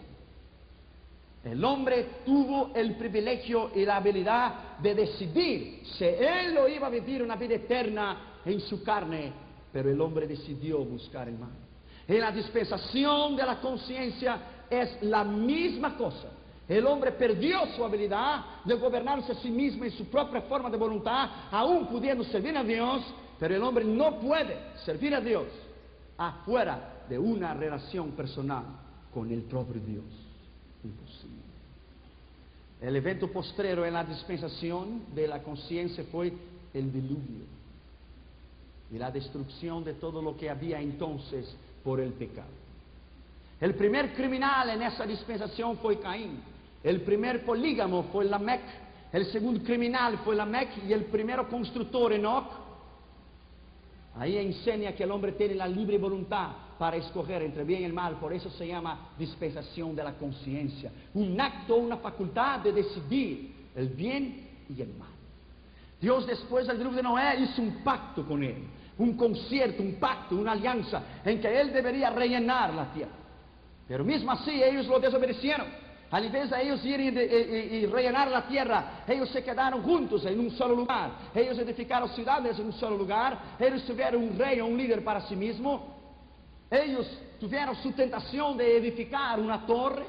el 1.43 1.63
hombre 1.63 2.07
tuvo 2.25 2.71
el 2.75 2.95
privilegio 2.95 3.71
y 3.73 3.85
la 3.85 3.97
habilidad 3.97 4.77
de 4.79 4.93
decidir 4.93 5.81
si 5.97 6.05
él 6.05 6.53
lo 6.53 6.67
iba 6.67 6.87
a 6.87 6.89
vivir 6.89 7.23
una 7.23 7.35
vida 7.35 7.55
eterna 7.55 8.39
en 8.45 8.59
su 8.61 8.83
carne, 8.83 9.31
pero 9.71 9.89
el 9.89 9.99
hombre 10.01 10.27
decidió 10.27 10.79
buscar 10.79 11.27
el 11.27 11.37
mal. 11.37 11.51
En 12.07 12.19
la 12.19 12.31
dispensación 12.31 13.35
de 13.35 13.45
la 13.45 13.59
conciencia 13.59 14.65
es 14.69 15.01
la 15.03 15.23
misma 15.23 15.95
cosa. 15.95 16.29
El 16.67 16.85
hombre 16.85 17.11
perdió 17.11 17.65
su 17.75 17.83
habilidad 17.83 18.63
de 18.63 18.75
gobernarse 18.75 19.31
a 19.31 19.35
sí 19.35 19.49
mismo 19.49 19.83
en 19.83 19.91
su 19.91 20.05
propia 20.05 20.41
forma 20.41 20.69
de 20.69 20.77
voluntad, 20.77 21.29
aún 21.51 21.87
pudiendo 21.87 22.23
servir 22.25 22.55
a 22.55 22.63
Dios, 22.63 23.03
pero 23.41 23.55
el 23.55 23.63
hombre 23.63 23.83
no 23.83 24.19
puede 24.19 24.55
servir 24.85 25.15
a 25.15 25.19
Dios 25.19 25.47
afuera 26.15 27.05
de 27.09 27.17
una 27.17 27.55
relación 27.55 28.11
personal 28.11 28.63
con 29.11 29.31
el 29.31 29.41
propio 29.41 29.81
Dios. 29.81 30.03
Imposible. 30.83 31.41
El 32.79 32.95
evento 32.95 33.31
postrero 33.31 33.83
en 33.83 33.95
la 33.95 34.03
dispensación 34.03 35.05
de 35.15 35.27
la 35.27 35.41
conciencia 35.41 36.03
fue 36.11 36.31
el 36.71 36.93
diluvio 36.93 37.45
y 38.91 38.99
la 38.99 39.09
destrucción 39.09 39.83
de 39.83 39.95
todo 39.95 40.21
lo 40.21 40.37
que 40.37 40.47
había 40.47 40.79
entonces 40.79 41.51
por 41.83 41.99
el 41.99 42.13
pecado. 42.13 42.51
El 43.59 43.73
primer 43.73 44.13
criminal 44.13 44.69
en 44.69 44.83
esa 44.83 45.03
dispensación 45.03 45.79
fue 45.79 45.99
Caín. 45.99 46.43
El 46.83 47.01
primer 47.01 47.43
polígamo 47.43 48.03
fue 48.11 48.23
Lamec. 48.25 48.61
El 49.11 49.25
segundo 49.31 49.63
criminal 49.63 50.19
fue 50.19 50.35
Lamec 50.35 50.85
y 50.87 50.93
el 50.93 51.05
primero 51.05 51.49
constructor 51.49 52.13
Enoch 52.13 52.60
Ahí 54.15 54.37
enseña 54.37 54.93
que 54.93 55.03
el 55.03 55.11
hombre 55.11 55.31
tiene 55.33 55.55
la 55.55 55.67
libre 55.67 55.97
voluntad 55.97 56.49
para 56.77 56.97
escoger 56.97 57.41
entre 57.43 57.63
bien 57.63 57.81
y 57.81 57.85
el 57.85 57.93
mal, 57.93 58.15
por 58.15 58.33
eso 58.33 58.49
se 58.49 58.67
llama 58.67 59.11
dispensación 59.17 59.95
de 59.95 60.03
la 60.03 60.13
conciencia. 60.13 60.91
Un 61.13 61.39
acto, 61.39 61.75
una 61.75 61.97
facultad 61.97 62.59
de 62.59 62.73
decidir 62.73 63.53
el 63.75 63.87
bien 63.89 64.49
y 64.67 64.81
el 64.81 64.93
mal. 64.95 65.09
Dios 65.99 66.25
después 66.25 66.67
del 66.67 66.77
diluvio 66.77 66.97
de 66.97 67.03
Noé 67.03 67.39
hizo 67.39 67.61
un 67.61 67.83
pacto 67.83 68.25
con 68.25 68.43
él, 68.43 68.67
un 68.97 69.15
concierto, 69.15 69.83
un 69.83 69.95
pacto, 69.95 70.35
una 70.35 70.53
alianza 70.53 71.03
en 71.23 71.39
que 71.39 71.61
él 71.61 71.71
debería 71.71 72.09
rellenar 72.09 72.73
la 72.73 72.91
tierra. 72.91 73.11
Pero 73.87 74.03
mismo 74.03 74.31
así 74.31 74.61
ellos 74.61 74.87
lo 74.87 74.99
desobedecieron. 74.99 75.67
Al 76.11 76.25
invés 76.25 76.49
de 76.49 76.61
ellos 76.61 76.83
ir 76.83 76.99
y, 76.99 77.85
rellenar 77.85 78.29
la 78.29 78.45
tierra, 78.45 79.03
ellos 79.07 79.29
se 79.29 79.41
quedaron 79.41 79.81
juntos 79.81 80.25
en 80.25 80.39
un 80.41 80.51
solo 80.51 80.75
lugar. 80.75 81.11
Ellos 81.33 81.57
edificaron 81.57 82.09
ciudades 82.09 82.59
en 82.59 82.65
un 82.65 82.73
solo 82.73 82.97
lugar. 82.97 83.55
Ellos 83.57 83.85
tuvieron 83.85 84.21
un 84.21 84.37
rey 84.37 84.59
o 84.59 84.65
un 84.65 84.77
líder 84.77 85.05
para 85.05 85.21
sí 85.21 85.37
mismo. 85.37 85.95
Ellos 86.69 87.07
tuvieron 87.39 87.75
su 87.77 87.93
tentación 87.93 88.57
de 88.57 88.77
edificar 88.77 89.39
una 89.39 89.65
torre 89.65 90.05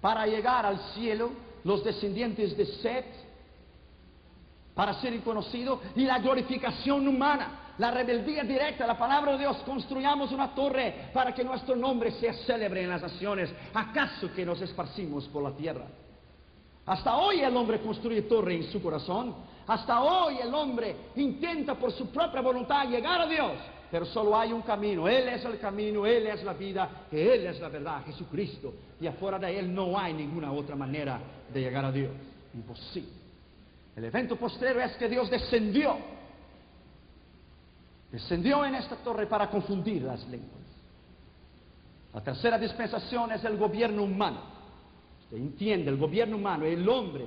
para 0.00 0.24
llegar 0.24 0.66
al 0.66 0.78
cielo. 0.94 1.30
Los 1.64 1.82
descendientes 1.82 2.56
de 2.56 2.66
Seth, 2.66 3.06
para 4.74 4.94
ser 5.00 5.18
conocidos, 5.22 5.80
y 5.96 6.04
la 6.04 6.18
glorificación 6.18 7.08
humana 7.08 7.63
la 7.78 7.90
rebeldía 7.90 8.44
directa, 8.44 8.86
la 8.86 8.96
palabra 8.96 9.32
de 9.32 9.38
Dios, 9.38 9.56
construyamos 9.64 10.30
una 10.32 10.54
torre 10.54 11.10
para 11.12 11.34
que 11.34 11.42
nuestro 11.42 11.74
nombre 11.74 12.12
sea 12.12 12.32
célebre 12.32 12.82
en 12.82 12.90
las 12.90 13.02
naciones. 13.02 13.52
¿Acaso 13.72 14.32
que 14.32 14.46
nos 14.46 14.60
esparcimos 14.60 15.26
por 15.28 15.42
la 15.42 15.50
tierra? 15.50 15.86
Hasta 16.86 17.16
hoy 17.16 17.40
el 17.40 17.56
hombre 17.56 17.80
construye 17.80 18.22
torre 18.22 18.56
en 18.56 18.70
su 18.70 18.82
corazón. 18.82 19.34
Hasta 19.66 20.02
hoy 20.02 20.38
el 20.38 20.54
hombre 20.54 20.96
intenta 21.16 21.74
por 21.74 21.90
su 21.92 22.10
propia 22.10 22.40
voluntad 22.42 22.86
llegar 22.88 23.22
a 23.22 23.26
Dios. 23.26 23.52
Pero 23.90 24.06
solo 24.06 24.36
hay 24.36 24.52
un 24.52 24.62
camino. 24.62 25.08
Él 25.08 25.28
es 25.28 25.44
el 25.44 25.58
camino, 25.58 26.04
Él 26.04 26.26
es 26.26 26.44
la 26.44 26.52
vida, 26.52 27.06
Él 27.10 27.46
es 27.46 27.60
la 27.60 27.68
verdad, 27.68 28.04
Jesucristo. 28.04 28.74
Y 29.00 29.06
afuera 29.06 29.38
de 29.38 29.58
Él 29.58 29.74
no 29.74 29.98
hay 29.98 30.12
ninguna 30.12 30.52
otra 30.52 30.76
manera 30.76 31.20
de 31.52 31.60
llegar 31.60 31.84
a 31.84 31.92
Dios. 31.92 32.12
Imposible. 32.52 33.24
El 33.96 34.04
evento 34.04 34.36
posterior 34.36 34.82
es 34.82 34.96
que 34.96 35.08
Dios 35.08 35.30
descendió 35.30 35.96
descendió 38.14 38.64
en 38.64 38.76
esta 38.76 38.94
torre 38.94 39.26
para 39.26 39.50
confundir 39.50 40.02
las 40.02 40.24
lenguas. 40.28 40.62
La 42.12 42.22
tercera 42.22 42.56
dispensación 42.56 43.32
es 43.32 43.42
el 43.42 43.56
gobierno 43.56 44.04
humano. 44.04 44.40
Usted 45.24 45.36
entiende, 45.36 45.90
el 45.90 45.96
gobierno 45.96 46.36
humano, 46.36 46.64
el 46.64 46.88
hombre 46.88 47.26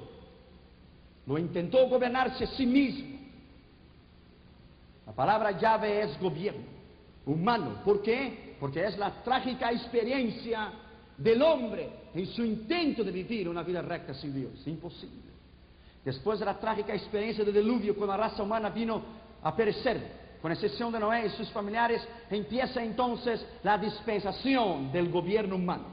lo 1.26 1.38
intentó 1.38 1.90
gobernarse 1.90 2.46
a 2.46 2.48
sí 2.48 2.66
mismo. 2.66 3.18
La 5.06 5.12
palabra 5.12 5.52
llave 5.60 6.04
es 6.04 6.18
gobierno 6.22 6.64
humano. 7.26 7.82
¿Por 7.84 8.02
qué? 8.02 8.56
Porque 8.58 8.86
es 8.86 8.98
la 8.98 9.12
trágica 9.24 9.70
experiencia 9.74 10.72
del 11.18 11.42
hombre 11.42 11.90
en 12.14 12.28
su 12.28 12.46
intento 12.46 13.04
de 13.04 13.12
vivir 13.12 13.50
una 13.50 13.62
vida 13.62 13.82
recta 13.82 14.14
sin 14.14 14.34
Dios. 14.34 14.66
Imposible. 14.66 15.28
Después 16.06 16.40
de 16.40 16.46
la 16.46 16.58
trágica 16.58 16.94
experiencia 16.94 17.44
del 17.44 17.56
diluvio, 17.56 17.94
cuando 17.94 18.16
la 18.16 18.30
raza 18.30 18.42
humana 18.42 18.70
vino 18.70 19.02
a 19.44 19.54
perecer, 19.54 20.27
con 20.48 20.54
excepción 20.54 20.94
de 20.94 21.00
Noé 21.02 21.26
y 21.26 21.30
sus 21.32 21.50
familiares, 21.50 22.08
empieza 22.30 22.82
entonces 22.82 23.46
la 23.64 23.78
dispensación 23.78 24.94
del 24.94 25.12
gobierno 25.12 25.58
humano. 25.58 25.84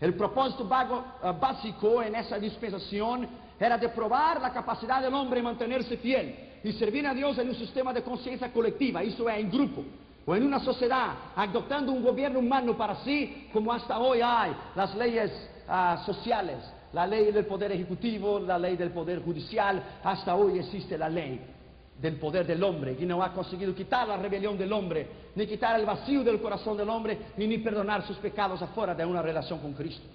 El 0.00 0.14
propósito 0.14 0.64
eh, 0.64 1.32
básico 1.38 2.02
en 2.02 2.14
esa 2.14 2.38
dispensación 2.38 3.28
era 3.60 3.76
de 3.76 3.90
probar 3.90 4.40
la 4.40 4.50
capacidad 4.50 5.02
del 5.02 5.12
hombre 5.12 5.40
de 5.40 5.42
mantenerse 5.42 5.98
fiel 5.98 6.58
y 6.64 6.72
servir 6.72 7.06
a 7.06 7.12
Dios 7.12 7.36
en 7.36 7.50
un 7.50 7.54
sistema 7.54 7.92
de 7.92 8.02
conciencia 8.02 8.50
colectiva, 8.50 9.02
eso 9.02 9.28
es 9.28 9.38
en 9.38 9.50
grupo, 9.50 9.84
o 10.24 10.34
en 10.34 10.46
una 10.46 10.60
sociedad, 10.60 11.08
adoptando 11.36 11.92
un 11.92 12.02
gobierno 12.02 12.38
humano 12.38 12.78
para 12.78 13.04
sí, 13.04 13.48
como 13.52 13.74
hasta 13.74 13.98
hoy 13.98 14.20
hay 14.22 14.56
las 14.74 14.94
leyes 14.94 15.30
ah, 15.68 16.02
sociales, 16.06 16.56
la 16.94 17.06
ley 17.06 17.30
del 17.30 17.44
poder 17.44 17.72
ejecutivo, 17.72 18.40
la 18.40 18.58
ley 18.58 18.74
del 18.74 18.90
poder 18.90 19.22
judicial, 19.22 19.82
hasta 20.02 20.34
hoy 20.34 20.60
existe 20.60 20.96
la 20.96 21.10
ley 21.10 21.55
del 22.00 22.16
poder 22.16 22.46
del 22.46 22.62
hombre, 22.62 22.96
y 22.98 23.06
no 23.06 23.22
ha 23.22 23.32
conseguido 23.32 23.74
quitar 23.74 24.06
la 24.06 24.16
rebelión 24.16 24.58
del 24.58 24.72
hombre, 24.72 25.08
ni 25.34 25.46
quitar 25.46 25.78
el 25.78 25.86
vacío 25.86 26.22
del 26.22 26.40
corazón 26.40 26.76
del 26.76 26.88
hombre, 26.88 27.18
y 27.38 27.46
ni 27.46 27.58
perdonar 27.58 28.06
sus 28.06 28.16
pecados 28.18 28.60
afuera 28.60 28.94
de 28.94 29.04
una 29.04 29.22
relación 29.22 29.58
con 29.60 29.72
Cristo. 29.72 30.06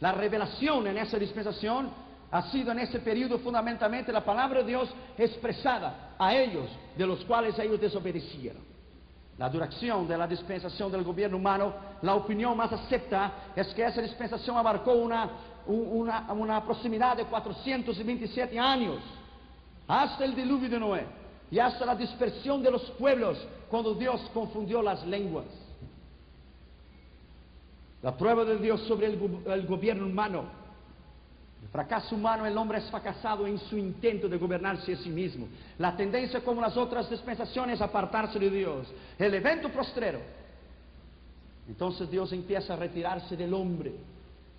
La 0.00 0.12
revelación 0.12 0.86
en 0.86 0.98
esa 0.98 1.18
dispensación 1.18 1.90
ha 2.30 2.42
sido 2.50 2.72
en 2.72 2.80
ese 2.80 3.00
periodo 3.00 3.38
fundamentalmente 3.38 4.12
la 4.12 4.24
palabra 4.24 4.60
de 4.60 4.66
Dios 4.66 4.88
expresada 5.16 6.14
a 6.18 6.34
ellos, 6.34 6.68
de 6.96 7.06
los 7.06 7.24
cuales 7.24 7.58
ellos 7.58 7.80
desobedecieron. 7.80 8.68
La 9.38 9.48
duración 9.48 10.08
de 10.08 10.18
la 10.18 10.26
dispensación 10.26 10.90
del 10.90 11.04
gobierno 11.04 11.36
humano, 11.36 11.72
la 12.02 12.14
opinión 12.14 12.56
más 12.56 12.72
acepta 12.72 13.32
es 13.54 13.68
que 13.68 13.84
esa 13.84 14.02
dispensación 14.02 14.56
abarcó 14.56 14.92
una, 14.92 15.30
una, 15.66 16.32
una 16.32 16.64
proximidad 16.64 17.16
de 17.16 17.24
427 17.24 18.58
años, 18.58 19.00
hasta 19.88 20.24
el 20.24 20.36
diluvio 20.36 20.68
de 20.68 20.78
Noé 20.78 21.06
y 21.50 21.58
hasta 21.58 21.86
la 21.86 21.96
dispersión 21.96 22.62
de 22.62 22.70
los 22.70 22.82
pueblos 22.92 23.38
cuando 23.70 23.94
Dios 23.94 24.20
confundió 24.34 24.82
las 24.82 25.04
lenguas. 25.06 25.46
La 28.02 28.16
prueba 28.16 28.44
de 28.44 28.58
Dios 28.58 28.82
sobre 28.82 29.06
el, 29.06 29.66
gobierno 29.66 30.06
humano. 30.06 30.44
El 31.62 31.68
fracaso 31.70 32.14
humano, 32.14 32.46
el 32.46 32.56
hombre 32.56 32.78
es 32.78 32.84
fracasado 32.90 33.46
en 33.46 33.58
su 33.58 33.76
intento 33.76 34.28
de 34.28 34.36
gobernarse 34.36 34.92
a 34.92 34.96
sí 34.96 35.08
mismo. 35.08 35.48
La 35.78 35.96
tendencia, 35.96 36.40
como 36.40 36.60
las 36.60 36.76
otras 36.76 37.10
dispensaciones, 37.10 37.76
es 37.76 37.82
apartarse 37.82 38.38
de 38.38 38.50
Dios. 38.50 38.86
El 39.18 39.34
evento 39.34 39.68
postrero. 39.70 40.20
Entonces 41.66 42.08
Dios 42.10 42.32
empieza 42.32 42.74
a 42.74 42.76
retirarse 42.76 43.36
del 43.36 43.52
hombre. 43.52 43.94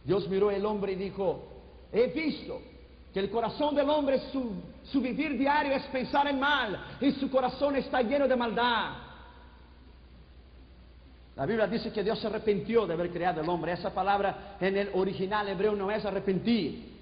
Dios 0.03 0.27
miró 0.27 0.49
al 0.49 0.65
hombre 0.65 0.93
y 0.93 0.95
dijo, 0.95 1.47
he 1.93 2.07
visto 2.07 2.61
que 3.13 3.19
el 3.19 3.29
corazón 3.29 3.75
del 3.75 3.89
hombre, 3.89 4.19
su, 4.31 4.53
su 4.83 5.01
vivir 5.01 5.37
diario 5.37 5.73
es 5.73 5.83
pensar 5.85 6.27
en 6.27 6.39
mal 6.39 6.97
y 7.01 7.11
su 7.13 7.29
corazón 7.29 7.75
está 7.75 8.01
lleno 8.01 8.27
de 8.27 8.35
maldad. 8.35 9.09
La 11.35 11.45
Biblia 11.45 11.67
dice 11.67 11.91
que 11.91 12.03
Dios 12.03 12.19
se 12.19 12.27
arrepintió 12.27 12.85
de 12.85 12.93
haber 12.93 13.11
creado 13.11 13.41
al 13.41 13.47
hombre. 13.47 13.71
Esa 13.71 13.93
palabra 13.93 14.57
en 14.59 14.75
el 14.75 14.89
original 14.93 15.47
hebreo 15.47 15.73
no 15.73 15.89
es 15.89 16.03
arrepentir. 16.05 16.99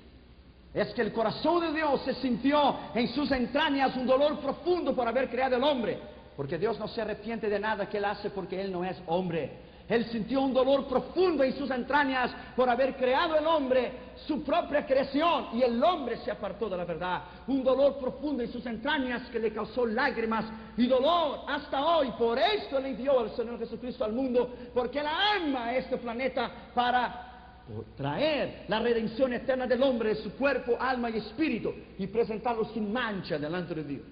Es 0.73 0.93
que 0.93 1.01
el 1.01 1.11
corazón 1.11 1.61
de 1.61 1.73
Dios 1.73 2.01
se 2.05 2.13
sintió 2.13 2.77
en 2.93 3.07
sus 3.07 3.31
entrañas 3.31 3.95
un 3.97 4.05
dolor 4.05 4.39
profundo 4.39 4.95
por 4.95 5.07
haber 5.07 5.27
creado 5.29 5.55
al 5.55 5.63
hombre. 5.63 5.97
Porque 6.35 6.59
Dios 6.59 6.77
no 6.77 6.87
se 6.87 7.01
arrepiente 7.01 7.49
de 7.49 7.59
nada 7.59 7.89
que 7.89 7.97
él 7.97 8.05
hace 8.05 8.29
porque 8.29 8.61
él 8.61 8.71
no 8.71 8.85
es 8.85 8.95
hombre. 9.07 9.66
Él 9.87 10.05
sintió 10.07 10.41
un 10.41 10.53
dolor 10.53 10.85
profundo 10.85 11.43
en 11.43 11.57
sus 11.57 11.71
entrañas 11.71 12.31
por 12.55 12.69
haber 12.69 12.97
creado 12.97 13.37
el 13.37 13.47
hombre, 13.47 13.91
su 14.25 14.43
propia 14.43 14.85
creación, 14.85 15.47
y 15.53 15.61
el 15.61 15.81
hombre 15.81 16.17
se 16.17 16.31
apartó 16.31 16.67
de 16.67 16.75
la 16.75 16.83
verdad. 16.83 17.21
Un 17.47 17.63
dolor 17.63 17.97
profundo 17.97 18.43
en 18.43 18.51
sus 18.51 18.65
entrañas 18.65 19.29
que 19.29 19.39
le 19.39 19.53
causó 19.53 19.85
lágrimas 19.85 20.45
y 20.75 20.87
dolor 20.87 21.39
hasta 21.47 21.85
hoy. 21.85 22.11
Por 22.17 22.37
esto 22.37 22.79
le 22.81 22.95
dio 22.95 23.23
el 23.23 23.31
Señor 23.31 23.59
Jesucristo 23.59 24.03
al 24.03 24.11
mundo, 24.11 24.53
porque 24.73 24.99
Él 24.99 25.07
ama 25.07 25.67
a 25.67 25.75
este 25.77 25.95
planeta 25.97 26.51
para 26.75 27.63
traer 27.95 28.65
la 28.67 28.79
redención 28.79 29.31
eterna 29.31 29.67
del 29.67 29.81
hombre, 29.83 30.15
su 30.15 30.33
cuerpo, 30.33 30.75
alma 30.77 31.09
y 31.09 31.17
espíritu, 31.17 31.73
y 31.97 32.07
presentarlo 32.07 32.65
sin 32.73 32.91
mancha 32.91 33.37
delante 33.37 33.73
de 33.73 33.83
Dios. 33.85 34.05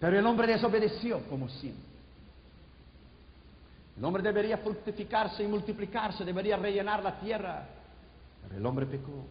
Pero 0.00 0.18
el 0.18 0.26
hombre 0.26 0.46
desobedeció, 0.46 1.20
como 1.28 1.50
siempre. 1.50 1.93
El 3.96 4.04
hombre 4.04 4.22
debería 4.22 4.58
fructificarse 4.58 5.44
y 5.44 5.46
multiplicarse, 5.46 6.24
debería 6.24 6.56
rellenar 6.56 7.02
la 7.02 7.18
tierra. 7.20 7.66
Pero 8.42 8.56
el 8.56 8.66
hombre 8.66 8.86
pecó. 8.86 9.24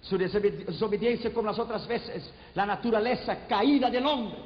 Su 0.00 0.16
desobediencia, 0.16 1.32
como 1.34 1.48
las 1.50 1.58
otras 1.58 1.86
veces, 1.86 2.32
la 2.54 2.64
naturaleza 2.64 3.46
caída 3.46 3.90
del 3.90 4.06
hombre, 4.06 4.38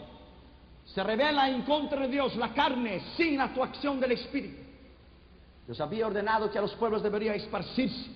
se 0.84 1.02
revela 1.02 1.48
en 1.48 1.62
contra 1.62 2.00
de 2.00 2.08
Dios, 2.08 2.34
la 2.36 2.52
carne, 2.52 3.00
sin 3.16 3.36
la 3.36 3.44
actuación 3.44 4.00
del 4.00 4.12
Espíritu. 4.12 4.62
Dios 5.64 5.80
había 5.80 6.06
ordenado 6.06 6.50
que 6.50 6.58
a 6.58 6.62
los 6.62 6.74
pueblos 6.74 7.02
deberían 7.02 7.36
esparcirse, 7.36 8.10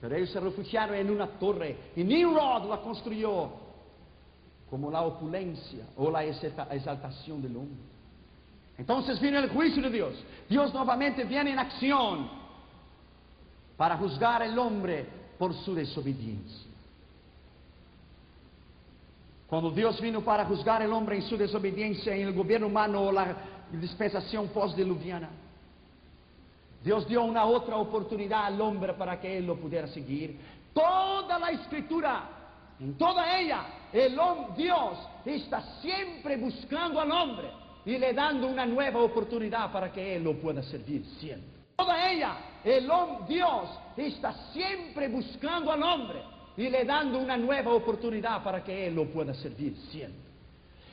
pero 0.00 0.14
ellos 0.14 0.30
se 0.30 0.40
refugiaron 0.40 0.94
en 0.94 1.10
una 1.10 1.26
torre 1.26 1.76
y 1.96 2.04
Nimrod 2.04 2.70
la 2.70 2.80
construyó 2.80 3.50
como 4.70 4.90
la 4.90 5.02
opulencia 5.02 5.84
o 5.96 6.10
la 6.10 6.24
exaltación 6.24 7.42
del 7.42 7.56
hombre. 7.56 7.97
Entonces 8.78 9.20
viene 9.20 9.38
el 9.38 9.50
juicio 9.50 9.82
de 9.82 9.90
Dios. 9.90 10.14
Dios 10.48 10.72
nuevamente 10.72 11.24
viene 11.24 11.50
en 11.50 11.58
acción 11.58 12.30
para 13.76 13.96
juzgar 13.96 14.42
al 14.42 14.56
hombre 14.56 15.04
por 15.36 15.52
su 15.52 15.74
desobediencia. 15.74 16.68
Cuando 19.48 19.70
Dios 19.70 20.00
vino 20.00 20.20
para 20.20 20.44
juzgar 20.44 20.82
al 20.82 20.92
hombre 20.92 21.16
en 21.16 21.22
su 21.22 21.36
desobediencia 21.36 22.14
en 22.14 22.28
el 22.28 22.34
gobierno 22.34 22.68
humano 22.68 23.02
o 23.02 23.12
la 23.12 23.36
dispensación 23.72 24.48
postdiluviana, 24.48 25.28
Dios 26.84 27.08
dio 27.08 27.24
una 27.24 27.44
otra 27.46 27.76
oportunidad 27.76 28.44
al 28.44 28.60
hombre 28.60 28.92
para 28.94 29.20
que 29.20 29.38
él 29.38 29.46
lo 29.46 29.56
pudiera 29.56 29.88
seguir. 29.88 30.38
Toda 30.72 31.38
la 31.38 31.50
escritura, 31.50 32.28
en 32.78 32.96
toda 32.96 33.38
ella, 33.40 33.64
el 33.92 34.16
Dios 34.56 34.98
está 35.24 35.80
siempre 35.80 36.36
buscando 36.36 37.00
al 37.00 37.10
hombre 37.10 37.67
y 37.88 37.96
le 37.96 38.12
dando 38.12 38.48
una 38.48 38.66
nueva 38.66 39.00
oportunidad 39.00 39.72
para 39.72 39.90
que 39.90 40.16
Él 40.16 40.22
lo 40.22 40.34
pueda 40.34 40.62
servir 40.62 41.06
siempre. 41.18 41.58
Toda 41.74 42.12
ella, 42.12 42.36
el 42.62 42.86
Dios 43.26 43.70
está 43.96 44.30
siempre 44.52 45.08
buscando 45.08 45.72
al 45.72 45.82
hombre 45.82 46.20
y 46.58 46.68
le 46.68 46.84
dando 46.84 47.18
una 47.18 47.38
nueva 47.38 47.72
oportunidad 47.72 48.44
para 48.44 48.62
que 48.62 48.88
Él 48.88 48.94
lo 48.94 49.06
pueda 49.06 49.32
servir 49.32 49.74
siempre. 49.90 50.30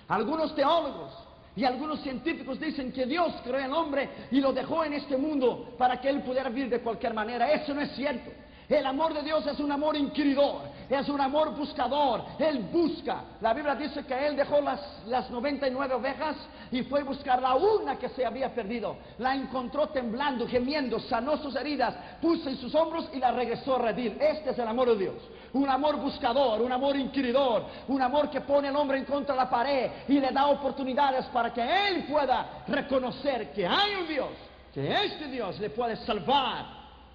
Algunos 0.08 0.56
teólogos 0.56 1.12
y 1.54 1.66
algunos 1.66 2.00
científicos 2.00 2.62
dicen 2.62 2.94
que 2.94 3.06
Dios 3.06 3.34
creó 3.44 3.62
al 3.62 3.74
hombre 3.74 4.10
y 4.32 4.40
lo 4.40 4.54
dejó 4.54 4.86
en 4.86 4.94
este 4.94 5.18
mundo 5.18 5.76
para 5.78 6.00
que 6.00 6.08
Él 6.08 6.22
pudiera 6.22 6.48
vivir 6.48 6.70
de 6.70 6.80
cualquier 6.80 7.14
manera. 7.14 7.52
Eso 7.52 7.74
no 7.74 7.82
es 7.82 7.92
cierto. 7.92 8.32
El 8.70 8.86
amor 8.86 9.14
de 9.14 9.22
Dios 9.22 9.46
es 9.46 9.60
un 9.60 9.72
amor 9.74 9.98
inquiridor, 9.98 10.62
es 10.90 11.10
un 11.10 11.20
amor 11.20 11.56
buscador. 11.56 12.24
Él 12.40 12.70
busca. 12.72 13.24
La 13.42 13.54
Biblia 13.54 13.76
dice 13.76 14.06
que 14.06 14.28
Él 14.28 14.36
dejó 14.36 14.62
las, 14.62 14.80
las 15.08 15.30
99 15.30 15.94
ovejas 15.96 16.36
y 16.72 16.84
fue 16.84 17.02
a 17.02 17.04
buscar 17.04 17.42
la 17.42 17.56
una 17.56 17.98
que 17.98 18.10
se 18.10 18.26
había 18.26 18.54
perdido. 18.54 18.98
La 19.20 19.36
encontró 19.36 19.88
temblando, 19.90 20.48
gemiendo, 20.48 21.00
sanó 21.00 21.38
sus 21.38 21.56
heridas, 21.56 21.96
puso 22.22 22.50
en 22.50 22.58
sus 22.58 22.74
hombros 22.76 23.10
y 23.14 23.18
la 23.18 23.32
regresó 23.32 23.76
a 23.76 23.80
redil. 23.80 24.18
Este 24.20 24.52
es 24.52 24.60
el 24.60 24.68
amor 24.68 24.90
de 24.90 24.98
Dios. 24.98 25.16
Un 25.54 25.70
amor 25.70 25.98
buscador, 25.98 26.62
un 26.62 26.72
amor 26.72 26.96
inquiridor, 26.96 27.66
un 27.88 28.02
amor 28.02 28.30
que 28.30 28.42
pone 28.42 28.68
al 28.68 28.76
hombre 28.76 28.98
en 28.98 29.06
contra 29.06 29.34
de 29.34 29.42
la 29.42 29.50
pared 29.50 29.92
y 30.08 30.20
le 30.20 30.32
da 30.32 30.48
oportunidades 30.48 31.26
para 31.28 31.54
que 31.54 31.62
Él 31.62 32.06
pueda 32.10 32.64
reconocer 32.68 33.52
que 33.54 33.66
hay 33.66 33.96
un 34.02 34.08
Dios, 34.08 34.30
que 34.74 35.06
este 35.06 35.28
Dios 35.28 35.60
le 35.60 35.70
puede 35.70 35.96
salvar 35.98 36.66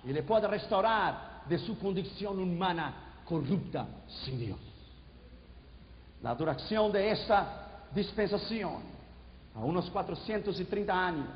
y 0.04 0.12
le 0.12 0.22
puede 0.22 0.48
restaurar 0.48 1.42
de 1.46 1.59
su 1.59 1.78
condición 1.78 2.38
humana 2.38 3.09
corrupta 3.30 3.86
sin 4.24 4.40
Dios. 4.40 4.58
La 6.20 6.34
duración 6.34 6.90
de 6.90 7.12
esta 7.12 7.86
dispensación, 7.94 8.82
a 9.54 9.60
unos 9.60 9.88
430 9.88 10.92
años, 10.92 11.28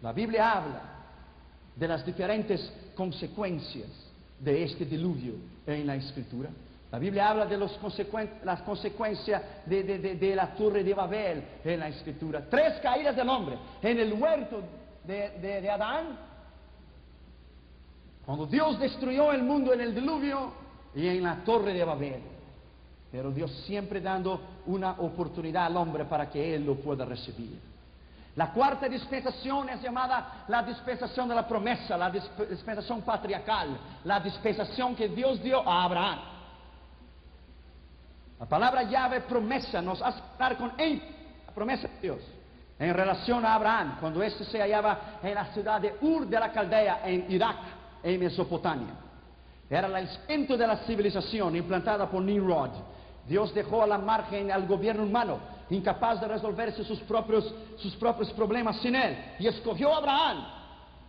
la 0.00 0.12
Biblia 0.12 0.52
habla 0.52 0.82
de 1.76 1.86
las 1.86 2.04
diferentes 2.04 2.72
consecuencias 2.94 3.88
de 4.40 4.64
este 4.64 4.86
diluvio 4.86 5.34
en 5.66 5.86
la 5.86 5.96
Escritura. 5.96 6.48
La 6.90 6.98
Biblia 6.98 7.28
habla 7.28 7.44
de 7.44 7.58
los 7.58 7.78
las 8.42 8.62
consecuencias 8.62 9.42
de, 9.66 10.32
la 10.34 10.54
torre 10.54 10.82
de 10.82 10.94
Babel 10.94 11.44
en 11.62 11.80
la 11.80 11.88
Escritura. 11.88 12.46
Tres 12.48 12.80
caídas 12.80 13.14
del 13.14 13.28
hombre 13.28 13.58
en 13.82 13.98
el 13.98 14.14
huerto 14.14 14.62
de 15.04 15.70
Adán, 15.70 16.33
cuando 18.24 18.46
Dios 18.46 18.78
destruyó 18.78 19.32
el 19.32 19.42
mundo 19.42 19.72
en 19.72 19.80
el 19.80 19.94
diluvio 19.94 20.52
y 20.94 21.08
en 21.08 21.22
la 21.22 21.36
torre 21.44 21.72
de 21.72 21.84
Babel. 21.84 22.22
Pero 23.12 23.30
Dios 23.30 23.50
siempre 23.66 24.00
dando 24.00 24.40
una 24.66 24.92
oportunidad 24.92 25.66
al 25.66 25.76
hombre 25.76 26.04
para 26.04 26.28
que 26.30 26.54
él 26.54 26.64
lo 26.64 26.76
pueda 26.76 27.04
recibir. 27.04 27.60
La 28.36 28.50
cuarta 28.50 28.88
dispensación 28.88 29.68
es 29.68 29.80
llamada 29.80 30.44
la 30.48 30.62
dispensación 30.62 31.28
de 31.28 31.36
la 31.36 31.46
promesa, 31.46 31.96
la 31.96 32.10
dispensación 32.10 33.02
patriarcal, 33.02 33.78
la 34.02 34.18
dispensación 34.18 34.96
que 34.96 35.08
Dios 35.08 35.40
dio 35.40 35.60
a 35.68 35.84
Abraham. 35.84 36.18
La 38.40 38.46
palabra 38.46 38.82
llave 38.82 39.20
promesa 39.20 39.80
nos 39.80 40.02
hace 40.02 40.18
estar 40.18 40.56
con 40.56 40.72
él, 40.78 41.00
la 41.46 41.52
promesa 41.52 41.86
de 41.86 42.00
Dios, 42.00 42.18
en 42.76 42.92
relación 42.92 43.44
a 43.46 43.54
Abraham, 43.54 43.98
cuando 44.00 44.20
éste 44.20 44.44
se 44.44 44.58
hallaba 44.58 45.20
en 45.22 45.34
la 45.34 45.46
ciudad 45.52 45.80
de 45.80 45.94
Ur 46.00 46.26
de 46.26 46.40
la 46.40 46.50
Caldea, 46.50 47.02
en 47.04 47.30
Irak 47.30 47.56
en 48.04 48.20
Mesopotamia. 48.20 48.94
Era 49.68 49.98
el 49.98 50.08
centro 50.26 50.56
de 50.56 50.66
la 50.66 50.76
civilización 50.78 51.56
implantada 51.56 52.08
por 52.08 52.22
Nimrod. 52.22 52.70
Dios 53.26 53.52
dejó 53.54 53.82
a 53.82 53.86
la 53.86 53.98
margen 53.98 54.52
al 54.52 54.66
gobierno 54.66 55.04
humano, 55.04 55.38
incapaz 55.70 56.20
de 56.20 56.28
resolverse 56.28 56.84
sus 56.84 57.00
propios, 57.00 57.52
sus 57.78 57.96
propios 57.96 58.30
problemas 58.32 58.76
sin 58.76 58.94
él, 58.94 59.16
y 59.38 59.46
escogió 59.46 59.94
a 59.94 59.96
Abraham 59.96 60.44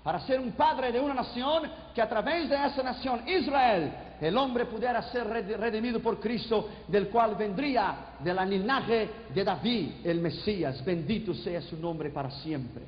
para 0.02 0.20
ser 0.20 0.40
un 0.40 0.52
padre 0.52 0.92
de 0.92 1.00
una 1.00 1.16
nación, 1.16 1.64
que 1.94 2.02
a 2.02 2.08
través 2.08 2.48
de 2.48 2.56
esa 2.56 2.84
nación, 2.84 3.28
Israel, 3.28 3.92
el 4.22 4.38
hombre 4.38 4.66
pudiera 4.66 5.02
ser 5.12 5.26
redimido 5.26 6.00
por 6.00 6.20
Cristo, 6.20 6.70
del 6.88 7.10
cual 7.10 7.36
vendría 7.36 8.14
de 8.20 8.32
la 8.32 8.46
linaje 8.46 9.10
de 9.34 9.44
David, 9.44 10.06
el 10.06 10.22
Mesías. 10.22 10.86
Bendito 10.86 11.34
sea 11.34 11.60
su 11.62 11.76
nombre 11.78 12.12
para 12.12 12.30
siempre. 12.30 12.84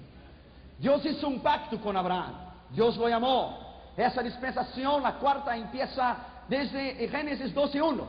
Dios 0.78 1.04
hizo 1.06 1.28
un 1.28 1.40
pacto 1.40 1.82
con 1.82 1.98
Abraham. 1.98 2.34
Dios 2.70 2.96
lo 2.98 3.10
llamó. 3.10 3.67
Esa 3.98 4.22
dispensación, 4.22 5.02
la 5.02 5.14
cuarta, 5.14 5.58
empieza 5.58 6.18
desde 6.48 7.08
Génesis 7.10 7.54
12.1. 7.54 8.04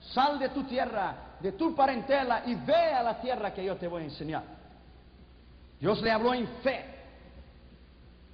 Sal 0.00 0.38
de 0.38 0.48
tu 0.48 0.64
tierra, 0.64 1.14
de 1.38 1.52
tu 1.52 1.74
parentela 1.76 2.42
y 2.46 2.54
ve 2.54 2.92
a 2.94 3.02
la 3.02 3.20
tierra 3.20 3.52
que 3.52 3.62
yo 3.62 3.76
te 3.76 3.86
voy 3.86 4.02
a 4.02 4.04
enseñar. 4.06 4.42
Dios 5.78 6.00
le 6.00 6.10
habló 6.10 6.32
en 6.32 6.48
fe. 6.62 6.86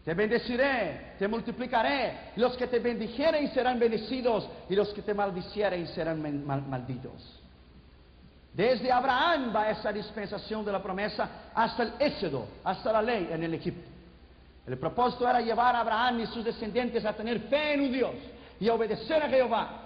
Te 0.05 0.15
bendeciré, 0.15 1.15
te 1.19 1.27
multiplicaré. 1.27 2.33
Los 2.37 2.57
que 2.57 2.69
te 2.69 2.79
bendijeren 2.79 3.53
serán 3.53 3.79
bendecidos 3.79 4.49
y 4.71 4.77
los 4.77 4.95
que 4.95 5.03
te 5.03 5.13
maldicieren 5.13 5.87
serán 5.89 6.47
malditos. 6.47 7.43
Desde 8.55 8.91
Abraham 8.91 9.53
va 9.55 9.71
esa 9.71 9.93
dispensación 9.93 10.65
de 10.65 10.73
la 10.73 10.83
promesa 10.83 11.51
hasta 11.55 11.83
el 11.83 11.93
Éxodo, 11.99 12.47
hasta 12.65 12.93
la 12.93 13.03
ley 13.03 13.29
en 13.31 13.43
el 13.43 13.55
Egipto. 13.55 13.98
El 14.69 14.79
propósito 14.79 15.27
era 15.27 15.41
llevar 15.41 15.75
a 15.75 15.81
Abraham 15.81 16.21
y 16.21 16.27
sus 16.27 16.45
descendientes 16.45 17.03
a 17.05 17.15
tener 17.15 17.41
fe 17.49 17.73
en 17.73 17.81
un 17.81 17.93
Dios 17.93 18.15
y 18.61 18.69
a 18.69 18.75
obedecer 18.75 19.23
a 19.23 19.29
Jehová. 19.29 19.83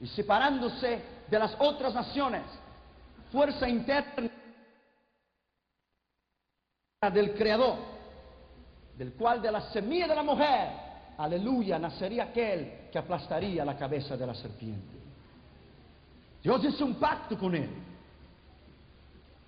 Y 0.00 0.06
separándose 0.06 1.02
de 1.28 1.38
las 1.38 1.54
otras 1.58 1.92
naciones, 1.92 2.44
fuerza 3.30 3.68
interna 3.68 4.30
del 7.12 7.34
Creador 7.34 7.98
del 8.96 9.12
cual 9.12 9.42
de 9.42 9.52
la 9.52 9.60
semilla 9.70 10.08
de 10.08 10.14
la 10.14 10.22
mujer, 10.24 10.70
aleluya, 11.18 11.78
nacería 11.78 12.24
aquel 12.24 12.88
que 12.90 12.98
aplastaría 12.98 13.64
la 13.64 13.76
cabeza 13.76 14.16
de 14.16 14.26
la 14.26 14.34
serpiente. 14.34 14.96
Dios 16.42 16.64
hizo 16.64 16.86
un 16.86 16.94
pacto 16.94 17.38
con 17.38 17.54
él. 17.54 17.70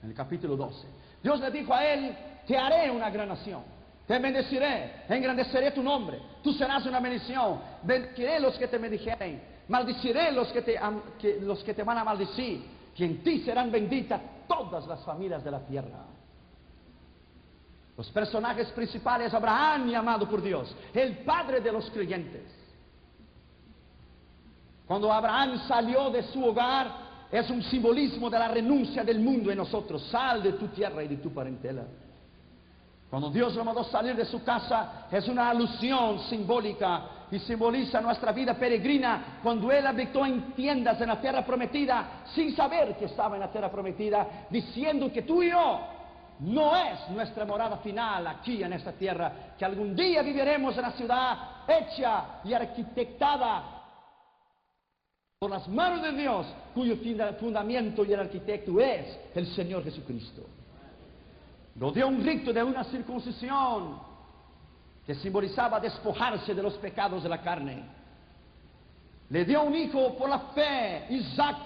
En 0.03 0.11
el 0.11 0.15
capítulo 0.15 0.57
12. 0.57 0.87
Dios 1.23 1.41
le 1.41 1.51
dijo 1.51 1.75
a 1.75 1.85
él, 1.85 2.17
te 2.47 2.57
haré 2.57 2.91
una 2.91 3.11
gran 3.11 3.29
nación. 3.29 3.80
Te 4.11 4.19
bendeciré, 4.19 5.05
engrandeceré 5.09 5.71
tu 5.71 5.85
nombre. 5.85 6.19
Tú 6.43 6.53
serás 6.55 6.85
una 6.85 6.99
bendición. 6.99 7.61
Bendeciré 7.85 8.41
los 8.41 8.59
que 8.59 8.67
te 8.67 8.77
bendijeren. 8.77 9.41
Maldiciré 9.69 10.33
los 10.33 10.49
que 10.49 10.63
te, 10.63 10.81
los 11.43 11.63
que 11.63 11.75
te 11.75 11.85
van 11.85 11.99
a 11.99 12.03
maldecir. 12.03 12.61
Que 12.93 13.05
en 13.05 13.23
ti 13.23 13.43
serán 13.43 13.71
benditas 13.71 14.21
todas 14.49 14.85
las 14.89 15.05
familias 15.05 15.45
de 15.45 15.51
la 15.53 15.61
tierra. 15.61 16.07
Los 17.97 18.11
personajes 18.11 18.67
principales, 18.73 19.33
Abraham, 19.33 19.89
llamado 19.89 20.29
por 20.29 20.43
Dios, 20.43 20.75
el 20.93 21.19
padre 21.19 21.61
de 21.61 21.71
los 21.71 21.89
creyentes. 21.91 22.53
Cuando 24.89 25.13
Abraham 25.13 25.57
salió 25.69 26.11
de 26.11 26.25
su 26.25 26.45
hogar, 26.45 27.29
es 27.31 27.49
un 27.49 27.63
simbolismo 27.63 28.29
de 28.29 28.41
la 28.41 28.49
renuncia 28.49 29.05
del 29.05 29.21
mundo 29.21 29.53
en 29.53 29.59
nosotros. 29.59 30.03
Sal 30.11 30.43
de 30.43 30.55
tu 30.55 30.67
tierra 30.67 31.05
y 31.05 31.07
de 31.07 31.19
tu 31.19 31.33
parentela. 31.33 31.85
Cuando 33.11 33.29
Dios 33.29 33.57
lo 33.57 33.65
mandó 33.65 33.83
salir 33.83 34.15
de 34.15 34.25
su 34.25 34.45
casa, 34.45 35.09
es 35.11 35.27
una 35.27 35.51
alusión 35.51 36.21
simbólica 36.21 37.27
y 37.29 37.41
simboliza 37.41 38.01
nuestra 38.01 38.31
vida 38.31 38.55
peregrina 38.55 39.41
cuando 39.43 39.73
Él 39.73 39.85
habitó 39.85 40.25
en 40.25 40.53
tiendas 40.53 41.01
en 41.01 41.09
la 41.09 41.21
tierra 41.21 41.45
prometida, 41.45 42.23
sin 42.33 42.55
saber 42.55 42.97
que 42.97 43.07
estaba 43.07 43.35
en 43.35 43.41
la 43.41 43.51
tierra 43.51 43.69
prometida, 43.69 44.47
diciendo 44.49 45.11
que 45.13 45.23
tú 45.23 45.43
y 45.43 45.51
yo 45.51 45.81
no 46.39 46.77
es 46.77 47.11
nuestra 47.11 47.45
morada 47.45 47.79
final 47.79 48.29
aquí 48.29 48.63
en 48.63 48.75
esta 48.75 48.93
tierra, 48.93 49.55
que 49.59 49.65
algún 49.65 49.97
día 49.97 50.23
viviremos 50.23 50.77
en 50.77 50.83
la 50.83 50.93
ciudad 50.93 51.39
hecha 51.67 52.41
y 52.45 52.53
arquitectada 52.53 53.81
por 55.37 55.51
las 55.51 55.67
manos 55.67 56.03
de 56.03 56.13
Dios, 56.13 56.47
cuyo 56.73 56.97
fundamento 57.41 58.05
y 58.05 58.13
el 58.13 58.21
arquitecto 58.21 58.79
es 58.81 59.19
el 59.35 59.47
Señor 59.49 59.83
Jesucristo. 59.83 60.60
Nos 61.75 61.95
dio 61.95 62.09
un 62.09 62.23
rito 62.25 62.53
de 62.53 62.63
una 62.63 62.85
circuncisión 62.85 63.99
que 65.07 65.15
simbolizaba 65.15 65.81
despojarse 65.81 66.55
de 66.55 66.63
los 66.63 66.75
pecados 66.75 67.23
de 67.23 67.29
la 67.29 67.41
carne. 67.41 67.85
Le 69.29 69.45
dio 69.45 69.63
un 69.63 69.75
hijo 69.75 70.17
por 70.17 70.29
la 70.29 70.39
fe, 70.55 71.07
Isaac, 71.11 71.57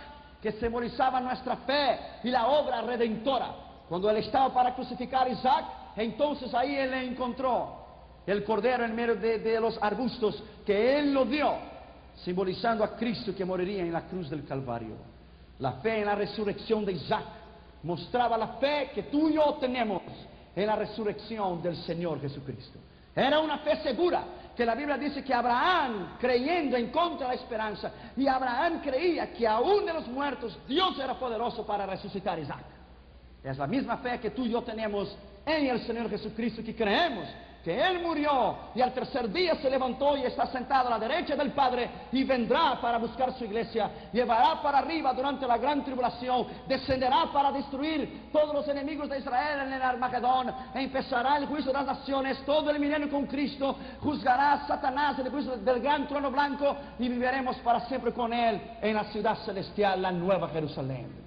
que 0.40 0.52
simbolizaba 0.52 1.20
nuestra 1.20 1.56
fe 1.56 1.98
y 2.22 2.30
la 2.30 2.46
obra 2.48 2.82
redentora. 2.82 3.54
Cuando 3.88 4.10
él 4.10 4.18
estaba 4.18 4.52
para 4.52 4.74
crucificar 4.74 5.26
a 5.26 5.30
Isaac, 5.30 5.64
entonces 5.96 6.52
ahí 6.54 6.76
él 6.76 6.90
le 6.90 7.04
encontró 7.06 7.84
el 8.26 8.44
cordero 8.44 8.84
en 8.84 8.94
medio 8.94 9.16
de, 9.16 9.60
los 9.60 9.78
arbustos 9.82 10.42
que 10.64 10.98
él 10.98 11.12
lo 11.12 11.24
dio, 11.24 11.52
simbolizando 12.16 12.84
a 12.84 12.96
Cristo 12.96 13.34
que 13.34 13.44
moriría 13.44 13.82
en 13.82 13.92
la 13.92 14.02
cruz 14.02 14.30
del 14.30 14.44
Calvario. 14.44 14.96
La 15.58 15.72
fe 15.74 16.00
en 16.00 16.06
la 16.06 16.14
resurrección 16.14 16.84
de 16.84 16.92
Isaac 16.92 17.24
mostraba 17.84 18.36
la 18.36 18.48
fe 18.58 18.90
que 18.94 19.04
tú 19.04 19.28
y 19.28 19.34
yo 19.34 19.54
tenemos 19.60 20.02
en 20.56 20.66
la 20.66 20.76
resurrección 20.76 21.62
del 21.62 21.76
Señor 21.76 22.20
Jesucristo. 22.20 22.78
Era 23.14 23.38
una 23.38 23.58
fe 23.58 23.76
segura, 23.82 24.24
que 24.56 24.64
la 24.64 24.74
Biblia 24.74 24.96
dice 24.96 25.22
que 25.22 25.32
Abraham, 25.32 26.16
creyendo 26.18 26.76
en 26.76 26.90
contra 26.90 27.28
de 27.28 27.36
la 27.36 27.40
esperanza, 27.40 27.92
y 28.16 28.26
Abraham 28.26 28.80
creía 28.82 29.32
que 29.32 29.46
aún 29.46 29.84
de 29.84 29.92
los 29.92 30.06
muertos 30.08 30.58
Dios 30.66 30.98
era 30.98 31.18
poderoso 31.18 31.64
para 31.64 31.86
resucitar 31.86 32.38
a 32.38 32.40
Isaac. 32.40 32.64
Es 33.42 33.58
la 33.58 33.66
misma 33.66 33.98
fe 33.98 34.18
que 34.18 34.30
tú 34.30 34.44
y 34.44 34.50
yo 34.50 34.62
tenemos 34.62 35.16
en 35.44 35.66
el 35.66 35.80
Señor 35.86 36.08
Jesucristo, 36.08 36.62
que 36.64 36.74
creemos 36.74 37.28
que 37.64 37.80
Él 37.80 38.02
murió 38.02 38.58
y 38.74 38.82
al 38.82 38.92
tercer 38.92 39.32
día 39.32 39.54
se 39.56 39.70
levantó 39.70 40.16
y 40.18 40.22
está 40.22 40.46
sentado 40.48 40.88
a 40.88 40.90
la 40.90 40.98
derecha 40.98 41.34
del 41.34 41.52
Padre 41.52 41.88
y 42.12 42.22
vendrá 42.22 42.78
para 42.78 42.98
buscar 42.98 43.32
su 43.38 43.44
iglesia, 43.44 43.90
llevará 44.12 44.60
para 44.62 44.78
arriba 44.78 45.14
durante 45.14 45.46
la 45.46 45.56
gran 45.56 45.82
tribulación, 45.82 46.46
descenderá 46.68 47.32
para 47.32 47.50
destruir 47.50 48.28
todos 48.30 48.54
los 48.54 48.68
enemigos 48.68 49.08
de 49.08 49.18
Israel 49.18 49.60
en 49.66 49.72
el 49.72 49.82
Armagedón, 49.82 50.52
empezará 50.74 51.38
el 51.38 51.46
juicio 51.46 51.72
de 51.72 51.78
las 51.78 51.86
naciones, 51.86 52.44
todo 52.44 52.70
el 52.70 52.78
milenio 52.78 53.08
con 53.08 53.26
Cristo, 53.26 53.76
juzgará 54.00 54.52
a 54.52 54.66
Satanás 54.66 55.18
en 55.18 55.26
el 55.26 55.32
juicio 55.32 55.56
del 55.56 55.80
gran 55.80 56.06
trono 56.06 56.30
blanco 56.30 56.76
y 56.98 57.08
viviremos 57.08 57.56
para 57.56 57.80
siempre 57.88 58.12
con 58.12 58.30
Él 58.34 58.60
en 58.82 58.94
la 58.94 59.04
ciudad 59.04 59.38
celestial, 59.38 60.02
la 60.02 60.12
nueva 60.12 60.48
Jerusalén. 60.50 61.24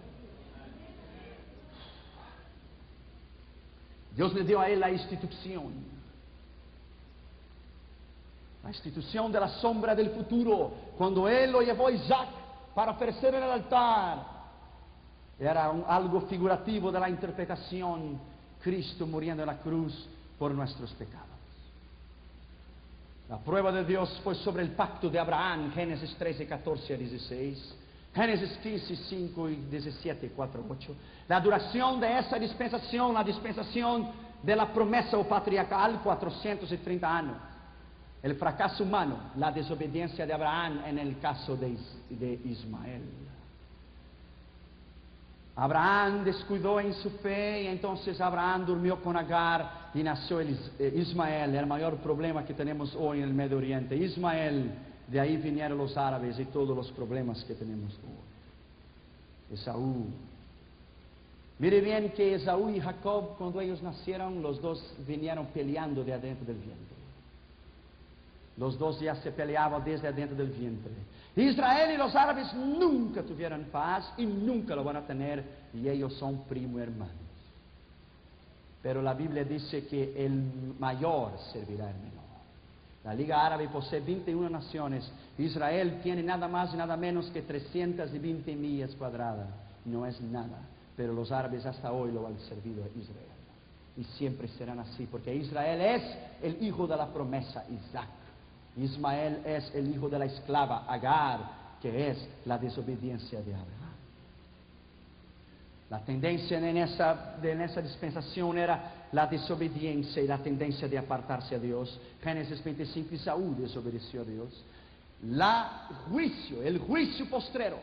Dios 4.16 4.34
le 4.34 4.44
dio 4.44 4.60
a 4.60 4.68
él 4.68 4.80
la 4.80 4.90
institución. 4.90 5.97
La 8.68 8.72
institución 8.72 9.32
de 9.32 9.40
la 9.40 9.48
sombra 9.48 9.96
del 9.96 10.10
futuro. 10.10 10.74
Cuando 10.98 11.26
él 11.30 11.54
lo 11.54 11.62
llevó 11.62 11.88
a 11.88 11.92
Isaac 11.92 12.28
para 12.76 12.92
ofrecer 12.92 13.34
en 13.34 13.44
el 13.44 13.50
altar, 13.50 14.28
era 15.40 15.72
algo 15.88 16.20
figurativo 16.28 16.92
de 16.92 17.00
la 17.00 17.10
interpretación. 17.10 18.20
Cristo 18.62 19.08
muriendo 19.08 19.42
en 19.42 19.48
la 19.48 19.58
cruz 19.60 20.10
por 20.38 20.52
nuestros 20.52 20.92
pecados. 20.96 21.30
La 23.30 23.38
prueba 23.38 23.72
de 23.72 23.86
Dios 23.86 24.20
fue 24.22 24.36
sobre 24.36 24.64
el 24.64 24.72
pacto 24.72 25.10
de 25.10 25.18
Abraham, 25.18 25.72
Génesis 25.72 26.14
13, 26.18 26.46
14 26.46 26.94
a 26.94 26.98
16. 26.98 27.76
Génesis 28.14 28.58
15, 28.58 28.96
5 28.98 29.50
y 29.50 29.56
17, 29.56 30.34
4, 30.36 30.66
8. 30.70 30.96
La 31.30 31.40
duración 31.40 32.02
de 32.02 32.20
esa 32.20 32.38
dispensación, 32.38 33.14
la 33.14 33.24
dispensación 33.24 34.10
de 34.44 34.56
la 34.58 34.74
promesa 34.74 35.18
patriarcal, 35.24 36.02
430 36.04 37.18
años. 37.18 37.47
El 38.24 38.36
fracaso 38.36 38.84
humano, 38.84 39.32
la 39.36 39.52
desobediencia 39.52 40.26
de 40.26 40.34
Abraham 40.34 40.82
en 40.86 40.98
el 40.98 41.20
caso 41.20 41.56
de, 41.56 41.78
Ismael. 42.46 43.04
Abraham 45.56 46.24
descuidó 46.24 46.80
en 46.80 46.94
su 46.94 47.10
fe 47.10 47.64
y 47.64 47.68
entonces 47.68 48.20
Abraham 48.22 48.66
durmió 48.66 49.02
con 49.02 49.18
Agar 49.18 49.90
y 49.94 50.04
nació 50.04 50.40
eh, 50.40 50.56
Ismael, 50.96 51.56
el 51.56 51.66
mayor 51.66 51.98
problema 51.98 52.46
que 52.46 52.54
tenemos 52.54 52.96
hoy 52.96 53.20
en 53.20 53.24
el 53.26 53.34
Medio 53.34 53.58
Oriente. 53.58 53.96
Ismael 53.96 54.72
de 55.08 55.20
ahí 55.20 55.38
vinieron 55.38 55.78
los 55.78 55.96
árabes 55.98 56.40
y 56.40 56.46
todos 56.46 56.76
los 56.76 56.92
problemas 56.92 57.44
que 57.44 57.56
tenemos 57.56 57.94
hoy. 58.04 59.56
Esaú. 59.56 60.06
Mire 61.60 61.82
bien 61.82 62.12
que 62.12 62.36
Esaú 62.36 62.70
y 62.70 62.80
Jacob, 62.80 63.38
cuando 63.38 63.62
ellos 63.62 63.82
nacieron, 63.82 64.42
los 64.44 64.62
dos 64.62 64.96
vinieron 65.08 65.48
peleando 65.48 66.04
de 66.04 66.14
adentro 66.14 66.46
del 66.46 66.58
vientre. 66.58 66.97
Los 68.58 68.78
dos 68.78 69.00
ya 69.00 69.16
se 69.16 69.32
peleaban 69.32 69.84
desde 69.84 70.08
adentro 70.08 70.36
del 70.36 70.50
vientre. 70.50 70.92
Israel 71.36 71.92
y 71.94 71.98
los 71.98 72.16
árabes 72.16 72.52
nunca 72.54 73.22
tuvieron 73.22 73.66
paz 73.66 74.12
y 74.18 74.26
nunca 74.26 74.76
lo 74.76 74.84
van 74.84 74.96
a 74.98 75.06
tener, 75.06 75.44
y 75.74 75.88
ellos 75.88 76.14
son 76.14 76.44
primo 76.46 76.80
hermanos. 76.80 77.14
Pero 78.82 79.02
la 79.02 79.14
Biblia 79.14 79.44
dice 79.44 79.86
que 79.86 80.26
el 80.26 80.76
mayor 80.80 81.34
servirá 81.54 81.88
al 81.88 81.96
menor. 81.96 82.18
La 83.04 83.14
Liga 83.14 83.46
Árabe 83.46 83.70
posee 83.70 84.02
21 84.02 84.50
naciones. 84.50 85.10
Israel 85.38 86.00
tiene 86.02 86.24
nada 86.24 86.48
más 86.48 86.74
y 86.74 86.78
nada 86.78 86.98
menos 86.98 87.28
que 87.28 87.44
320 87.44 88.56
millas 88.56 88.96
cuadradas. 88.96 89.48
No 89.86 90.06
es 90.06 90.20
nada. 90.20 90.60
Pero 90.96 91.14
los 91.14 91.32
árabes 91.32 91.66
hasta 91.66 91.92
hoy 91.92 92.12
lo 92.12 92.28
han 92.28 92.40
servido 92.40 92.84
a 92.84 92.88
Israel. 92.88 93.28
y 93.98 94.04
siempre 94.04 94.48
serán 94.50 94.80
así, 94.80 95.08
porque 95.10 95.34
Israel 95.34 95.82
es 95.82 96.04
el 96.44 96.64
hijo 96.64 96.86
de 96.86 96.96
la 96.96 97.08
promesa, 97.08 97.66
Isaac. 97.68 98.08
Ismael 98.78 99.42
es 99.46 99.74
el 99.74 99.94
hijo 99.94 100.08
de 100.10 100.20
la 100.20 100.26
esclava, 100.26 100.86
Agar, 100.88 101.40
que 101.82 102.10
es 102.10 102.28
la 102.46 102.58
desobediencia 102.58 103.42
de 103.42 103.54
Abraham. 103.54 103.88
La 105.90 106.00
tendencia 106.00 106.58
en 106.58 106.78
esa, 106.78 107.38
en 107.42 107.62
esa 107.62 107.82
dispensación 107.82 108.58
era 108.58 109.08
la 109.14 109.26
desobediencia 109.26 110.22
y 110.22 110.28
la 110.28 110.38
tendencia 110.40 110.88
de 110.88 110.98
apartarse 110.98 111.56
a 111.56 111.60
Dios. 111.60 111.98
Génesis 112.22 112.62
25, 112.62 113.16
Isaú 113.16 113.56
desobedeció 113.58 114.22
a 114.22 114.26
Dios. 114.26 114.64
La 115.24 115.88
juicio, 116.10 116.62
el 116.62 116.80
juicio 116.80 117.30
postrero, 117.30 117.78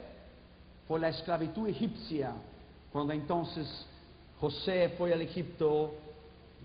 fue 0.86 1.00
la 1.00 1.08
esclavitud 1.08 1.66
egipcia, 1.66 2.32
cuando 2.92 3.14
entonces 3.14 3.66
José 4.38 4.94
fue 4.98 5.12
al 5.12 5.22
Egipto, 5.22 5.94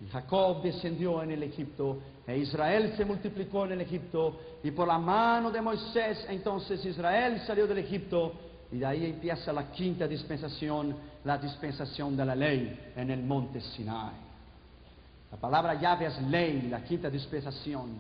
y 0.04 0.10
Jacob 0.10 0.62
descendió 0.62 1.22
en 1.22 1.32
el 1.32 1.44
Egipto, 1.44 2.00
e 2.26 2.38
Israel 2.38 2.94
se 2.96 3.04
multiplicó 3.04 3.66
en 3.66 3.74
el 3.74 3.82
Egipto, 3.82 4.40
y 4.64 4.72
por 4.72 4.88
la 4.88 4.98
mano 4.98 5.52
de 5.52 5.62
Moisés 5.62 6.26
entonces 6.30 6.86
Israel 6.86 7.42
salió 7.46 7.68
del 7.68 7.80
Egipto, 7.80 8.32
y 8.72 8.78
de 8.78 8.86
ahí 8.86 9.06
empieza 9.06 9.52
la 9.52 9.70
quinta 9.72 10.08
dispensación, 10.08 10.96
la 11.26 11.38
dispensación 11.38 12.16
de 12.16 12.26
la 12.26 12.36
ley 12.36 12.92
en 12.96 13.12
el 13.12 13.22
monte 13.24 13.60
Sinai. 13.60 14.30
La 15.32 15.38
palabra 15.38 15.74
llave 15.76 16.06
es 16.06 16.22
ley, 16.24 16.70
la 16.70 16.82
quinta 16.84 17.10
dispensación. 17.10 17.98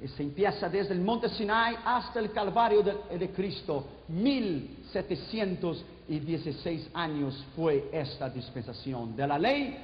Eh, 0.00 0.06
Se 0.08 0.22
empieza 0.22 0.68
desde 0.68 0.94
el 0.94 1.00
monte 1.00 1.28
Sinai 1.30 1.76
hasta 1.84 2.20
el 2.20 2.30
Calvario 2.30 2.82
de, 2.82 3.18
de 3.18 3.30
Cristo. 3.30 3.84
1716 4.08 6.90
años 6.94 7.44
fue 7.56 7.88
esta 7.92 8.30
dispensación, 8.30 9.16
de 9.16 9.26
la 9.26 9.38
ley 9.38 9.76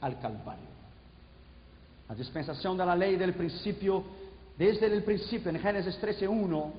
al 0.00 0.20
Calvario. 0.20 0.75
La 2.08 2.14
dispensación 2.14 2.76
de 2.76 2.86
la 2.86 2.94
ley 2.94 3.16
del 3.16 3.34
principio, 3.34 4.04
desde 4.56 4.86
el 4.86 5.02
principio, 5.02 5.50
en 5.50 5.58
Génesis 5.58 6.00
13.1, 6.00 6.72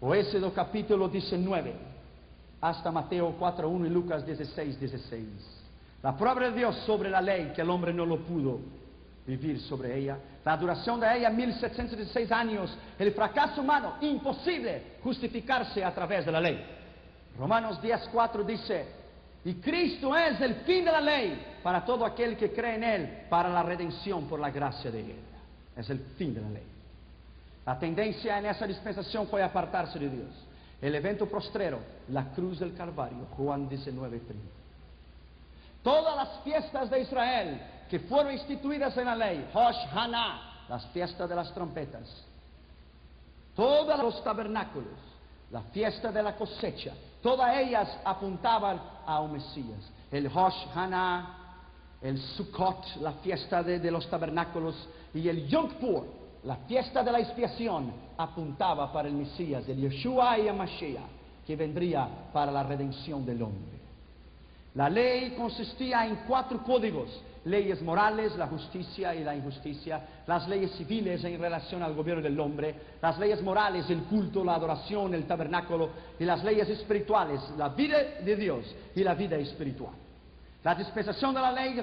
o 0.00 0.52
capítulo 0.52 1.08
19, 1.08 1.74
hasta 2.60 2.90
Mateo 2.90 3.36
4.1 3.38 3.86
y 3.86 3.90
Lucas 3.90 4.26
16, 4.26 4.80
16. 4.80 5.28
La 6.02 6.16
prueba 6.16 6.40
de 6.40 6.52
Dios 6.52 6.76
sobre 6.86 7.10
la 7.10 7.20
ley, 7.20 7.52
que 7.54 7.62
el 7.62 7.70
hombre 7.70 7.92
no 7.92 8.04
lo 8.04 8.18
pudo 8.18 8.60
vivir 9.26 9.60
sobre 9.60 9.96
ella. 9.98 10.18
La 10.44 10.56
duración 10.56 11.00
de 11.00 11.16
ella, 11.16 11.30
1716 11.30 12.30
años. 12.32 12.76
El 12.98 13.12
fracaso 13.12 13.62
humano, 13.62 13.94
imposible 14.00 14.98
justificarse 15.02 15.82
a 15.82 15.94
través 15.94 16.26
de 16.26 16.32
la 16.32 16.40
ley. 16.40 16.62
Romanos 17.38 17.80
10.4 17.82 18.44
dice, 18.44 18.86
y 19.44 19.54
Cristo 19.54 20.16
es 20.16 20.40
el 20.40 20.54
fin 20.56 20.84
de 20.84 20.92
la 20.92 21.00
ley 21.00 21.58
para 21.62 21.84
todo 21.84 22.06
aquel 22.06 22.36
que 22.36 22.52
cree 22.52 22.76
en 22.76 22.84
Él, 22.84 23.26
para 23.28 23.50
la 23.50 23.62
redención 23.62 24.26
por 24.26 24.40
la 24.40 24.50
gracia 24.50 24.90
de 24.90 25.00
Él. 25.00 25.18
Es 25.76 25.90
el 25.90 25.98
fin 26.16 26.34
de 26.34 26.40
la 26.40 26.48
ley. 26.48 26.66
La 27.66 27.78
tendencia 27.78 28.38
en 28.38 28.46
esa 28.46 28.66
dispensación 28.66 29.26
fue 29.26 29.42
apartarse 29.42 29.98
de 29.98 30.08
Dios. 30.08 30.30
El 30.80 30.94
evento 30.94 31.26
postrero, 31.26 31.78
la 32.08 32.30
cruz 32.32 32.58
del 32.58 32.74
Calvario, 32.74 33.26
Juan 33.36 33.68
19, 33.68 34.18
30. 34.18 34.44
Todas 35.82 36.16
las 36.16 36.42
fiestas 36.42 36.88
de 36.90 37.00
Israel 37.00 37.60
que 37.88 38.00
fueron 38.00 38.32
instituidas 38.32 38.96
en 38.96 39.04
la 39.04 39.14
ley, 39.14 39.46
Hosh 39.52 39.86
Haná, 39.92 40.64
las 40.68 40.86
fiestas 40.86 41.28
de 41.28 41.34
las 41.34 41.52
trompetas, 41.52 42.24
todos 43.54 43.98
los 43.98 44.24
tabernáculos, 44.24 44.98
la 45.50 45.60
fiesta 45.64 46.10
de 46.10 46.22
la 46.22 46.34
cosecha, 46.34 46.92
todas 47.24 47.56
ellas 47.56 47.88
apuntaban 48.04 48.78
a 49.06 49.20
un 49.20 49.32
Mesías. 49.32 49.90
El 50.12 50.26
Hosh 50.26 50.66
Haná, 50.74 51.38
el 52.02 52.18
Sukkot, 52.18 52.96
la 53.00 53.12
fiesta 53.14 53.62
de, 53.62 53.90
los 53.90 54.06
tabernáculos, 54.10 54.76
y 55.14 55.26
el 55.26 55.48
Yom 55.48 55.70
Kippur, 55.70 56.04
la 56.44 56.56
fiesta 56.68 57.02
de 57.02 57.10
la 57.10 57.20
expiación, 57.20 57.90
apuntaba 58.18 58.92
para 58.92 59.08
el 59.08 59.14
Mesías, 59.14 59.66
el 59.66 59.80
Yeshua 59.80 60.38
y 60.38 60.48
el 60.48 60.54
Mashiach, 60.54 61.02
que 61.46 61.56
vendría 61.56 62.06
para 62.30 62.52
la 62.52 62.62
redención 62.62 63.24
del 63.24 63.42
hombre. 63.42 63.78
La 64.74 64.90
ley 64.90 65.34
consistía 65.34 66.06
en 66.06 66.16
cuatro 66.28 66.62
códigos, 66.62 67.08
leyes 67.44 67.82
morales, 67.82 68.36
la 68.36 68.46
justicia 68.46 69.14
y 69.14 69.22
la 69.22 69.34
injusticia, 69.34 70.00
las 70.26 70.48
leyes 70.48 70.72
civiles 70.72 71.22
en 71.24 71.38
relación 71.38 71.82
al 71.82 71.94
gobierno 71.94 72.22
del 72.22 72.38
hombre, 72.40 72.74
las 73.02 73.18
leyes 73.18 73.42
morales, 73.42 73.88
el 73.90 74.04
culto, 74.04 74.44
la 74.44 74.54
adoración, 74.54 75.14
el 75.14 75.26
tabernáculo, 75.26 75.90
y 76.18 76.24
las 76.24 76.42
leyes 76.42 76.68
espirituales, 76.68 77.40
la 77.56 77.68
vida 77.70 77.98
de 78.24 78.36
Dios 78.36 78.74
y 78.94 79.04
la 79.04 79.14
vida 79.14 79.36
espiritual. 79.36 79.92
La 80.62 80.74
dispensación 80.74 81.34
de 81.34 81.40
la 81.40 81.52
ley 81.52 81.74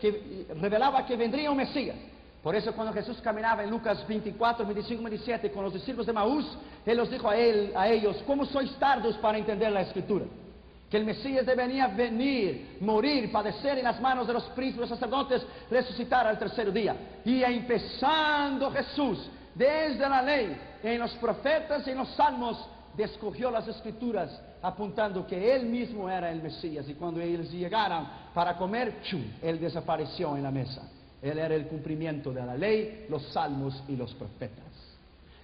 que, 0.00 0.46
revelaba 0.60 1.06
que 1.06 1.16
vendría 1.16 1.50
un 1.50 1.56
Mesías. 1.56 1.96
Por 2.42 2.54
eso 2.54 2.72
cuando 2.72 2.92
Jesús 2.92 3.18
caminaba 3.22 3.64
en 3.64 3.70
Lucas 3.70 4.06
24, 4.06 4.64
25, 4.64 5.02
27 5.02 5.50
con 5.50 5.64
los 5.64 5.72
discípulos 5.72 6.06
de 6.06 6.12
Maús, 6.12 6.46
Él 6.84 6.96
los 6.96 7.10
dijo 7.10 7.28
a, 7.28 7.36
él, 7.36 7.72
a 7.74 7.88
ellos, 7.88 8.22
¿cómo 8.26 8.44
sois 8.44 8.72
tardos 8.78 9.16
para 9.18 9.38
entender 9.38 9.72
la 9.72 9.80
Escritura? 9.80 10.26
Que 10.90 10.96
el 10.96 11.04
Mesías 11.04 11.44
debería 11.44 11.88
venir, 11.88 12.78
morir, 12.80 13.30
padecer 13.30 13.78
en 13.78 13.84
las 13.84 14.00
manos 14.00 14.26
de 14.26 14.32
los 14.32 14.44
príncipes 14.50 14.88
sacerdotes, 14.88 15.44
resucitar 15.70 16.26
al 16.26 16.38
tercer 16.38 16.72
día. 16.72 16.96
Y 17.24 17.42
empezando 17.42 18.70
Jesús, 18.70 19.28
desde 19.54 20.08
la 20.08 20.22
ley, 20.22 20.56
en 20.82 20.98
los 20.98 21.12
profetas 21.14 21.86
y 21.86 21.90
en 21.90 21.98
los 21.98 22.08
salmos, 22.14 22.66
descogió 22.96 23.50
las 23.50 23.68
escrituras 23.68 24.40
apuntando 24.62 25.26
que 25.26 25.54
él 25.54 25.66
mismo 25.66 26.08
era 26.08 26.30
el 26.30 26.42
Mesías. 26.42 26.88
Y 26.88 26.94
cuando 26.94 27.20
ellos 27.20 27.50
llegaran 27.50 28.30
para 28.32 28.56
comer, 28.56 29.02
¡chum! 29.02 29.22
él 29.42 29.60
desapareció 29.60 30.36
en 30.36 30.42
la 30.42 30.50
mesa. 30.50 30.82
Él 31.20 31.38
era 31.38 31.54
el 31.54 31.66
cumplimiento 31.66 32.32
de 32.32 32.44
la 32.44 32.56
ley, 32.56 33.06
los 33.10 33.22
salmos 33.32 33.82
y 33.88 33.96
los 33.96 34.14
profetas. 34.14 34.64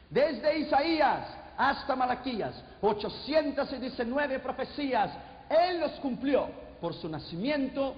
Desde 0.08 0.58
Isaías 0.58 1.26
hasta 1.56 1.94
Malaquías, 1.94 2.54
819 2.80 4.38
profecías 4.40 5.10
él 5.54 5.80
los 5.80 5.92
cumplió 5.92 6.46
por 6.80 6.94
su 6.94 7.08
nacimiento, 7.08 7.94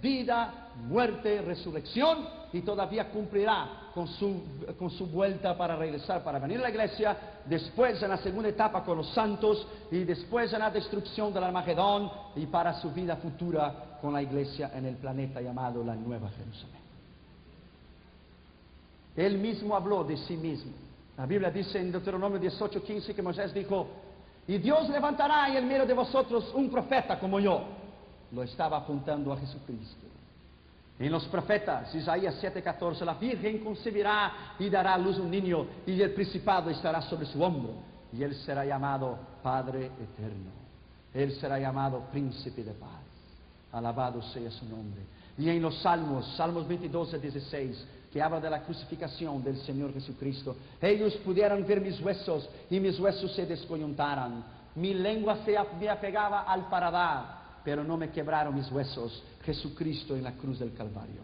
vida, 0.00 0.70
muerte, 0.88 1.42
resurrección 1.42 2.26
y 2.52 2.62
todavía 2.62 3.10
cumplirá 3.10 3.90
con 3.94 4.08
su, 4.08 4.42
con 4.78 4.90
su, 4.90 5.06
vuelta 5.06 5.56
para 5.56 5.76
regresar, 5.76 6.22
para 6.22 6.38
venir 6.38 6.58
a 6.58 6.62
la 6.62 6.70
iglesia, 6.70 7.16
después 7.44 8.02
en 8.02 8.10
la 8.10 8.16
segunda 8.18 8.48
etapa 8.48 8.84
con 8.84 8.98
los 8.98 9.12
santos 9.12 9.66
y 9.90 10.04
después 10.04 10.52
en 10.52 10.60
la 10.60 10.70
destrucción 10.70 11.32
del 11.32 11.44
Armagedón 11.44 12.10
y 12.36 12.46
para 12.46 12.80
su 12.80 12.90
vida 12.92 13.16
futura 13.16 13.98
con 14.00 14.12
la 14.12 14.22
iglesia 14.22 14.70
en 14.74 14.86
el 14.86 14.96
planeta 14.96 15.40
llamado 15.40 15.84
la 15.84 15.94
Nueva 15.94 16.30
Jerusalén. 16.30 16.80
Él 19.16 19.38
mismo 19.38 19.76
habló 19.76 20.04
de 20.04 20.16
sí 20.16 20.36
mismo. 20.36 20.72
La 21.16 21.26
Biblia 21.26 21.50
dice 21.50 21.78
en 21.78 21.92
Deuteronomio 21.92 22.38
18, 22.38 22.82
15 22.82 23.14
que 23.14 23.22
Moisés 23.22 23.52
dijo, 23.52 23.86
y 24.46 24.58
Dios 24.58 24.88
levantará 24.88 25.56
en 25.56 25.66
medio 25.66 25.86
de 25.86 25.94
vosotros 25.94 26.52
un 26.54 26.70
profeta 26.70 27.18
como 27.18 27.38
yo. 27.40 27.62
Lo 28.32 28.42
estaba 28.42 28.78
apuntando 28.78 29.32
a 29.32 29.36
Jesucristo. 29.36 30.06
En 30.98 31.10
los 31.10 31.24
profetas, 31.28 31.94
Isaías 31.94 32.34
7:14, 32.42 33.04
la 33.04 33.14
Virgen 33.14 33.64
concebirá 33.64 34.54
y 34.58 34.68
dará 34.68 34.94
a 34.94 34.98
luz 34.98 35.18
un 35.18 35.30
niño, 35.30 35.66
y 35.86 36.00
el 36.00 36.12
principado 36.12 36.68
estará 36.68 37.00
sobre 37.00 37.24
su 37.24 37.42
hombro, 37.42 37.72
y 38.12 38.22
él 38.22 38.34
será 38.34 38.66
llamado 38.66 39.18
Padre 39.42 39.86
eterno. 39.86 40.50
Él 41.14 41.32
será 41.40 41.58
llamado 41.58 42.00
Príncipe 42.12 42.62
de 42.62 42.72
paz. 42.72 43.00
Alabado 43.72 44.20
sea 44.20 44.50
su 44.50 44.66
nombre. 44.66 45.00
Y 45.38 45.48
en 45.48 45.62
los 45.62 45.80
Salmos, 45.80 46.26
Salmos 46.36 46.68
22 46.68 47.20
16, 47.20 47.86
que 48.12 48.20
habla 48.20 48.40
de 48.40 48.50
la 48.50 48.62
crucificación 48.62 49.42
del 49.42 49.58
Señor 49.58 49.92
Jesucristo. 49.92 50.56
Ellos 50.80 51.14
pudieron 51.24 51.64
ver 51.66 51.80
mis 51.80 52.00
huesos 52.00 52.48
y 52.68 52.80
mis 52.80 52.98
huesos 52.98 53.32
se 53.34 53.46
descoyuntaran. 53.46 54.44
Mi 54.74 54.94
lengua 54.94 55.38
se 55.44 55.56
me 55.78 55.88
apegaba 55.88 56.42
al 56.42 56.68
paradar, 56.68 57.40
pero 57.64 57.84
no 57.84 57.96
me 57.96 58.10
quebraron 58.10 58.54
mis 58.54 58.70
huesos. 58.70 59.22
Jesucristo 59.44 60.16
en 60.16 60.24
la 60.24 60.32
cruz 60.32 60.58
del 60.58 60.72
Calvario. 60.74 61.22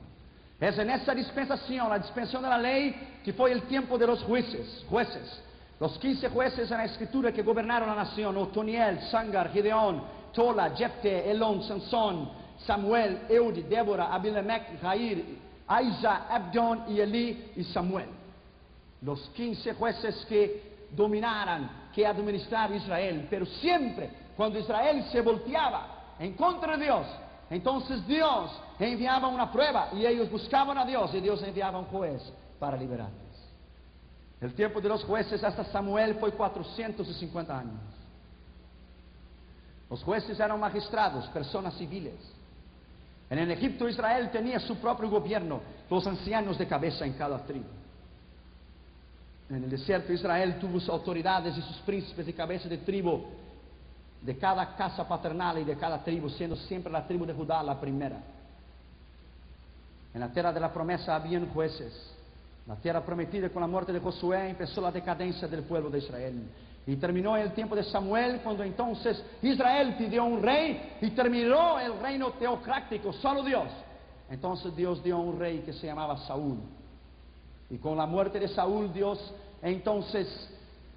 Es 0.60 0.78
en 0.78 0.88
esa 0.90 1.14
dispensación, 1.14 1.90
la 1.90 1.98
dispensación 1.98 2.42
de 2.42 2.48
la 2.48 2.58
ley, 2.58 3.20
que 3.24 3.32
fue 3.32 3.52
el 3.52 3.62
tiempo 3.62 3.98
de 3.98 4.06
los 4.06 4.22
jueces, 4.22 4.84
jueces. 4.88 5.42
Los 5.78 5.98
15 5.98 6.30
jueces 6.30 6.70
en 6.70 6.78
la 6.78 6.84
escritura 6.84 7.32
que 7.32 7.42
gobernaron 7.42 7.88
la 7.88 7.96
nación, 7.96 8.36
Otoniel, 8.38 9.00
Sangar, 9.10 9.52
Gideón, 9.52 10.02
Tola, 10.32 10.70
Jepte, 10.74 11.30
Elón, 11.30 11.62
Sansón, 11.64 12.30
Samuel, 12.66 13.26
Eudi, 13.28 13.62
Débora, 13.64 14.14
Abimelech, 14.14 14.80
Jair, 14.80 15.22
Aisa, 15.66 16.26
Abdón 16.28 16.84
y 16.88 17.00
Elí 17.00 17.52
y 17.56 17.64
Samuel. 17.64 18.08
Los 19.02 19.20
15 19.30 19.74
jueces 19.74 20.24
que 20.28 20.88
dominaran, 20.92 21.88
que 21.94 22.06
administraban 22.06 22.76
Israel. 22.76 23.26
Pero 23.28 23.46
siempre, 23.46 24.10
cuando 24.36 24.58
Israel 24.58 25.04
se 25.10 25.20
volteaba 25.20 26.14
en 26.18 26.34
contra 26.34 26.76
de 26.76 26.84
Dios, 26.84 27.06
entonces 27.50 28.06
Dios 28.06 28.50
enviaba 28.78 29.28
una 29.28 29.50
prueba 29.50 29.90
y 29.92 30.04
ellos 30.04 30.30
buscaban 30.30 30.76
a 30.78 30.84
Dios 30.84 31.14
y 31.14 31.20
Dios 31.20 31.42
enviaba 31.42 31.78
un 31.78 31.86
juez 31.86 32.22
para 32.58 32.76
liberarles. 32.76 33.22
El 34.40 34.54
tiempo 34.54 34.80
de 34.80 34.88
los 34.88 35.04
jueces 35.04 35.42
hasta 35.42 35.64
Samuel 35.64 36.16
fue 36.16 36.32
450 36.32 37.58
años. 37.58 37.80
Los 39.88 40.02
jueces 40.02 40.38
eran 40.38 40.58
magistrados, 40.58 41.26
personas 41.28 41.74
civiles. 41.74 42.35
En 43.28 43.38
el 43.38 43.50
Egipto 43.50 43.88
Israel 43.88 44.30
tenía 44.30 44.60
su 44.60 44.76
propio 44.76 45.08
gobierno, 45.10 45.60
los 45.90 46.06
ancianos 46.06 46.58
de 46.58 46.66
cabeza 46.66 47.04
en 47.04 47.14
cada 47.14 47.44
tribu. 47.44 47.66
En 49.50 49.64
el 49.64 49.70
desierto 49.70 50.12
Israel 50.12 50.58
tuvo 50.58 50.80
sus 50.80 50.88
autoridades 50.88 51.56
y 51.56 51.62
sus 51.62 51.76
príncipes 51.78 52.26
de 52.26 52.34
cabeza 52.34 52.68
de 52.68 52.78
tribu 52.78 53.24
de 54.22 54.36
cada 54.36 54.74
casa 54.74 55.06
paternal 55.06 55.58
y 55.58 55.64
de 55.64 55.76
cada 55.76 56.02
tribu, 56.02 56.28
siendo 56.28 56.56
siempre 56.56 56.90
la 56.90 57.06
tribu 57.06 57.24
de 57.24 57.32
Judá 57.32 57.62
la 57.62 57.80
primera. 57.80 58.20
En 60.12 60.20
la 60.20 60.32
tierra 60.32 60.52
de 60.52 60.58
la 60.58 60.72
promesa 60.72 61.14
habían 61.14 61.48
jueces. 61.50 62.12
La 62.66 62.74
tierra 62.76 63.04
prometida 63.04 63.48
con 63.50 63.60
la 63.60 63.68
muerte 63.68 63.92
de 63.92 64.00
Josué 64.00 64.48
empezó 64.48 64.80
la 64.80 64.90
decadencia 64.90 65.46
del 65.46 65.62
pueblo 65.62 65.90
de 65.90 65.98
Israel. 65.98 66.42
Y 66.86 66.96
terminó 66.96 67.36
el 67.36 67.52
tiempo 67.52 67.74
de 67.74 67.82
Samuel, 67.82 68.40
cuando 68.44 68.62
entonces 68.62 69.22
Israel 69.42 69.96
pidió 69.98 70.24
un 70.24 70.40
rey 70.40 70.98
y 71.00 71.10
terminó 71.10 71.80
el 71.80 71.98
reino 71.98 72.30
teocrático, 72.32 73.12
solo 73.12 73.42
Dios. 73.42 73.66
Entonces 74.30 74.74
Dios 74.76 75.02
dio 75.02 75.18
un 75.18 75.38
rey 75.38 75.60
que 75.60 75.72
se 75.72 75.86
llamaba 75.86 76.16
Saúl. 76.26 76.58
Y 77.70 77.78
con 77.78 77.96
la 77.96 78.06
muerte 78.06 78.38
de 78.38 78.48
Saúl, 78.48 78.92
Dios 78.92 79.34
entonces, 79.62 80.28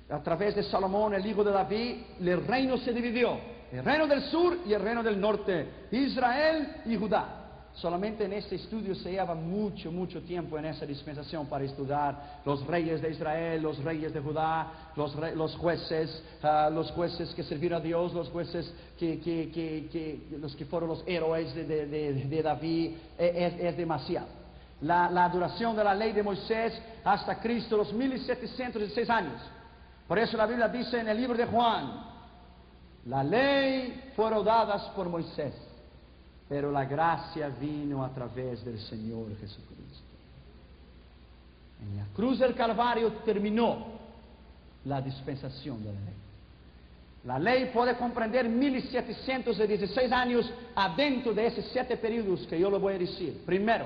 a 0.09 0.21
través 0.21 0.55
de 0.55 0.63
Salomón, 0.63 1.15
el 1.15 1.25
hijo 1.25 1.43
de 1.43 1.51
David, 1.51 1.95
el 2.19 2.45
reino 2.45 2.77
se 2.77 2.93
dividió. 2.93 3.37
El 3.71 3.83
reino 3.83 4.07
del 4.07 4.21
sur 4.23 4.57
y 4.65 4.73
el 4.73 4.81
reino 4.81 5.01
del 5.01 5.19
norte. 5.19 5.87
Israel 5.91 6.81
y 6.85 6.95
Judá. 6.97 7.38
Solamente 7.81 8.25
en 8.25 8.33
este 8.33 8.55
estudio 8.55 8.93
se 8.93 9.11
lleva 9.11 9.33
mucho, 9.33 9.89
mucho 9.89 10.21
tiempo 10.21 10.57
en 10.57 10.65
esa 10.65 10.85
dispensación 10.85 11.47
para 11.47 11.63
estudiar 11.63 12.41
los 12.43 12.65
reyes 12.67 13.01
de 13.01 13.11
Israel, 13.11 13.61
los 13.61 13.81
reyes 13.81 14.13
de 14.13 14.19
Judá, 14.19 14.91
los, 14.97 15.55
jueces, 15.55 16.21
ah, 16.43 16.69
los 16.69 16.91
jueces 16.91 17.33
que 17.33 17.41
sirvieron 17.43 17.79
a 17.79 17.83
Dios, 17.83 18.13
los 18.13 18.27
jueces 18.29 18.73
que, 18.97 20.19
los 20.41 20.55
que 20.57 20.65
fueron 20.65 20.89
los 20.89 21.03
héroes 21.07 21.55
de, 21.55 22.41
David. 22.43 22.95
E- 23.17 23.67
Es, 23.69 23.77
demasiado. 23.77 24.27
La, 24.81 25.09
la 25.09 25.29
duración 25.29 25.73
de 25.75 25.83
la 25.83 25.95
ley 25.95 26.11
de 26.11 26.23
Moisés 26.23 26.81
hasta 27.03 27.39
Cristo, 27.39 27.77
los 27.77 27.93
1716 27.93 29.09
años. 29.09 29.41
Por 30.05 30.19
eso 30.19 30.35
la 30.35 30.45
Biblia 30.45 30.67
dice 30.67 30.99
en 30.99 31.07
el 31.07 31.15
libro 31.15 31.37
de 31.37 31.45
Juan, 31.45 32.03
la 33.05 33.23
ley 33.23 34.11
fueron 34.15 34.43
dadas 34.43 34.81
por 34.95 35.07
Moisés, 35.07 35.53
pero 36.49 36.71
la 36.71 36.83
gracia 36.85 37.47
vino 37.47 38.03
a 38.03 38.09
través 38.09 38.65
del 38.65 38.79
Señor 38.79 39.27
Jesucristo. 39.39 40.09
En 41.81 41.95
la 41.95 42.05
cruz 42.15 42.39
del 42.39 42.55
Calvario 42.55 43.13
terminó 43.23 43.85
la 44.85 44.99
dispensación 44.99 45.83
de 45.83 45.93
la 45.93 45.99
ley. 45.99 46.13
La 47.25 47.37
ley 47.37 47.69
puede 47.71 47.95
comprender 47.95 48.49
1716 48.49 50.11
años 50.11 50.51
adentro 50.75 51.33
de 51.33 51.45
esos 51.45 51.65
siete 51.71 51.95
periodos 51.97 52.47
que 52.47 52.59
yo 52.59 52.71
le 52.71 52.79
voy 52.79 52.95
a 52.95 52.97
decir. 52.97 53.43
Primero, 53.45 53.85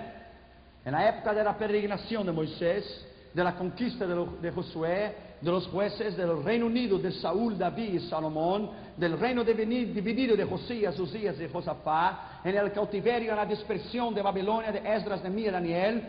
en 0.86 0.91
la 0.93 1.09
época 1.09 1.34
de 1.34 1.43
la 1.43 1.57
peregrinación 1.57 2.26
de 2.26 2.32
Moisés, 2.32 3.05
de 3.34 3.43
la 3.43 3.55
conquista 3.55 4.05
de 4.05 4.51
Josué, 4.51 5.16
de 5.44 5.52
los 5.52 5.68
jueces, 5.68 6.16
del 6.16 6.41
reino 6.41 6.68
unido 6.68 6.98
de 6.98 7.12
Saúl, 7.12 7.58
David 7.58 7.96
y 7.96 8.00
Salomón, 8.08 8.70
del 8.96 9.20
reino 9.20 9.44
dividido 9.44 10.38
de 10.38 10.46
Josías, 10.46 10.98
Usías 10.98 11.36
y 11.38 11.50
Josafat, 11.52 12.46
en 12.46 12.56
el 12.56 12.72
cautiverio, 12.72 13.32
en 13.32 13.36
la 13.36 13.46
dispersión 13.46 14.14
de 14.14 14.22
Babilonia, 14.22 14.72
de 14.72 14.96
Esdras, 14.96 15.20
y 15.26 15.44
Daniel, 15.44 16.02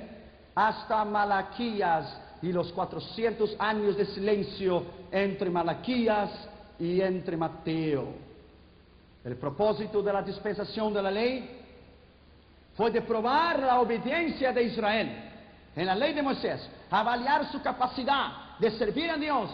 hasta 0.55 1.05
Malaquías 1.05 2.17
y 2.43 2.53
los 2.53 2.73
400 2.73 3.57
años 3.59 3.97
de 3.97 4.07
silencio 4.07 4.85
entre 5.11 5.51
Malaquías 5.51 6.31
y 6.79 7.01
entre 7.01 7.37
Mateo. 7.37 8.15
El 9.25 9.35
propósito 9.35 10.01
de 10.01 10.13
la 10.13 10.23
dispensación 10.23 10.95
de 10.95 11.03
la 11.03 11.11
ley 11.11 11.61
fue 12.77 12.89
de 12.93 13.03
probar 13.03 13.59
la 13.59 13.81
obediencia 13.81 14.53
de 14.53 14.63
Israel 14.63 15.31
en 15.75 15.87
la 15.87 15.97
ley 15.97 16.15
de 16.15 16.23
Moisés, 16.23 16.71
avaliar 16.89 17.51
su 17.51 17.61
capacidad 17.61 18.44
de 18.59 18.71
servir 18.73 19.11
a 19.11 19.17
Dios, 19.17 19.51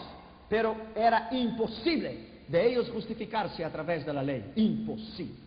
pero 0.49 0.75
era 0.95 1.29
imposible 1.31 2.43
de 2.47 2.69
ellos 2.69 2.89
justificarse 2.91 3.63
a 3.63 3.71
través 3.71 4.05
de 4.05 4.13
la 4.13 4.21
ley, 4.21 4.51
imposible. 4.55 5.39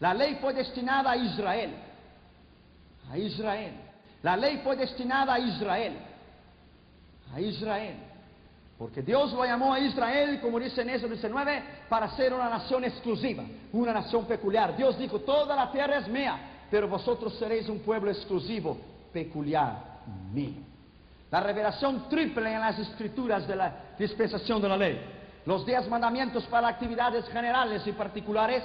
La 0.00 0.14
ley 0.14 0.38
fue 0.40 0.54
destinada 0.54 1.10
a 1.10 1.16
Israel, 1.16 1.70
a 3.10 3.18
Israel. 3.18 3.72
La 4.22 4.36
ley 4.36 4.60
fue 4.64 4.76
destinada 4.76 5.34
a 5.34 5.38
Israel, 5.38 5.94
a 7.34 7.40
Israel. 7.40 7.96
Porque 8.78 9.02
Dios 9.02 9.32
lo 9.32 9.44
llamó 9.44 9.74
a 9.74 9.80
Israel, 9.80 10.40
como 10.40 10.60
dice 10.60 10.82
en 10.82 10.90
Éxodo 10.90 11.10
19, 11.10 11.62
para 11.88 12.14
ser 12.16 12.32
una 12.32 12.48
nación 12.48 12.84
exclusiva, 12.84 13.44
una 13.72 13.92
nación 13.92 14.24
peculiar. 14.24 14.76
Dios 14.76 14.96
dijo, 14.96 15.20
toda 15.20 15.56
la 15.56 15.72
tierra 15.72 15.98
es 15.98 16.08
mía, 16.08 16.38
pero 16.70 16.86
vosotros 16.86 17.34
seréis 17.38 17.68
un 17.68 17.80
pueblo 17.80 18.10
exclusivo, 18.10 18.78
peculiar, 19.12 20.00
mío. 20.32 20.62
La 21.30 21.40
revelación 21.40 22.08
triple 22.08 22.52
en 22.52 22.60
las 22.60 22.78
escrituras 22.78 23.46
de 23.46 23.56
la 23.56 23.72
dispensación 23.98 24.62
de 24.62 24.68
la 24.68 24.76
ley. 24.76 25.00
Los 25.44 25.64
diez 25.66 25.86
mandamientos 25.88 26.44
para 26.44 26.68
actividades 26.68 27.28
generales 27.28 27.86
y 27.86 27.92
particulares. 27.92 28.62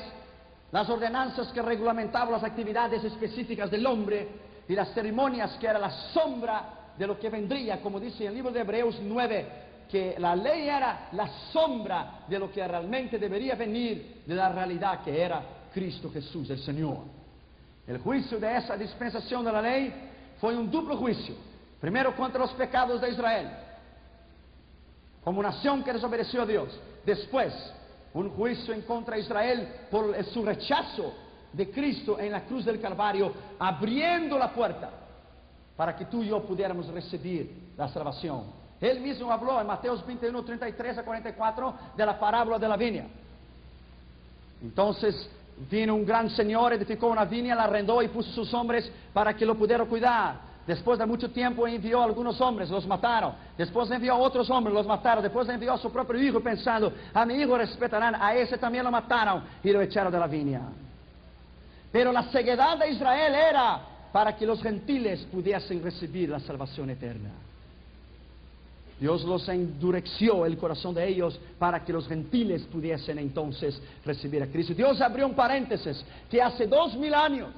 Las 0.71 0.89
ordenanzas 0.89 1.51
que 1.51 1.61
regulamentaban 1.61 2.31
las 2.31 2.43
actividades 2.43 3.03
específicas 3.03 3.69
del 3.69 3.85
hombre 3.85 4.27
y 4.67 4.73
las 4.73 4.93
ceremonias 4.93 5.57
que 5.59 5.67
era 5.67 5.77
la 5.77 5.91
sombra 6.13 6.83
de 6.97 7.05
lo 7.05 7.19
que 7.19 7.29
vendría, 7.29 7.81
como 7.81 7.99
dice 7.99 8.23
en 8.23 8.29
el 8.29 8.35
libro 8.35 8.51
de 8.51 8.61
Hebreos 8.61 8.99
9, 9.01 9.47
que 9.89 10.15
la 10.17 10.35
ley 10.35 10.69
era 10.69 11.09
la 11.11 11.27
sombra 11.51 12.23
de 12.27 12.39
lo 12.39 12.51
que 12.51 12.65
realmente 12.67 13.19
debería 13.19 13.55
venir 13.55 14.23
de 14.25 14.35
la 14.35 14.49
realidad 14.49 15.03
que 15.03 15.21
era 15.21 15.43
Cristo 15.73 16.09
Jesús, 16.11 16.49
el 16.49 16.59
Señor. 16.59 16.99
El 17.85 17.97
juicio 17.97 18.39
de 18.39 18.57
esa 18.57 18.77
dispensación 18.77 19.43
de 19.43 19.51
la 19.51 19.61
ley 19.61 19.93
fue 20.39 20.55
un 20.55 20.71
duplo 20.71 20.95
juicio. 20.97 21.35
Primero 21.83 22.15
contra 22.15 22.39
los 22.39 22.53
pecados 22.53 23.01
de 23.01 23.09
Israel, 23.09 23.49
como 25.21 25.43
nación 25.43 25.83
que 25.83 25.91
desobedeció 25.91 26.43
a 26.43 26.45
Dios. 26.45 26.79
Después, 27.05 27.53
un 28.13 28.29
juicio 28.29 28.73
en 28.73 28.83
contra 28.83 29.15
de 29.15 29.21
Israel 29.23 29.67
por 29.91 30.15
su 30.27 30.45
rechazo 30.45 31.13
de 31.51 31.69
Cristo 31.71 32.17
en 32.17 32.31
la 32.31 32.45
cruz 32.45 32.63
del 32.63 32.79
Calvario, 32.79 33.33
abriendo 33.59 34.37
la 34.37 34.53
puerta 34.53 34.91
para 35.75 35.93
que 35.93 36.05
tú 36.05 36.23
y 36.23 36.29
yo 36.29 36.41
pudiéramos 36.43 36.87
recibir 36.87 37.73
la 37.75 37.89
salvación. 37.89 38.45
Él 38.79 39.01
mismo 39.01 39.29
habló 39.29 39.59
en 39.59 39.67
Mateos 39.67 40.07
21, 40.07 40.41
33 40.41 40.99
a 40.99 41.03
44 41.03 41.73
de 41.97 42.05
la 42.05 42.17
parábola 42.17 42.57
de 42.57 42.67
la 42.69 42.77
viña. 42.77 43.07
Entonces 44.61 45.29
vino 45.69 45.95
un 45.95 46.05
gran 46.05 46.29
señor, 46.29 46.71
edificó 46.71 47.07
una 47.07 47.25
viña, 47.25 47.55
la 47.55 47.65
arrendó 47.65 48.01
y 48.01 48.07
puso 48.07 48.31
sus 48.31 48.53
hombres 48.53 48.89
para 49.11 49.35
que 49.35 49.45
lo 49.45 49.55
pudieran 49.55 49.85
cuidar. 49.87 50.52
Después 50.65 50.97
de 50.97 51.05
mucho 51.05 51.29
tiempo 51.29 51.67
envió 51.67 52.01
a 52.01 52.05
algunos 52.05 52.39
hombres, 52.39 52.69
los 52.69 52.87
mataron. 52.87 53.33
Después 53.57 53.91
envió 53.91 54.13
a 54.13 54.17
otros 54.17 54.49
hombres, 54.49 54.73
los 54.73 54.87
mataron. 54.87 55.21
Después 55.21 55.47
envió 55.49 55.73
a 55.73 55.77
su 55.77 55.91
propio 55.91 56.21
hijo 56.21 56.39
pensando, 56.39 56.93
a 57.13 57.25
mi 57.25 57.33
hijo 57.35 57.57
respetarán, 57.57 58.15
a 58.15 58.33
ese 58.35 58.57
también 58.57 58.85
lo 58.85 58.91
mataron 58.91 59.43
y 59.61 59.71
lo 59.71 59.81
echaron 59.81 60.11
de 60.11 60.19
la 60.19 60.27
viña. 60.27 60.61
Pero 61.91 62.11
la 62.11 62.23
ceguedad 62.23 62.77
de 62.77 62.91
Israel 62.91 63.35
era 63.35 63.81
para 64.13 64.35
que 64.35 64.45
los 64.45 64.61
gentiles 64.61 65.27
pudiesen 65.31 65.83
recibir 65.83 66.29
la 66.29 66.39
salvación 66.39 66.89
eterna. 66.89 67.29
Dios 68.99 69.23
los 69.25 69.49
endureció 69.49 70.45
el 70.45 70.57
corazón 70.57 70.95
de 70.95 71.05
ellos 71.05 71.37
para 71.59 71.83
que 71.83 71.91
los 71.91 72.07
gentiles 72.07 72.61
pudiesen 72.71 73.19
entonces 73.19 73.81
recibir 74.05 74.41
a 74.41 74.47
Cristo. 74.47 74.73
Dios 74.73 75.01
abrió 75.01 75.27
un 75.27 75.33
paréntesis 75.33 76.05
que 76.29 76.41
hace 76.41 76.67
dos 76.67 76.95
mil 76.95 77.13
años, 77.13 77.49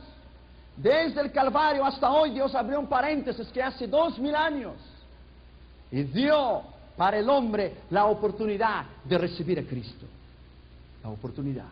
desde 0.78 1.21
el 1.21 1.32
Calvario 1.32 1.86
hasta 1.86 2.11
hoy, 2.11 2.32
Dios 2.32 2.53
abrió 2.53 2.80
un 2.80 2.88
paréntesis 2.88 3.47
que 3.47 3.63
hace 3.63 3.88
dos 3.88 4.19
mil 4.19 4.36
años 4.36 4.73
y 5.91 6.03
dio 6.03 6.61
para 6.97 7.17
el 7.17 7.30
hombre 7.30 7.76
la 7.89 8.05
oportunidad 8.05 8.86
de 9.03 9.17
recibir 9.17 9.59
a 9.59 9.63
Cristo. 9.63 10.05
La 11.03 11.09
oportunidad. 11.09 11.65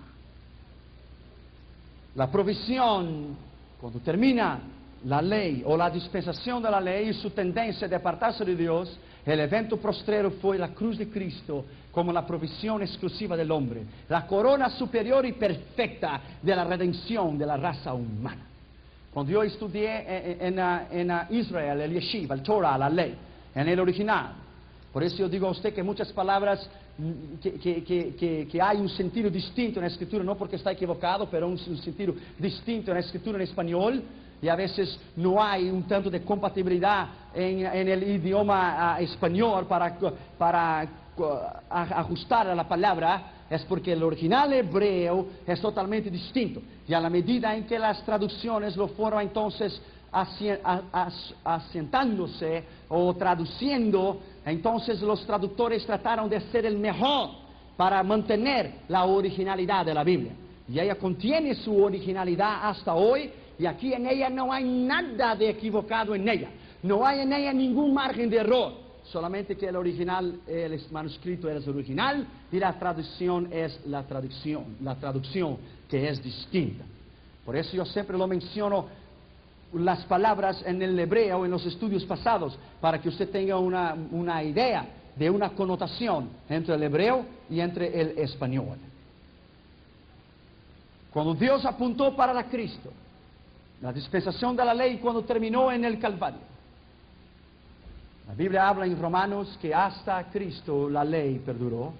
La 2.15 2.29
provisión, 2.31 3.35
cuando 3.81 3.99
termina 3.99 4.59
la 5.05 5.21
ley 5.21 5.63
o 5.65 5.75
la 5.75 5.89
dispensación 5.89 6.61
de 6.61 6.71
la 6.71 6.79
ley 6.79 7.09
y 7.09 7.13
su 7.13 7.31
tendencia 7.31 7.87
de 7.87 7.95
apartarse 7.95 8.45
de 8.45 8.55
Dios, 8.55 8.97
el 9.25 9.39
evento 9.39 9.77
postrero 9.77 10.31
fue 10.31 10.57
la 10.57 10.69
cruz 10.69 10.97
de 10.97 11.09
Cristo 11.09 11.65
como 11.91 12.13
la 12.13 12.25
provisión 12.25 12.81
exclusiva 12.81 13.35
del 13.35 13.51
hombre, 13.51 13.83
la 14.09 14.27
corona 14.27 14.69
superior 14.69 15.25
y 15.25 15.33
perfecta 15.33 16.21
de 16.41 16.55
la 16.55 16.63
redención 16.63 17.37
de 17.37 17.45
la 17.45 17.57
raza 17.57 17.93
humana. 17.93 18.52
Cuando 19.13 19.31
yo 19.31 19.43
estudié 19.43 20.05
en, 20.39 21.11
Israel, 21.29 21.81
el 21.81 21.93
yeshiva, 21.93 22.33
el 22.35 22.41
Torah, 22.41 22.77
la 22.77 22.89
ley, 22.89 23.15
en 23.53 23.67
el 23.67 23.79
original, 23.79 24.33
por 24.91 25.03
eso 25.03 25.17
yo 25.17 25.29
digo 25.29 25.47
a 25.47 25.51
usted 25.51 25.73
que 25.73 25.83
muchas 25.83 26.11
palabras 26.11 26.67
mm, 26.97 27.35
que, 27.41 27.83
que- 27.83 28.47
que- 28.49 28.61
hay 28.61 28.77
un 28.77 28.89
sentido 28.89 29.29
distinto 29.29 29.79
en 29.79 29.85
la 29.85 29.91
escritura, 29.91 30.23
no 30.23 30.35
porque 30.35 30.55
está 30.55 30.71
equivocado, 30.71 31.27
pero 31.29 31.47
un, 31.47 31.57
sentido 31.57 32.15
distinto 32.39 32.91
en 32.91 32.95
la 32.95 33.01
escritura 33.01 33.37
en 33.37 33.43
español, 33.43 34.03
y 34.41 34.47
a 34.49 34.55
veces 34.55 34.99
no 35.15 35.41
hay 35.41 35.69
un 35.69 35.83
tanto 35.83 36.09
de 36.09 36.21
compatibilidad 36.21 37.07
en, 37.33 37.87
el 37.87 38.03
idioma 38.03 38.95
ah, 38.95 39.01
español 39.01 39.65
para, 39.67 39.97
para 40.37 40.87
ajustar 41.69 42.47
a 42.47 42.55
la 42.55 42.67
palabra 42.67 43.45
es 43.49 43.63
porque 43.65 43.93
el 43.93 44.03
original 44.03 44.51
hebreo 44.53 45.27
es 45.45 45.61
totalmente 45.61 46.09
distinto. 46.09 46.61
Y 46.87 46.93
a 46.93 46.99
la 46.99 47.09
medida 47.09 47.55
en 47.55 47.65
que 47.65 47.77
las 47.77 48.03
traducciones 48.03 48.75
lo 48.75 48.87
fueron 48.89 49.21
entonces 49.21 49.81
asientándose 51.43 52.63
o 52.89 53.13
traduciendo, 53.15 54.19
entonces 54.45 55.01
los 55.01 55.25
traductores 55.25 55.85
trataron 55.85 56.29
de 56.29 56.37
hacer 56.37 56.65
el 56.65 56.77
mejor 56.77 57.29
para 57.75 58.03
mantener 58.03 58.81
la 58.87 59.05
originalidad 59.05 59.85
de 59.85 59.93
la 59.93 60.03
Biblia. 60.03 60.33
Y 60.67 60.79
ella 60.79 60.95
contiene 60.95 61.55
su 61.55 61.83
originalidad 61.83 62.69
hasta 62.69 62.93
hoy 62.93 63.31
y 63.57 63.65
aquí 63.65 63.93
en 63.93 64.07
ella 64.07 64.29
no 64.29 64.51
hay 64.51 64.63
nada 64.63 65.35
de 65.35 65.49
equivocado 65.49 66.15
en 66.15 66.27
ella. 66.27 66.49
No 66.81 67.05
hay 67.05 67.21
en 67.21 67.33
ella 67.33 67.53
ningún 67.53 67.93
margen 67.93 68.29
de 68.29 68.37
error. 68.37 68.82
Solamente 69.11 69.57
que 69.57 69.67
el 69.67 69.75
original, 69.75 70.39
el 70.47 70.81
manuscrito 70.91 71.49
es 71.49 71.67
original 71.67 72.25
y 72.51 72.59
la 72.59 72.77
traducción 72.79 73.49
es 73.51 73.79
la 73.85 74.03
traducción, 74.03 74.77
la 74.81 74.95
traducción 74.95 75.57
que 75.89 76.07
es 76.07 76.23
distinta. 76.23 76.85
Por 77.45 77.55
eso 77.55 77.75
yo 77.75 77.85
siempre 77.85 78.17
lo 78.17 78.27
menciono 78.27 78.87
las 79.73 80.05
palabras 80.05 80.63
en 80.65 80.81
el 80.81 80.97
hebreo 80.97 81.45
en 81.45 81.51
los 81.51 81.65
estudios 81.65 82.05
pasados, 82.05 82.57
para 82.79 83.01
que 83.01 83.09
usted 83.09 83.29
tenga 83.29 83.57
una, 83.57 83.95
una 84.11 84.43
idea 84.43 84.87
de 85.15 85.29
una 85.29 85.49
connotación 85.49 86.29
entre 86.49 86.75
el 86.75 86.83
hebreo 86.83 87.25
y 87.49 87.59
entre 87.59 87.99
el 87.99 88.17
español. 88.19 88.77
Cuando 91.11 91.33
Dios 91.35 91.65
apuntó 91.65 92.15
para 92.15 92.33
la 92.33 92.45
Cristo, 92.45 92.91
la 93.81 93.91
dispensación 93.91 94.55
de 94.55 94.65
la 94.65 94.73
ley 94.73 94.97
cuando 94.97 95.23
terminó 95.23 95.71
en 95.71 95.85
el 95.85 95.99
Calvario. 95.99 96.52
La 98.27 98.33
Biblia 98.33 98.69
habla 98.69 98.85
en 98.85 98.99
Romanos 98.99 99.57
que 99.61 99.73
hasta 99.73 100.23
Cristo 100.29 100.89
la 100.89 101.03
ley 101.03 101.39
perduró, 101.39 101.93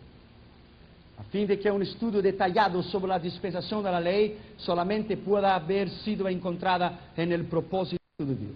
a 1.19 1.23
fin 1.25 1.45
de 1.45 1.59
que 1.59 1.69
un 1.69 1.81
estudio 1.81 2.21
detallado 2.21 2.81
sobre 2.81 3.09
la 3.09 3.19
dispensación 3.19 3.83
de 3.83 3.91
la 3.91 3.99
ley 3.99 4.37
solamente 4.57 5.17
pueda 5.17 5.55
haber 5.55 5.89
sido 5.89 6.27
encontrada 6.27 7.11
en 7.15 7.31
el 7.31 7.45
propósito 7.45 8.01
de 8.17 8.35
Dios. 8.35 8.55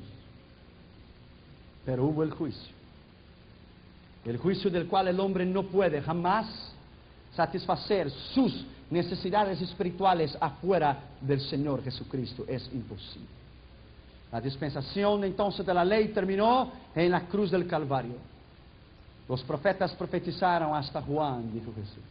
Pero 1.85 2.05
hubo 2.05 2.23
el 2.23 2.31
juicio, 2.31 2.73
el 4.25 4.37
juicio 4.37 4.69
del 4.69 4.87
cual 4.87 5.09
el 5.09 5.19
hombre 5.19 5.45
no 5.45 5.63
puede 5.63 6.01
jamás 6.01 6.73
satisfacer 7.35 8.09
sus 8.09 8.65
necesidades 8.89 9.61
espirituales 9.61 10.35
afuera 10.39 10.99
del 11.21 11.41
Señor 11.41 11.83
Jesucristo. 11.83 12.45
Es 12.47 12.69
imposible. 12.73 13.36
La 14.31 14.41
dispensación 14.41 15.23
entonces 15.23 15.65
de 15.65 15.73
la 15.73 15.85
ley 15.85 16.09
terminó 16.09 16.71
en 16.93 17.11
la 17.11 17.21
cruz 17.21 17.51
del 17.51 17.67
Calvario. 17.67 18.15
Los 19.27 19.41
profetas 19.43 19.93
profetizaron 19.93 20.75
hasta 20.75 21.01
Juan, 21.01 21.51
dijo 21.53 21.73
Jesús. 21.73 22.03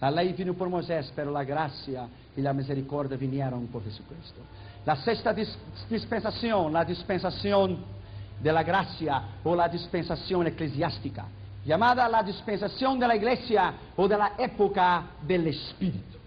La 0.00 0.10
ley 0.10 0.32
vino 0.32 0.54
por 0.54 0.68
Moisés, 0.68 1.12
pero 1.14 1.30
la 1.30 1.44
gracia 1.44 2.06
y 2.36 2.40
la 2.40 2.52
misericordia 2.52 3.16
vinieron 3.16 3.66
por 3.68 3.82
Jesucristo. 3.84 4.40
La 4.84 4.96
sexta 4.96 5.34
dispensación, 5.88 6.72
la 6.72 6.84
dispensación 6.84 7.78
de 8.42 8.52
la 8.52 8.62
gracia 8.62 9.22
o 9.42 9.54
la 9.54 9.68
dispensación 9.68 10.46
eclesiástica 10.46 11.26
llamada 11.64 12.08
la 12.08 12.22
dispensación 12.22 12.98
de 12.98 13.08
la 13.08 13.16
iglesia 13.16 13.74
o 13.96 14.06
de 14.06 14.18
la 14.18 14.32
época 14.38 15.04
del 15.22 15.46
Espíritu. 15.46 16.18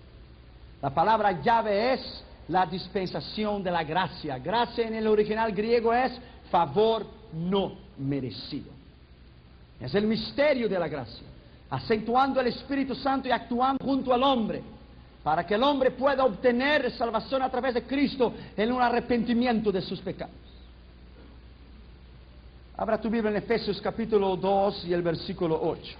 La 0.81 0.89
palabra 0.89 1.31
llave 1.41 1.93
es 1.93 2.23
la 2.47 2.65
dispensación 2.65 3.63
de 3.63 3.71
la 3.71 3.83
gracia. 3.83 4.37
Gracia 4.37 4.87
en 4.87 4.95
el 4.95 5.07
original 5.07 5.51
griego 5.51 5.93
es 5.93 6.11
favor 6.49 7.05
no 7.33 7.75
merecido. 7.97 8.71
Es 9.79 9.93
el 9.93 10.07
misterio 10.07 10.67
de 10.67 10.79
la 10.79 10.87
gracia, 10.87 11.27
acentuando 11.69 12.39
el 12.39 12.47
Espíritu 12.47 12.95
Santo 12.95 13.27
y 13.27 13.31
actuando 13.31 13.83
junto 13.83 14.13
al 14.13 14.23
hombre, 14.23 14.63
para 15.23 15.45
que 15.45 15.55
el 15.55 15.63
hombre 15.63 15.91
pueda 15.91 16.23
obtener 16.23 16.89
salvación 16.91 17.41
a 17.41 17.49
través 17.49 17.73
de 17.73 17.83
Cristo 17.83 18.33
en 18.55 18.71
un 18.71 18.81
arrepentimiento 18.81 19.71
de 19.71 19.81
sus 19.81 19.99
pecados. 19.99 20.35
Abra 22.77 23.01
tu 23.01 23.09
Biblia 23.09 23.31
en 23.31 23.37
Efesios 23.37 23.81
capítulo 23.81 24.35
2 24.37 24.85
y 24.85 24.93
el 24.93 25.01
versículo 25.01 25.59
8. 25.61 25.95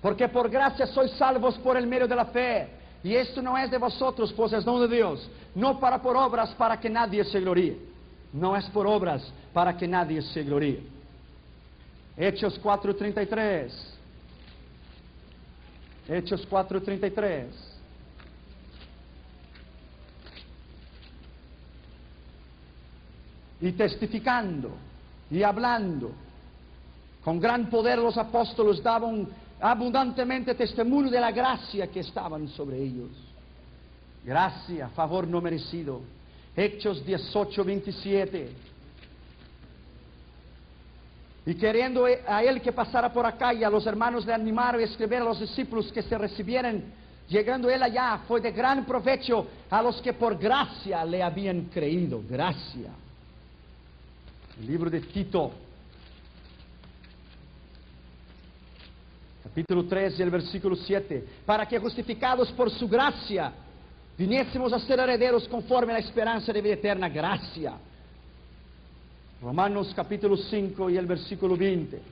Porque 0.00 0.28
por 0.28 0.48
gracia 0.48 0.86
sois 0.86 1.10
salvos 1.12 1.58
por 1.58 1.76
el 1.76 1.86
medio 1.86 2.06
de 2.06 2.14
la 2.14 2.26
fe. 2.26 2.68
Y 3.02 3.14
esto 3.14 3.40
no 3.40 3.56
es 3.56 3.70
de 3.70 3.78
vosotros, 3.78 4.32
pues 4.32 4.52
es 4.52 4.64
don 4.64 4.80
de 4.88 4.96
Dios. 4.96 5.28
No 5.54 5.78
para 5.78 6.00
por 6.02 6.16
obras 6.16 6.50
para 6.54 6.78
que 6.80 6.90
nadie 6.90 7.24
se 7.24 7.40
gloríe. 7.40 7.78
No 8.32 8.56
es 8.56 8.66
por 8.66 8.86
obras 8.86 9.32
para 9.52 9.76
que 9.76 9.86
nadie 9.86 10.22
se 10.22 10.42
gloríe. 10.42 10.82
Hechos 12.16 12.60
4.33. 12.62 13.70
Hechos 16.08 16.48
4.33. 16.48 17.66
y 23.60 23.72
testificando 23.72 24.70
y 25.30 25.42
hablando. 25.42 26.12
Con 27.24 27.40
gran 27.40 27.68
poder 27.68 27.98
los 27.98 28.16
apóstoles 28.16 28.82
daban 28.82 29.26
abundantemente 29.60 30.54
testimonio 30.54 31.10
de 31.10 31.20
la 31.20 31.32
gracia 31.32 31.86
que 31.86 32.00
estaban 32.00 32.48
sobre 32.48 32.82
ellos. 32.82 33.10
Gracia, 34.24 34.88
favor 34.88 35.26
no 35.26 35.40
merecido. 35.40 36.00
Hechos 36.56 37.04
18, 37.04 37.64
27. 37.64 38.50
Y 41.46 41.54
queriendo 41.54 42.06
a 42.06 42.42
él 42.42 42.60
que 42.60 42.72
pasara 42.72 43.12
por 43.12 43.24
acá 43.24 43.54
y 43.54 43.62
a 43.62 43.70
los 43.70 43.86
hermanos 43.86 44.26
le 44.26 44.34
animaron 44.34 44.80
y 44.80 44.84
escribir 44.84 45.18
a 45.18 45.24
los 45.24 45.38
discípulos 45.38 45.92
que 45.92 46.02
se 46.02 46.18
recibieran, 46.18 46.82
llegando 47.28 47.70
él 47.70 47.82
allá, 47.82 48.22
fue 48.26 48.40
de 48.40 48.50
gran 48.50 48.84
provecho 48.84 49.46
a 49.70 49.80
los 49.80 50.02
que 50.02 50.12
por 50.12 50.36
gracia 50.36 51.04
le 51.04 51.22
habían 51.22 51.66
creído. 51.66 52.20
Gracia. 52.28 52.90
El 54.58 54.66
libro 54.66 54.90
de 54.90 55.00
Tito, 55.02 55.52
capítulo 59.56 59.86
3 59.86 60.18
y 60.18 60.22
el 60.22 60.28
versículo 60.28 60.76
7, 60.76 61.24
para 61.46 61.66
que 61.66 61.78
justificados 61.78 62.52
por 62.52 62.70
su 62.70 62.86
gracia, 62.86 63.50
viniésemos 64.18 64.70
a 64.70 64.78
ser 64.80 65.00
herederos 65.00 65.48
conforme 65.48 65.94
a 65.94 65.94
la 65.94 66.00
esperanza 66.00 66.52
de 66.52 66.60
vida 66.60 66.74
eterna 66.74 67.08
gracia. 67.08 67.72
Romanos 69.40 69.94
capítulo 69.96 70.36
5 70.36 70.90
y 70.90 70.98
el 70.98 71.06
versículo 71.06 71.56
20. 71.56 72.02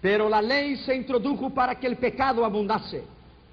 Pero 0.00 0.30
la 0.30 0.40
ley 0.40 0.76
se 0.76 0.96
introdujo 0.96 1.50
para 1.50 1.74
que 1.74 1.86
el 1.86 1.98
pecado 1.98 2.46
abundase. 2.46 3.04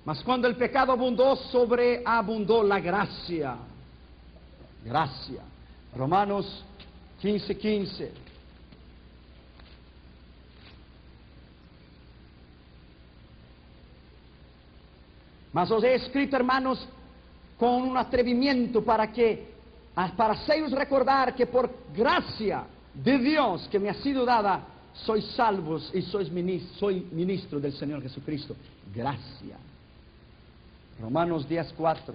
Mas 0.05 0.23
cuando 0.23 0.47
el 0.47 0.55
pecado 0.55 0.93
abundó, 0.93 1.35
sobreabundó 1.35 2.63
la 2.63 2.79
gracia 2.79 3.57
gracia. 4.85 5.41
Romanos 5.93 6.63
15, 7.21 7.57
15. 7.57 8.32
Mas 15.53 15.69
os 15.69 15.83
he 15.83 15.93
escrito, 15.93 16.35
hermanos, 16.35 16.85
con 17.57 17.83
un 17.83 17.95
atrevimiento 17.95 18.83
para 18.83 19.11
que, 19.11 19.53
para 20.17 20.33
haceros 20.33 20.71
recordar 20.71 21.35
que 21.35 21.45
por 21.45 21.69
gracia 21.95 22.65
de 22.93 23.19
Dios 23.19 23.67
que 23.69 23.79
me 23.79 23.89
ha 23.89 23.93
sido 23.93 24.25
dada, 24.25 24.65
sois 24.93 25.25
salvos 25.35 25.89
y 25.93 26.01
sois 26.01 26.29
ministro, 26.31 26.77
soy 26.77 27.07
ministro 27.11 27.59
del 27.59 27.73
Señor 27.73 28.01
Jesucristo. 28.01 28.55
Gracia. 28.93 29.57
Romanos 30.99 31.47
10, 31.47 31.73
4. 31.77 32.13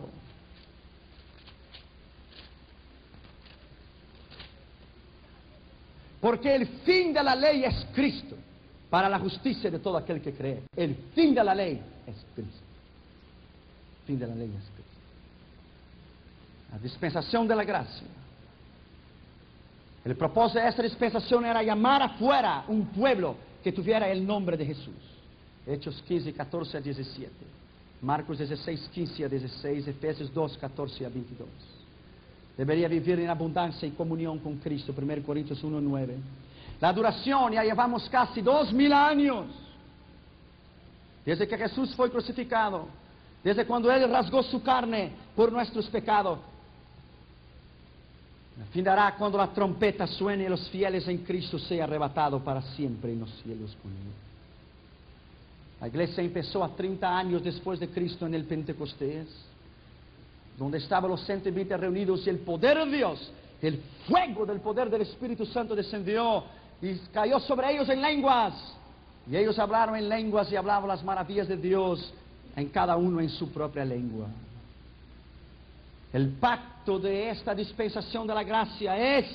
Porque 6.21 6.55
el 6.55 6.67
fin 6.85 7.13
de 7.13 7.23
la 7.23 7.35
ley 7.35 7.65
es 7.65 7.87
Cristo, 7.95 8.37
para 8.91 9.09
la 9.09 9.21
justicia 9.21 9.71
de 9.71 9.79
todo 9.79 9.97
aquel 9.97 10.21
que 10.21 10.33
cree. 10.33 10.65
El 10.75 10.97
fin 11.15 11.35
de 11.35 11.45
la 11.45 11.55
ley 11.55 11.81
es 12.07 12.17
Cristo. 12.35 12.68
Fin 14.09 14.19
de 14.19 14.27
la 14.27 14.35
ley 14.35 14.49
es 14.49 14.65
Cristo. 14.71 14.83
La 16.73 16.79
dispensación 16.79 17.47
de 17.47 17.55
la 17.55 17.63
gracia. 17.63 18.07
El 20.03 20.17
propósito 20.17 20.61
de 20.61 20.67
esta 20.67 21.47
era 21.47 21.63
llamar 21.63 22.03
afuera 22.03 22.65
un 22.69 22.87
pueblo 22.87 23.37
que 23.63 23.71
tuviera 23.71 24.09
el 24.09 24.27
nombre 24.27 24.57
de 24.57 24.65
Jesús. 24.65 24.95
Hechos 25.67 26.03
15, 26.09 26.33
14 26.33 26.79
a 26.79 26.81
17. 26.81 27.31
Marcos 28.01 28.39
16, 28.39 28.89
15 28.95 29.25
a 29.27 29.29
16. 29.29 29.89
Efesios 29.89 30.33
2, 30.33 30.57
14 30.57 31.05
a 31.05 31.11
22. 31.11 31.47
Debería 32.57 32.89
vivir 32.89 33.21
en 33.21 33.29
abundancia 33.29 33.87
y 33.87 33.91
comunión 33.91 34.39
con 34.39 34.57
Cristo. 34.57 34.95
1 34.97 35.23
Corintios 35.23 35.63
1.9. 35.63 36.15
La 36.81 36.95
duración, 36.95 37.53
ya 37.53 37.63
llevamos 37.63 38.09
casi 38.09 38.41
dos 38.41 38.73
mil 38.73 38.91
años. 38.91 39.49
Desde 41.27 41.47
que 41.47 41.59
Jesús 41.59 41.95
fue 41.95 42.11
crucificado. 42.11 42.89
Desde 43.49 43.65
cuando 43.65 43.91
Él 43.91 44.11
rasgó 44.11 44.43
su 44.43 44.63
carne 44.63 45.11
por 45.35 45.51
nuestros 45.51 45.87
pecados. 45.87 46.39
El 48.59 48.67
fin 48.67 48.85
dará 48.85 49.15
cuando 49.17 49.39
la 49.39 49.47
trompeta 49.47 50.07
suene 50.07 50.45
y 50.45 50.49
los 50.51 50.69
fieles 50.69 51.09
en 51.09 51.25
Cristo 51.25 51.59
sean 51.59 51.85
arrebatados 51.85 52.43
para 52.43 52.61
siempre 52.61 53.11
en 53.11 53.21
los 53.21 53.31
cielos 53.41 53.75
con 53.81 53.91
Él. 53.91 54.13
La 55.81 55.89
iglesia 55.89 56.23
empezó 56.23 56.63
a 56.63 56.77
30 56.77 57.19
años 57.19 57.43
después 57.43 57.81
de 57.81 57.89
Cristo 57.89 58.27
en 58.27 58.35
el 58.35 58.45
Pentecostés, 58.45 59.29
donde 60.59 60.77
estaban 60.77 61.11
los 61.11 61.25
120 61.25 61.75
reunidos 61.79 62.27
y 62.27 62.29
el 62.29 62.41
poder 62.41 62.85
de 62.85 62.97
Dios, 62.99 63.33
el 63.63 63.81
fuego 64.07 64.45
del 64.45 64.61
poder 64.61 64.91
del 64.91 65.01
Espíritu 65.01 65.47
Santo 65.47 65.75
descendió 65.75 66.45
y 66.83 66.97
cayó 67.15 67.41
sobre 67.41 67.73
ellos 67.73 67.89
en 67.89 68.03
lenguas. 68.03 68.53
Y 69.27 69.39
ellos 69.39 69.59
hablaron 69.59 69.97
en 69.97 70.07
lenguas 70.07 70.53
y 70.53 70.57
hablaban 70.57 70.87
las 70.87 71.03
maravillas 71.03 71.49
de 71.49 71.57
Dios 71.57 72.13
en 72.59 72.69
cada 72.71 72.97
uno 72.97 73.21
en 73.21 73.31
su 73.31 73.51
propia 73.53 73.85
lengua. 73.85 74.27
El 76.13 76.31
pacto 76.31 76.99
de 76.99 77.31
esta 77.31 77.55
dispensación 77.55 78.27
de 78.27 78.35
la 78.35 78.43
gracia 78.43 78.97
es 79.19 79.27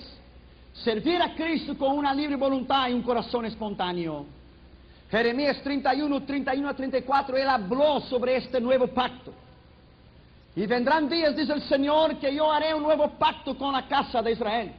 servir 0.74 1.22
a 1.22 1.34
Cristo 1.34 1.78
con 1.78 1.98
una 1.98 2.14
libre 2.14 2.36
voluntad 2.36 2.90
y 2.90 2.94
un 2.94 3.02
corazón 3.02 3.46
espontáneo. 3.46 4.26
Jeremías 5.10 5.62
31, 5.64 6.24
31 6.24 6.68
a 6.70 6.74
34, 6.74 7.38
él 7.38 7.48
habló 7.48 8.02
sobre 8.02 8.36
este 8.38 8.60
nuevo 8.60 8.88
pacto. 8.88 9.32
Y 10.56 10.66
vendrán 10.66 11.08
días, 11.08 11.36
dice 11.36 11.54
el 11.54 11.62
Señor, 11.64 12.18
que 12.18 12.34
yo 12.34 12.52
haré 12.52 12.74
un 12.74 12.84
nuevo 12.84 13.08
pacto 13.12 13.58
con 13.58 13.72
la 13.72 13.88
casa 13.88 14.22
de 14.22 14.32
Israel. 14.34 14.72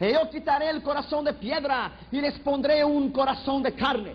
Y 0.00 0.12
yo 0.12 0.28
quitaré 0.30 0.70
el 0.70 0.82
corazón 0.82 1.24
de 1.24 1.34
piedra 1.34 1.92
y 2.10 2.20
les 2.20 2.38
pondré 2.40 2.84
un 2.84 3.12
corazón 3.12 3.62
de 3.62 3.72
carne. 3.74 4.14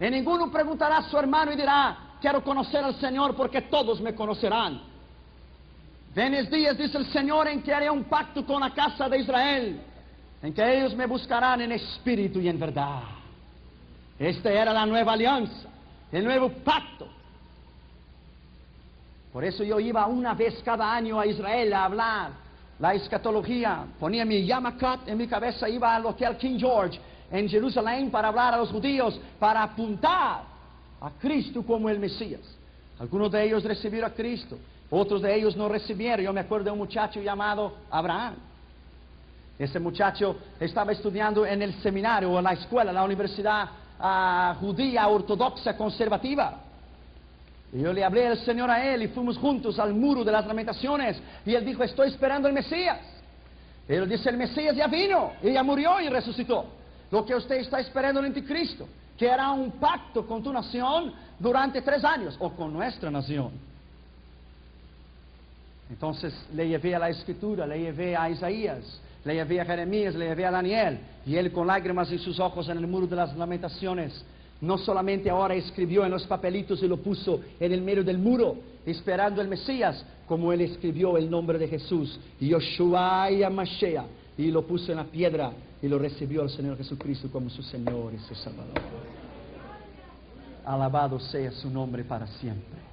Y 0.00 0.10
ninguno 0.10 0.50
preguntará 0.50 0.98
a 0.98 1.08
su 1.08 1.16
hermano 1.18 1.52
y 1.52 1.56
dirá, 1.56 2.05
quiero 2.20 2.42
conocer 2.42 2.84
al 2.84 2.94
Señor 3.00 3.34
porque 3.34 3.62
todos 3.62 4.00
me 4.00 4.14
conocerán. 4.14 4.80
Venes 6.14 6.50
días, 6.50 6.78
dice 6.78 6.96
el 6.96 7.06
Señor, 7.12 7.48
en 7.48 7.62
que 7.62 7.74
haré 7.74 7.90
un 7.90 8.04
pacto 8.04 8.44
con 8.46 8.60
la 8.60 8.70
casa 8.70 9.08
de 9.08 9.18
Israel, 9.18 9.80
en 10.42 10.54
que 10.54 10.78
ellos 10.78 10.94
me 10.96 11.06
buscarán 11.06 11.60
en 11.60 11.72
espíritu 11.72 12.40
y 12.40 12.48
en 12.48 12.58
verdad. 12.58 13.02
Esta 14.18 14.50
era 14.50 14.72
la 14.72 14.86
nueva 14.86 15.12
alianza, 15.12 15.68
el 16.10 16.24
nuevo 16.24 16.48
pacto. 16.64 17.06
Por 19.30 19.44
eso 19.44 19.62
yo 19.62 19.78
iba 19.78 20.06
una 20.06 20.32
vez 20.32 20.62
cada 20.64 20.90
año 20.94 21.20
a 21.20 21.26
Israel 21.26 21.72
a 21.74 21.84
hablar 21.84 22.30
la 22.78 22.94
escatología. 22.94 23.84
Ponía 24.00 24.24
mi 24.24 24.46
yamakat 24.46 25.08
en 25.08 25.18
mi 25.18 25.26
cabeza, 25.26 25.68
iba 25.68 25.94
al 25.94 26.06
Hotel 26.06 26.36
King 26.38 26.58
George 26.58 26.98
en 27.30 27.48
Jerusalén 27.48 28.10
para 28.10 28.28
hablar 28.28 28.54
a 28.54 28.56
los 28.58 28.70
judíos, 28.70 29.20
para 29.38 29.62
apuntar 29.62 30.55
a 31.00 31.10
Cristo 31.20 31.62
como 31.62 31.88
el 31.88 31.98
Mesías. 31.98 32.40
Algunos 32.98 33.30
de 33.30 33.44
ellos 33.44 33.62
recibieron 33.64 34.10
a 34.10 34.14
Cristo, 34.14 34.58
otros 34.90 35.22
de 35.22 35.34
ellos 35.34 35.56
no 35.56 35.68
recibieron. 35.68 36.24
Yo 36.24 36.32
me 36.32 36.40
acuerdo 36.40 36.66
de 36.66 36.70
un 36.70 36.78
muchacho 36.78 37.20
llamado 37.20 37.74
Abraham. 37.90 38.34
Ese 39.58 39.80
muchacho 39.80 40.36
estaba 40.60 40.92
estudiando 40.92 41.46
en 41.46 41.62
el 41.62 41.74
seminario 41.82 42.30
o 42.30 42.38
en 42.38 42.44
la 42.44 42.52
escuela, 42.52 42.92
la 42.92 43.04
universidad 43.04 43.68
ah, 43.98 44.56
judía 44.60 45.08
ortodoxa 45.08 45.76
conservativa. 45.76 46.60
Y 47.72 47.80
yo 47.80 47.92
le 47.92 48.04
hablé 48.04 48.26
al 48.26 48.38
Señor 48.38 48.70
a 48.70 48.84
él 48.84 49.02
y 49.02 49.08
fuimos 49.08 49.38
juntos 49.38 49.78
al 49.78 49.94
muro 49.94 50.24
de 50.24 50.32
las 50.32 50.46
lamentaciones. 50.46 51.20
Y 51.44 51.54
él 51.54 51.64
dijo, 51.64 51.82
estoy 51.82 52.08
esperando 52.08 52.48
el 52.48 52.54
Mesías. 52.54 53.00
Y 53.88 53.94
él 53.94 54.08
dice, 54.08 54.30
el 54.30 54.36
Mesías 54.36 54.76
ya 54.76 54.86
vino, 54.86 55.32
y 55.42 55.52
ya 55.52 55.62
murió 55.62 56.00
y 56.00 56.08
resucitó. 56.08 56.66
Lo 57.10 57.24
que 57.24 57.34
usted 57.34 57.56
está 57.56 57.78
esperando 57.80 58.20
en 58.20 58.26
anticristo, 58.26 58.86
que 59.16 59.26
era 59.26 59.50
un 59.52 59.72
pacto 59.72 60.26
con 60.26 60.42
tu 60.42 60.52
nación 60.52 61.12
durante 61.38 61.82
tres 61.82 62.04
años, 62.04 62.36
o 62.38 62.50
con 62.50 62.72
nuestra 62.72 63.10
nación. 63.10 63.50
Entonces 65.88 66.34
le 66.54 66.68
llevé 66.68 66.94
a 66.94 66.98
la 66.98 67.10
escritura, 67.10 67.66
le 67.66 67.78
llevé 67.78 68.16
a 68.16 68.28
Isaías, 68.28 69.00
le 69.24 69.34
llevé 69.34 69.60
a 69.60 69.64
Jeremías, 69.64 70.14
le 70.14 70.26
llevé 70.26 70.46
a 70.46 70.50
Daniel, 70.50 70.98
y 71.24 71.36
él 71.36 71.52
con 71.52 71.66
lágrimas 71.66 72.10
en 72.10 72.18
sus 72.18 72.38
ojos 72.40 72.68
en 72.68 72.78
el 72.78 72.86
muro 72.86 73.06
de 73.06 73.16
las 73.16 73.36
lamentaciones, 73.36 74.24
no 74.60 74.78
solamente 74.78 75.30
ahora 75.30 75.54
escribió 75.54 76.04
en 76.04 76.10
los 76.10 76.26
papelitos 76.26 76.82
y 76.82 76.88
lo 76.88 76.96
puso 76.96 77.40
en 77.60 77.72
el 77.72 77.82
medio 77.82 78.02
del 78.02 78.18
muro, 78.18 78.56
esperando 78.84 79.40
el 79.40 79.48
Mesías, 79.48 80.04
como 80.26 80.52
él 80.52 80.62
escribió 80.62 81.16
el 81.16 81.30
nombre 81.30 81.58
de 81.58 81.68
Jesús, 81.68 82.18
Yoshua 82.40 83.30
y 83.30 83.42
Amashea, 83.42 84.06
y 84.38 84.50
lo 84.50 84.66
puso 84.66 84.90
en 84.90 84.98
la 84.98 85.04
piedra 85.04 85.52
y 85.82 85.88
lo 85.88 85.98
recibió 85.98 86.42
el 86.42 86.50
Señor 86.50 86.76
Jesucristo 86.76 87.28
como 87.30 87.50
su 87.50 87.62
Señor 87.62 88.14
y 88.14 88.18
su 88.20 88.34
Salvador. 88.34 88.80
Alabado 90.64 91.20
sea 91.20 91.50
su 91.52 91.70
nombre 91.70 92.04
para 92.04 92.26
siempre. 92.26 92.86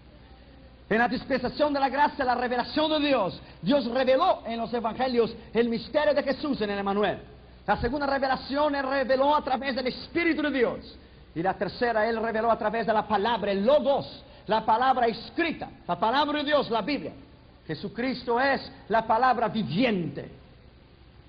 En 0.89 0.99
la 0.99 1.07
dispensación 1.07 1.73
de 1.73 1.79
la 1.79 1.89
gracia, 1.89 2.23
la 2.23 2.35
revelación 2.35 2.91
de 2.91 3.07
Dios, 3.07 3.41
Dios 3.61 3.85
reveló 3.85 4.43
en 4.45 4.59
los 4.59 4.71
evangelios 4.73 5.33
el 5.53 5.69
misterio 5.69 6.13
de 6.13 6.21
Jesús 6.21 6.61
en 6.61 6.69
el 6.69 6.79
Emanuel. 6.79 7.19
La 7.65 7.79
segunda 7.79 8.05
revelación 8.05 8.75
Él 8.75 8.85
reveló 8.87 9.35
a 9.35 9.43
través 9.43 9.75
del 9.75 9.87
Espíritu 9.87 10.41
de 10.41 10.51
Dios. 10.51 10.97
Y 11.33 11.41
la 11.41 11.53
tercera 11.55 12.07
Él 12.07 12.21
reveló 12.21 12.51
a 12.51 12.57
través 12.57 12.85
de 12.85 12.93
la 12.93 13.07
palabra, 13.07 13.51
el 13.51 13.65
logos, 13.65 14.23
la 14.45 14.65
palabra 14.65 15.07
escrita, 15.07 15.69
la 15.87 15.99
palabra 15.99 16.39
de 16.39 16.45
Dios, 16.45 16.69
la 16.69 16.81
Biblia. 16.81 17.13
Jesucristo 17.65 18.39
es 18.39 18.71
la 18.89 19.07
palabra 19.07 19.47
viviente. 19.47 20.42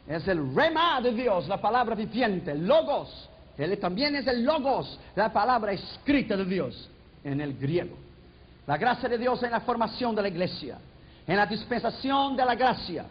Es 0.06 0.28
el 0.28 0.54
rema 0.54 1.00
de 1.00 1.12
Dios, 1.12 1.48
la 1.48 1.60
palabra 1.60 1.94
viviente, 1.94 2.54
logos. 2.54 3.28
Él 3.56 3.78
también 3.78 4.16
es 4.16 4.26
el 4.26 4.44
logos, 4.44 4.98
la 5.14 5.32
palabra 5.32 5.72
escrita 5.72 6.36
de 6.36 6.44
Dios 6.44 6.90
en 7.22 7.40
el 7.40 7.56
griego. 7.56 7.96
La 8.66 8.76
gracia 8.76 9.08
de 9.08 9.18
Dios 9.18 9.42
en 9.42 9.50
la 9.50 9.60
formación 9.60 10.14
de 10.14 10.22
la 10.22 10.28
iglesia, 10.28 10.78
en 11.26 11.36
la 11.36 11.46
dispensación 11.46 12.36
de 12.36 12.44
la 12.44 12.54
gracia. 12.54 13.06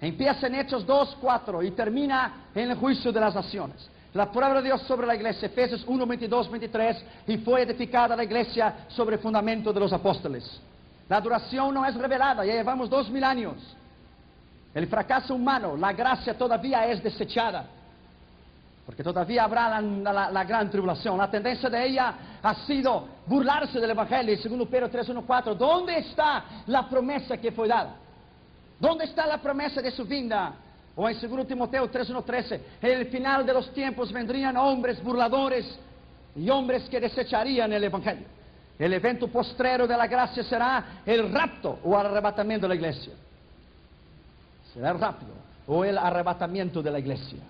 Empieza 0.00 0.46
en 0.46 0.54
Hechos 0.54 0.86
2, 0.86 1.16
4 1.20 1.62
y 1.62 1.70
termina 1.72 2.48
en 2.54 2.70
el 2.70 2.76
juicio 2.76 3.10
de 3.10 3.20
las 3.20 3.34
naciones. 3.34 3.90
La 4.14 4.30
prueba 4.30 4.54
de 4.54 4.62
Dios 4.62 4.82
sobre 4.82 5.06
la 5.06 5.16
iglesia, 5.16 5.46
Efesios 5.46 5.84
1, 5.86 6.06
22, 6.06 6.50
23, 6.50 7.04
y 7.26 7.38
fue 7.38 7.62
edificada 7.62 8.16
la 8.16 8.24
iglesia 8.24 8.86
sobre 8.88 9.16
el 9.16 9.22
fundamento 9.22 9.72
de 9.72 9.80
los 9.80 9.92
apóstoles. 9.92 10.60
La 11.08 11.20
duración 11.20 11.74
no 11.74 11.84
es 11.84 11.94
revelada, 11.94 12.44
ya 12.44 12.54
llevamos 12.54 12.88
dos 12.88 13.10
mil 13.10 13.24
años. 13.24 13.54
El 14.74 14.86
fracaso 14.86 15.34
humano, 15.34 15.76
la 15.76 15.92
gracia 15.92 16.36
todavía 16.36 16.86
es 16.86 17.02
desechada. 17.02 17.66
Porque 18.84 19.02
todavía 19.02 19.44
habrá 19.44 19.80
la, 19.80 20.44
gran 20.44 20.70
tribulación. 20.70 21.18
La 21.18 21.30
tendencia 21.30 21.68
de 21.68 21.86
ella 21.86 22.14
ha 22.42 22.54
sido 22.66 23.06
burlarse 23.26 23.78
del 23.78 23.90
Evangelio. 23.90 24.36
Segundo 24.38 24.64
Pedro 24.66 24.90
3.1.4, 24.90 25.54
¿dónde 25.56 25.98
está 25.98 26.44
la 26.66 26.88
promesa 26.88 27.36
que 27.36 27.52
fue 27.52 27.68
dada? 27.68 27.96
¿Dónde 28.80 29.04
está 29.04 29.26
la 29.26 29.38
promesa 29.38 29.82
de 29.82 29.90
su 29.90 30.06
vinda? 30.06 30.54
O 30.96 31.08
en 31.08 31.20
segundo 31.20 31.44
Timoteo 31.44 31.90
3.1.13, 31.90 32.60
en 32.80 32.90
el 32.90 33.06
final 33.08 33.44
de 33.44 33.52
los 33.52 33.72
tiempos 33.74 34.10
vendrían 34.10 34.56
hombres 34.56 35.02
burladores 35.02 35.78
y 36.34 36.48
hombres 36.48 36.88
que 36.88 36.98
desecharían 36.98 37.70
el 37.72 37.84
Evangelio. 37.84 38.26
El 38.78 38.94
evento 38.94 39.28
postrero 39.28 39.86
de 39.86 39.96
la 39.96 40.06
gracia 40.06 40.42
será 40.44 41.02
el 41.04 41.30
rapto 41.32 41.78
o 41.84 41.96
arrebatamiento 41.96 42.64
de 42.64 42.68
la 42.70 42.74
iglesia. 42.74 43.12
Será 44.78 44.92
rápido 44.92 45.32
o 45.66 45.84
el 45.84 45.98
arrebatamiento 45.98 46.80
de 46.80 46.90
la 46.92 47.00
iglesia. 47.00 47.40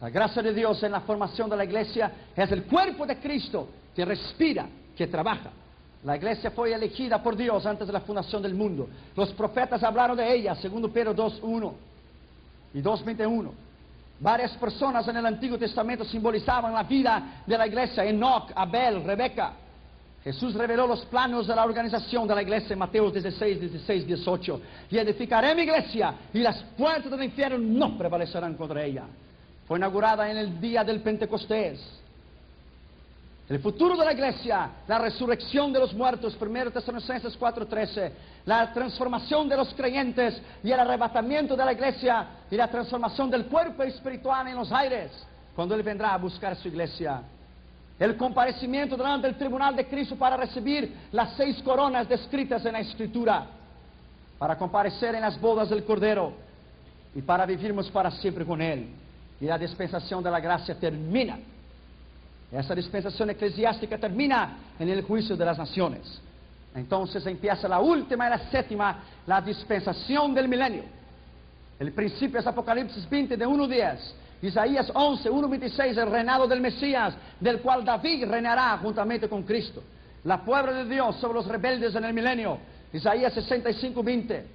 La 0.00 0.08
gracia 0.08 0.40
de 0.40 0.54
Dios 0.54 0.82
en 0.82 0.92
la 0.92 1.02
formación 1.02 1.50
de 1.50 1.58
la 1.58 1.64
iglesia 1.64 2.10
es 2.34 2.50
el 2.50 2.64
cuerpo 2.64 3.04
de 3.04 3.18
Cristo 3.18 3.68
que 3.94 4.06
respira, 4.06 4.66
que 4.96 5.06
trabaja. 5.08 5.50
La 6.02 6.16
iglesia 6.16 6.52
fue 6.52 6.72
elegida 6.72 7.22
por 7.22 7.36
Dios 7.36 7.66
antes 7.66 7.86
de 7.86 7.92
la 7.92 8.00
fundación 8.00 8.40
del 8.40 8.54
mundo. 8.54 8.88
Los 9.14 9.30
profetas 9.34 9.82
hablaron 9.82 10.16
de 10.16 10.34
ella, 10.34 10.54
segundo 10.54 10.90
Pedro 10.90 11.14
2.1 11.14 11.72
y 12.72 12.80
2.21. 12.80 13.50
Varias 14.20 14.52
personas 14.52 15.06
en 15.06 15.18
el 15.18 15.26
Antiguo 15.26 15.58
Testamento 15.58 16.06
simbolizaban 16.06 16.72
la 16.72 16.82
vida 16.84 17.42
de 17.46 17.58
la 17.58 17.66
iglesia. 17.66 18.06
Enoch, 18.06 18.52
Abel, 18.54 19.04
Rebeca. 19.04 19.52
Jesús 20.22 20.52
reveló 20.54 20.86
los 20.86 21.04
planos 21.06 21.46
de 21.46 21.54
la 21.54 21.64
organización 21.64 22.28
de 22.28 22.34
la 22.34 22.42
iglesia 22.42 22.74
en 22.74 22.78
Mateo 22.78 23.10
16, 23.10 23.60
16, 23.60 24.06
18. 24.06 24.60
Y 24.90 24.98
edificaré 24.98 25.54
mi 25.54 25.62
iglesia 25.62 26.14
y 26.32 26.40
las 26.40 26.62
puertas 26.76 27.10
del 27.10 27.22
infierno 27.22 27.58
no 27.58 27.96
prevalecerán 27.96 28.54
contra 28.54 28.84
ella. 28.84 29.04
Fue 29.66 29.78
inaugurada 29.78 30.30
en 30.30 30.36
el 30.36 30.60
día 30.60 30.84
del 30.84 31.00
Pentecostés. 31.00 31.80
El 33.48 33.58
futuro 33.60 33.96
de 33.96 34.04
la 34.04 34.12
iglesia, 34.12 34.70
la 34.86 34.98
resurrección 34.98 35.72
de 35.72 35.80
los 35.80 35.92
muertos, 35.94 36.36
1 36.38 36.70
Tesalonicenses 36.70 37.36
4:13, 37.36 38.12
la 38.44 38.72
transformación 38.72 39.48
de 39.48 39.56
los 39.56 39.74
creyentes 39.74 40.40
y 40.62 40.70
el 40.70 40.78
arrebatamiento 40.78 41.56
de 41.56 41.64
la 41.64 41.72
iglesia 41.72 42.26
y 42.50 42.56
la 42.56 42.68
transformación 42.68 43.30
del 43.30 43.46
cuerpo 43.46 43.82
espiritual 43.82 44.46
en 44.46 44.56
los 44.56 44.70
aires, 44.70 45.10
cuando 45.56 45.74
Él 45.74 45.82
vendrá 45.82 46.14
a 46.14 46.18
buscar 46.18 46.54
su 46.56 46.68
iglesia. 46.68 47.22
El 48.00 48.16
comparecimiento 48.16 48.96
delante 48.96 49.26
del 49.26 49.36
tribunal 49.36 49.76
de 49.76 49.86
Cristo 49.86 50.16
para 50.16 50.34
recibir 50.38 50.90
las 51.12 51.34
seis 51.36 51.62
coronas 51.62 52.08
descritas 52.08 52.64
en 52.64 52.72
la 52.72 52.80
Escritura, 52.80 53.46
para 54.38 54.56
comparecer 54.56 55.14
en 55.14 55.20
las 55.20 55.38
bodas 55.38 55.68
del 55.68 55.84
Cordero 55.84 56.32
y 57.14 57.20
para 57.20 57.44
vivirmos 57.44 57.90
para 57.90 58.10
siempre 58.10 58.46
con 58.46 58.62
Él 58.62 58.88
y 59.38 59.44
la 59.44 59.58
dispensación 59.58 60.24
de 60.24 60.30
la 60.30 60.40
gracia 60.40 60.74
termina. 60.74 61.38
Esa 62.50 62.74
dispensación 62.74 63.28
eclesiástica 63.30 63.98
termina 63.98 64.56
en 64.78 64.88
el 64.88 65.02
juicio 65.02 65.36
de 65.36 65.44
las 65.44 65.58
naciones. 65.58 66.22
Entonces 66.74 67.24
empieza 67.26 67.68
la 67.68 67.80
última 67.80 68.28
y 68.28 68.30
la 68.30 68.50
séptima, 68.50 68.98
la 69.26 69.42
dispensación 69.42 70.32
del 70.32 70.48
milenio. 70.48 70.84
El 71.78 71.92
principio 71.92 72.40
es 72.40 72.46
Apocalipsis 72.46 73.08
20 73.10 73.36
de 73.36 73.46
1 73.46 73.64
a 73.64 73.68
10. 73.68 74.14
Isaías 74.42 74.90
11, 74.94 75.28
1 75.28 75.48
26, 75.48 75.96
el 75.96 76.10
reinado 76.10 76.46
del 76.46 76.60
Mesías, 76.60 77.14
del 77.38 77.60
cual 77.60 77.84
David 77.84 78.26
reinará 78.26 78.78
juntamente 78.78 79.28
con 79.28 79.42
Cristo. 79.42 79.82
La 80.24 80.42
puebla 80.42 80.72
de 80.72 80.84
Dios 80.86 81.16
sobre 81.16 81.34
los 81.34 81.46
rebeldes 81.46 81.94
en 81.94 82.04
el 82.04 82.14
milenio. 82.14 82.58
Isaías 82.92 83.32
65, 83.34 84.02
20. 84.02 84.46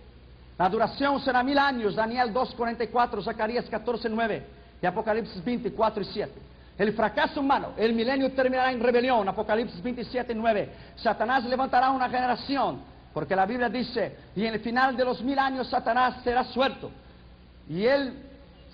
La 0.57 0.69
duración 0.69 1.19
será 1.21 1.43
mil 1.43 1.57
años. 1.57 1.95
Daniel 1.95 2.33
2, 2.33 2.55
44, 2.55 3.21
Zacarías 3.21 3.65
14, 3.65 4.09
9 4.09 4.43
y 4.81 4.86
Apocalipsis 4.86 5.43
24 5.43 6.01
y 6.01 6.05
7. 6.05 6.33
El 6.77 6.93
fracaso 6.93 7.39
humano, 7.39 7.69
el 7.77 7.93
milenio 7.93 8.31
terminará 8.33 8.71
en 8.71 8.81
rebelión, 8.81 9.27
Apocalipsis 9.29 9.81
27, 9.81 10.36
9. 10.36 10.69
Satanás 10.97 11.45
levantará 11.45 11.89
una 11.91 12.09
generación, 12.09 12.81
porque 13.13 13.36
la 13.36 13.45
Biblia 13.45 13.69
dice, 13.69 14.17
y 14.36 14.45
en 14.45 14.55
el 14.55 14.59
final 14.59 14.97
de 14.97 15.05
los 15.05 15.23
mil 15.23 15.39
años 15.39 15.69
Satanás 15.69 16.15
será 16.23 16.43
suelto. 16.43 16.91
Y 17.69 17.86
él 17.86 18.24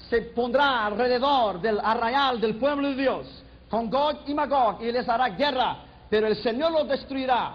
se 0.10 0.22
pondrá 0.22 0.86
alrededor 0.86 1.62
del 1.62 1.80
arrayal 1.80 2.40
del 2.40 2.56
pueblo 2.56 2.90
de 2.90 2.96
Dios, 2.96 3.44
con 3.70 3.90
Gog 3.90 4.24
y 4.28 4.34
Magog, 4.34 4.82
y 4.82 4.92
les 4.92 5.08
hará 5.08 5.30
guerra, 5.30 5.78
pero 6.10 6.28
el 6.28 6.36
Señor 6.38 6.72
lo 6.72 6.84
destruirá 6.84 7.54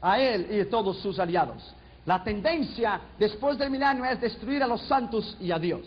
a 0.00 0.20
él 0.20 0.46
y 0.50 0.60
a 0.60 0.70
todos 0.70 0.98
sus 0.98 1.18
aliados. 1.18 1.74
La 2.04 2.22
tendencia 2.22 3.00
después 3.18 3.56
del 3.58 3.70
milenio 3.70 4.04
es 4.04 4.20
destruir 4.20 4.62
a 4.62 4.66
los 4.66 4.82
santos 4.82 5.36
y 5.40 5.52
a 5.52 5.58
Dios. 5.58 5.82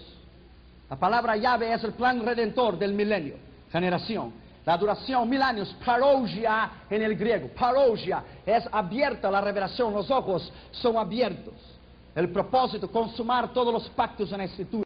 La 0.90 0.96
palabra 0.96 1.36
llave 1.36 1.74
es 1.74 1.84
el 1.84 1.94
plan 1.94 2.24
redentor 2.24 2.78
del 2.78 2.94
milenio, 2.94 3.36
generación. 3.72 4.34
La 4.66 4.78
duración, 4.78 5.30
mil 5.30 5.42
años, 5.42 5.76
parogia 5.86 6.72
en 6.90 7.04
el 7.04 7.16
griego. 7.16 7.50
Parogia 7.50 8.24
es 8.46 8.68
abierta 8.72 9.30
la 9.30 9.42
revelación, 9.42 9.94
los 9.94 10.10
ojos 10.10 10.52
son 10.72 10.98
abiertos. 10.98 11.54
El 12.16 12.32
propósito, 12.32 12.90
consumar 12.90 13.54
todos 13.54 13.74
los 13.74 13.90
pactos 13.90 14.32
en 14.32 14.38
la 14.40 14.46
escritura. 14.46 14.85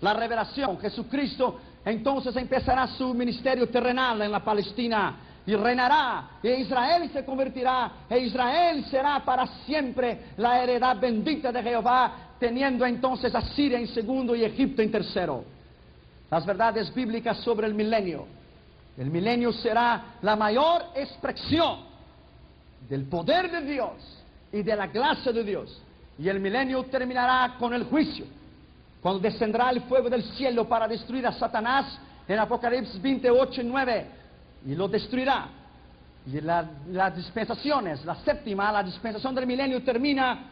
La 0.00 0.12
revelación, 0.12 0.78
Jesucristo 0.78 1.58
entonces 1.84 2.34
empezará 2.34 2.88
su 2.88 3.14
ministerio 3.14 3.68
terrenal 3.68 4.20
en 4.20 4.32
la 4.32 4.44
Palestina 4.44 5.16
y 5.46 5.54
reinará, 5.54 6.30
y 6.42 6.48
Israel 6.48 7.08
se 7.12 7.24
convertirá, 7.24 7.92
e 8.10 8.18
Israel 8.18 8.84
será 8.90 9.24
para 9.24 9.46
siempre 9.64 10.32
la 10.36 10.60
heredad 10.60 10.98
bendita 10.98 11.52
de 11.52 11.62
Jehová, 11.62 12.34
teniendo 12.40 12.84
entonces 12.84 13.32
a 13.32 13.40
Siria 13.40 13.78
en 13.78 13.86
segundo 13.86 14.34
y 14.34 14.42
Egipto 14.42 14.82
en 14.82 14.90
tercero. 14.90 15.44
Las 16.28 16.44
verdades 16.44 16.92
bíblicas 16.92 17.38
sobre 17.38 17.68
el 17.68 17.74
milenio. 17.74 18.26
El 18.98 19.08
milenio 19.10 19.52
será 19.52 20.16
la 20.22 20.34
mayor 20.34 20.86
expresión 20.96 21.82
del 22.88 23.04
poder 23.04 23.48
de 23.48 23.60
Dios 23.60 24.24
y 24.52 24.64
de 24.64 24.74
la 24.74 24.88
gracia 24.88 25.30
de 25.30 25.44
Dios. 25.44 25.80
Y 26.18 26.28
el 26.28 26.40
milenio 26.40 26.82
terminará 26.84 27.54
con 27.58 27.72
el 27.72 27.84
juicio, 27.84 28.24
cuando 29.06 29.20
descenderá 29.22 29.70
el 29.70 29.82
fuego 29.82 30.10
del 30.10 30.24
cielo 30.32 30.68
para 30.68 30.88
destruir 30.88 31.24
a 31.28 31.30
Satanás 31.30 31.96
en 32.26 32.40
Apocalipsis 32.40 33.00
28 33.00 33.60
y 33.60 33.64
9 33.64 34.06
y 34.66 34.74
lo 34.74 34.88
destruirá. 34.88 35.46
Y 36.26 36.40
la- 36.40 36.68
las 36.90 37.14
dispensaciones, 37.14 38.04
la 38.04 38.16
séptima, 38.16 38.72
la 38.72 38.82
dispensación 38.82 39.32
del 39.32 39.46
milenio 39.46 39.80
termina 39.84 40.50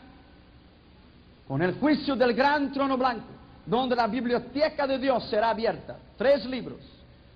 con 1.48 1.62
el 1.62 1.74
juicio 1.80 2.14
del 2.14 2.32
gran 2.32 2.70
trono 2.72 2.96
blanco, 2.96 3.24
donde 3.66 3.96
la 3.96 4.07
biblioteca 4.07 4.86
de 4.86 4.98
Dios 5.00 5.28
será 5.28 5.50
abierta. 5.50 5.96
Tres 6.16 6.46
libros 6.46 6.78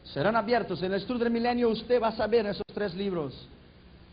serán 0.05 0.37
abiertos. 0.37 0.81
En 0.85 0.93
el 0.93 1.01
estudio 1.01 1.25
del 1.25 1.33
milenio 1.33 1.69
usted 1.71 2.01
va 2.01 2.11
a 2.11 2.17
saber 2.17 2.47
esos 2.47 2.63
tres 2.73 2.95
libros. 2.95 3.49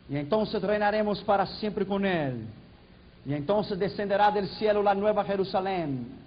Y 0.10 0.18
entonces 0.18 0.60
reinaremos 0.60 1.22
para 1.22 1.45
siempre 1.45 1.86
con 1.86 2.03
Él. 2.03 2.47
Y 3.28 3.34
entonces 3.36 3.78
descenderá 3.78 4.32
del 4.32 4.47
cielo 4.58 4.82
la 4.82 4.95
nueva 4.95 5.24
Jerusalén. 5.24 6.24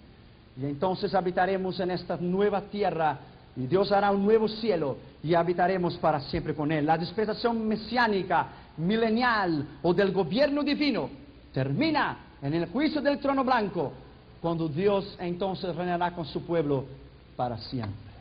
Y 0.61 0.65
entonces 0.67 1.15
habitaremos 1.15 1.79
en 1.81 1.93
esta 1.93 2.17
nueva 2.17 2.63
tierra. 2.63 3.19
Y 3.57 3.67
Dios 3.67 3.91
hará 3.93 4.11
un 4.11 4.25
nuevo 4.25 4.49
cielo 4.49 4.97
y 5.23 5.35
habitaremos 5.35 5.97
para 5.99 6.21
siempre 6.21 6.55
con 6.55 6.71
Él. 6.73 6.87
La 6.87 6.99
dispensación 6.99 7.67
mesiánica, 7.67 8.49
milenial 8.77 9.79
o 9.83 9.95
del 9.95 10.13
gobierno 10.13 10.63
divino 10.63 11.11
termina 11.53 12.19
en 12.43 12.55
el 12.55 12.67
juicio 12.67 13.01
del 13.01 13.19
trono 13.19 13.45
blanco, 13.45 13.93
cuando 14.41 14.69
Dios 14.69 15.17
entonces 15.19 15.75
reinará 15.75 16.13
con 16.15 16.25
su 16.25 16.45
pueblo 16.45 16.85
para 17.37 17.59
siempre. 17.59 18.13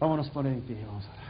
Vámonos 0.00 0.28
por 0.30 0.46
en 0.46 0.60
pie, 0.62 0.84
vamos 0.86 1.04
a 1.06 1.12
orar. 1.12 1.21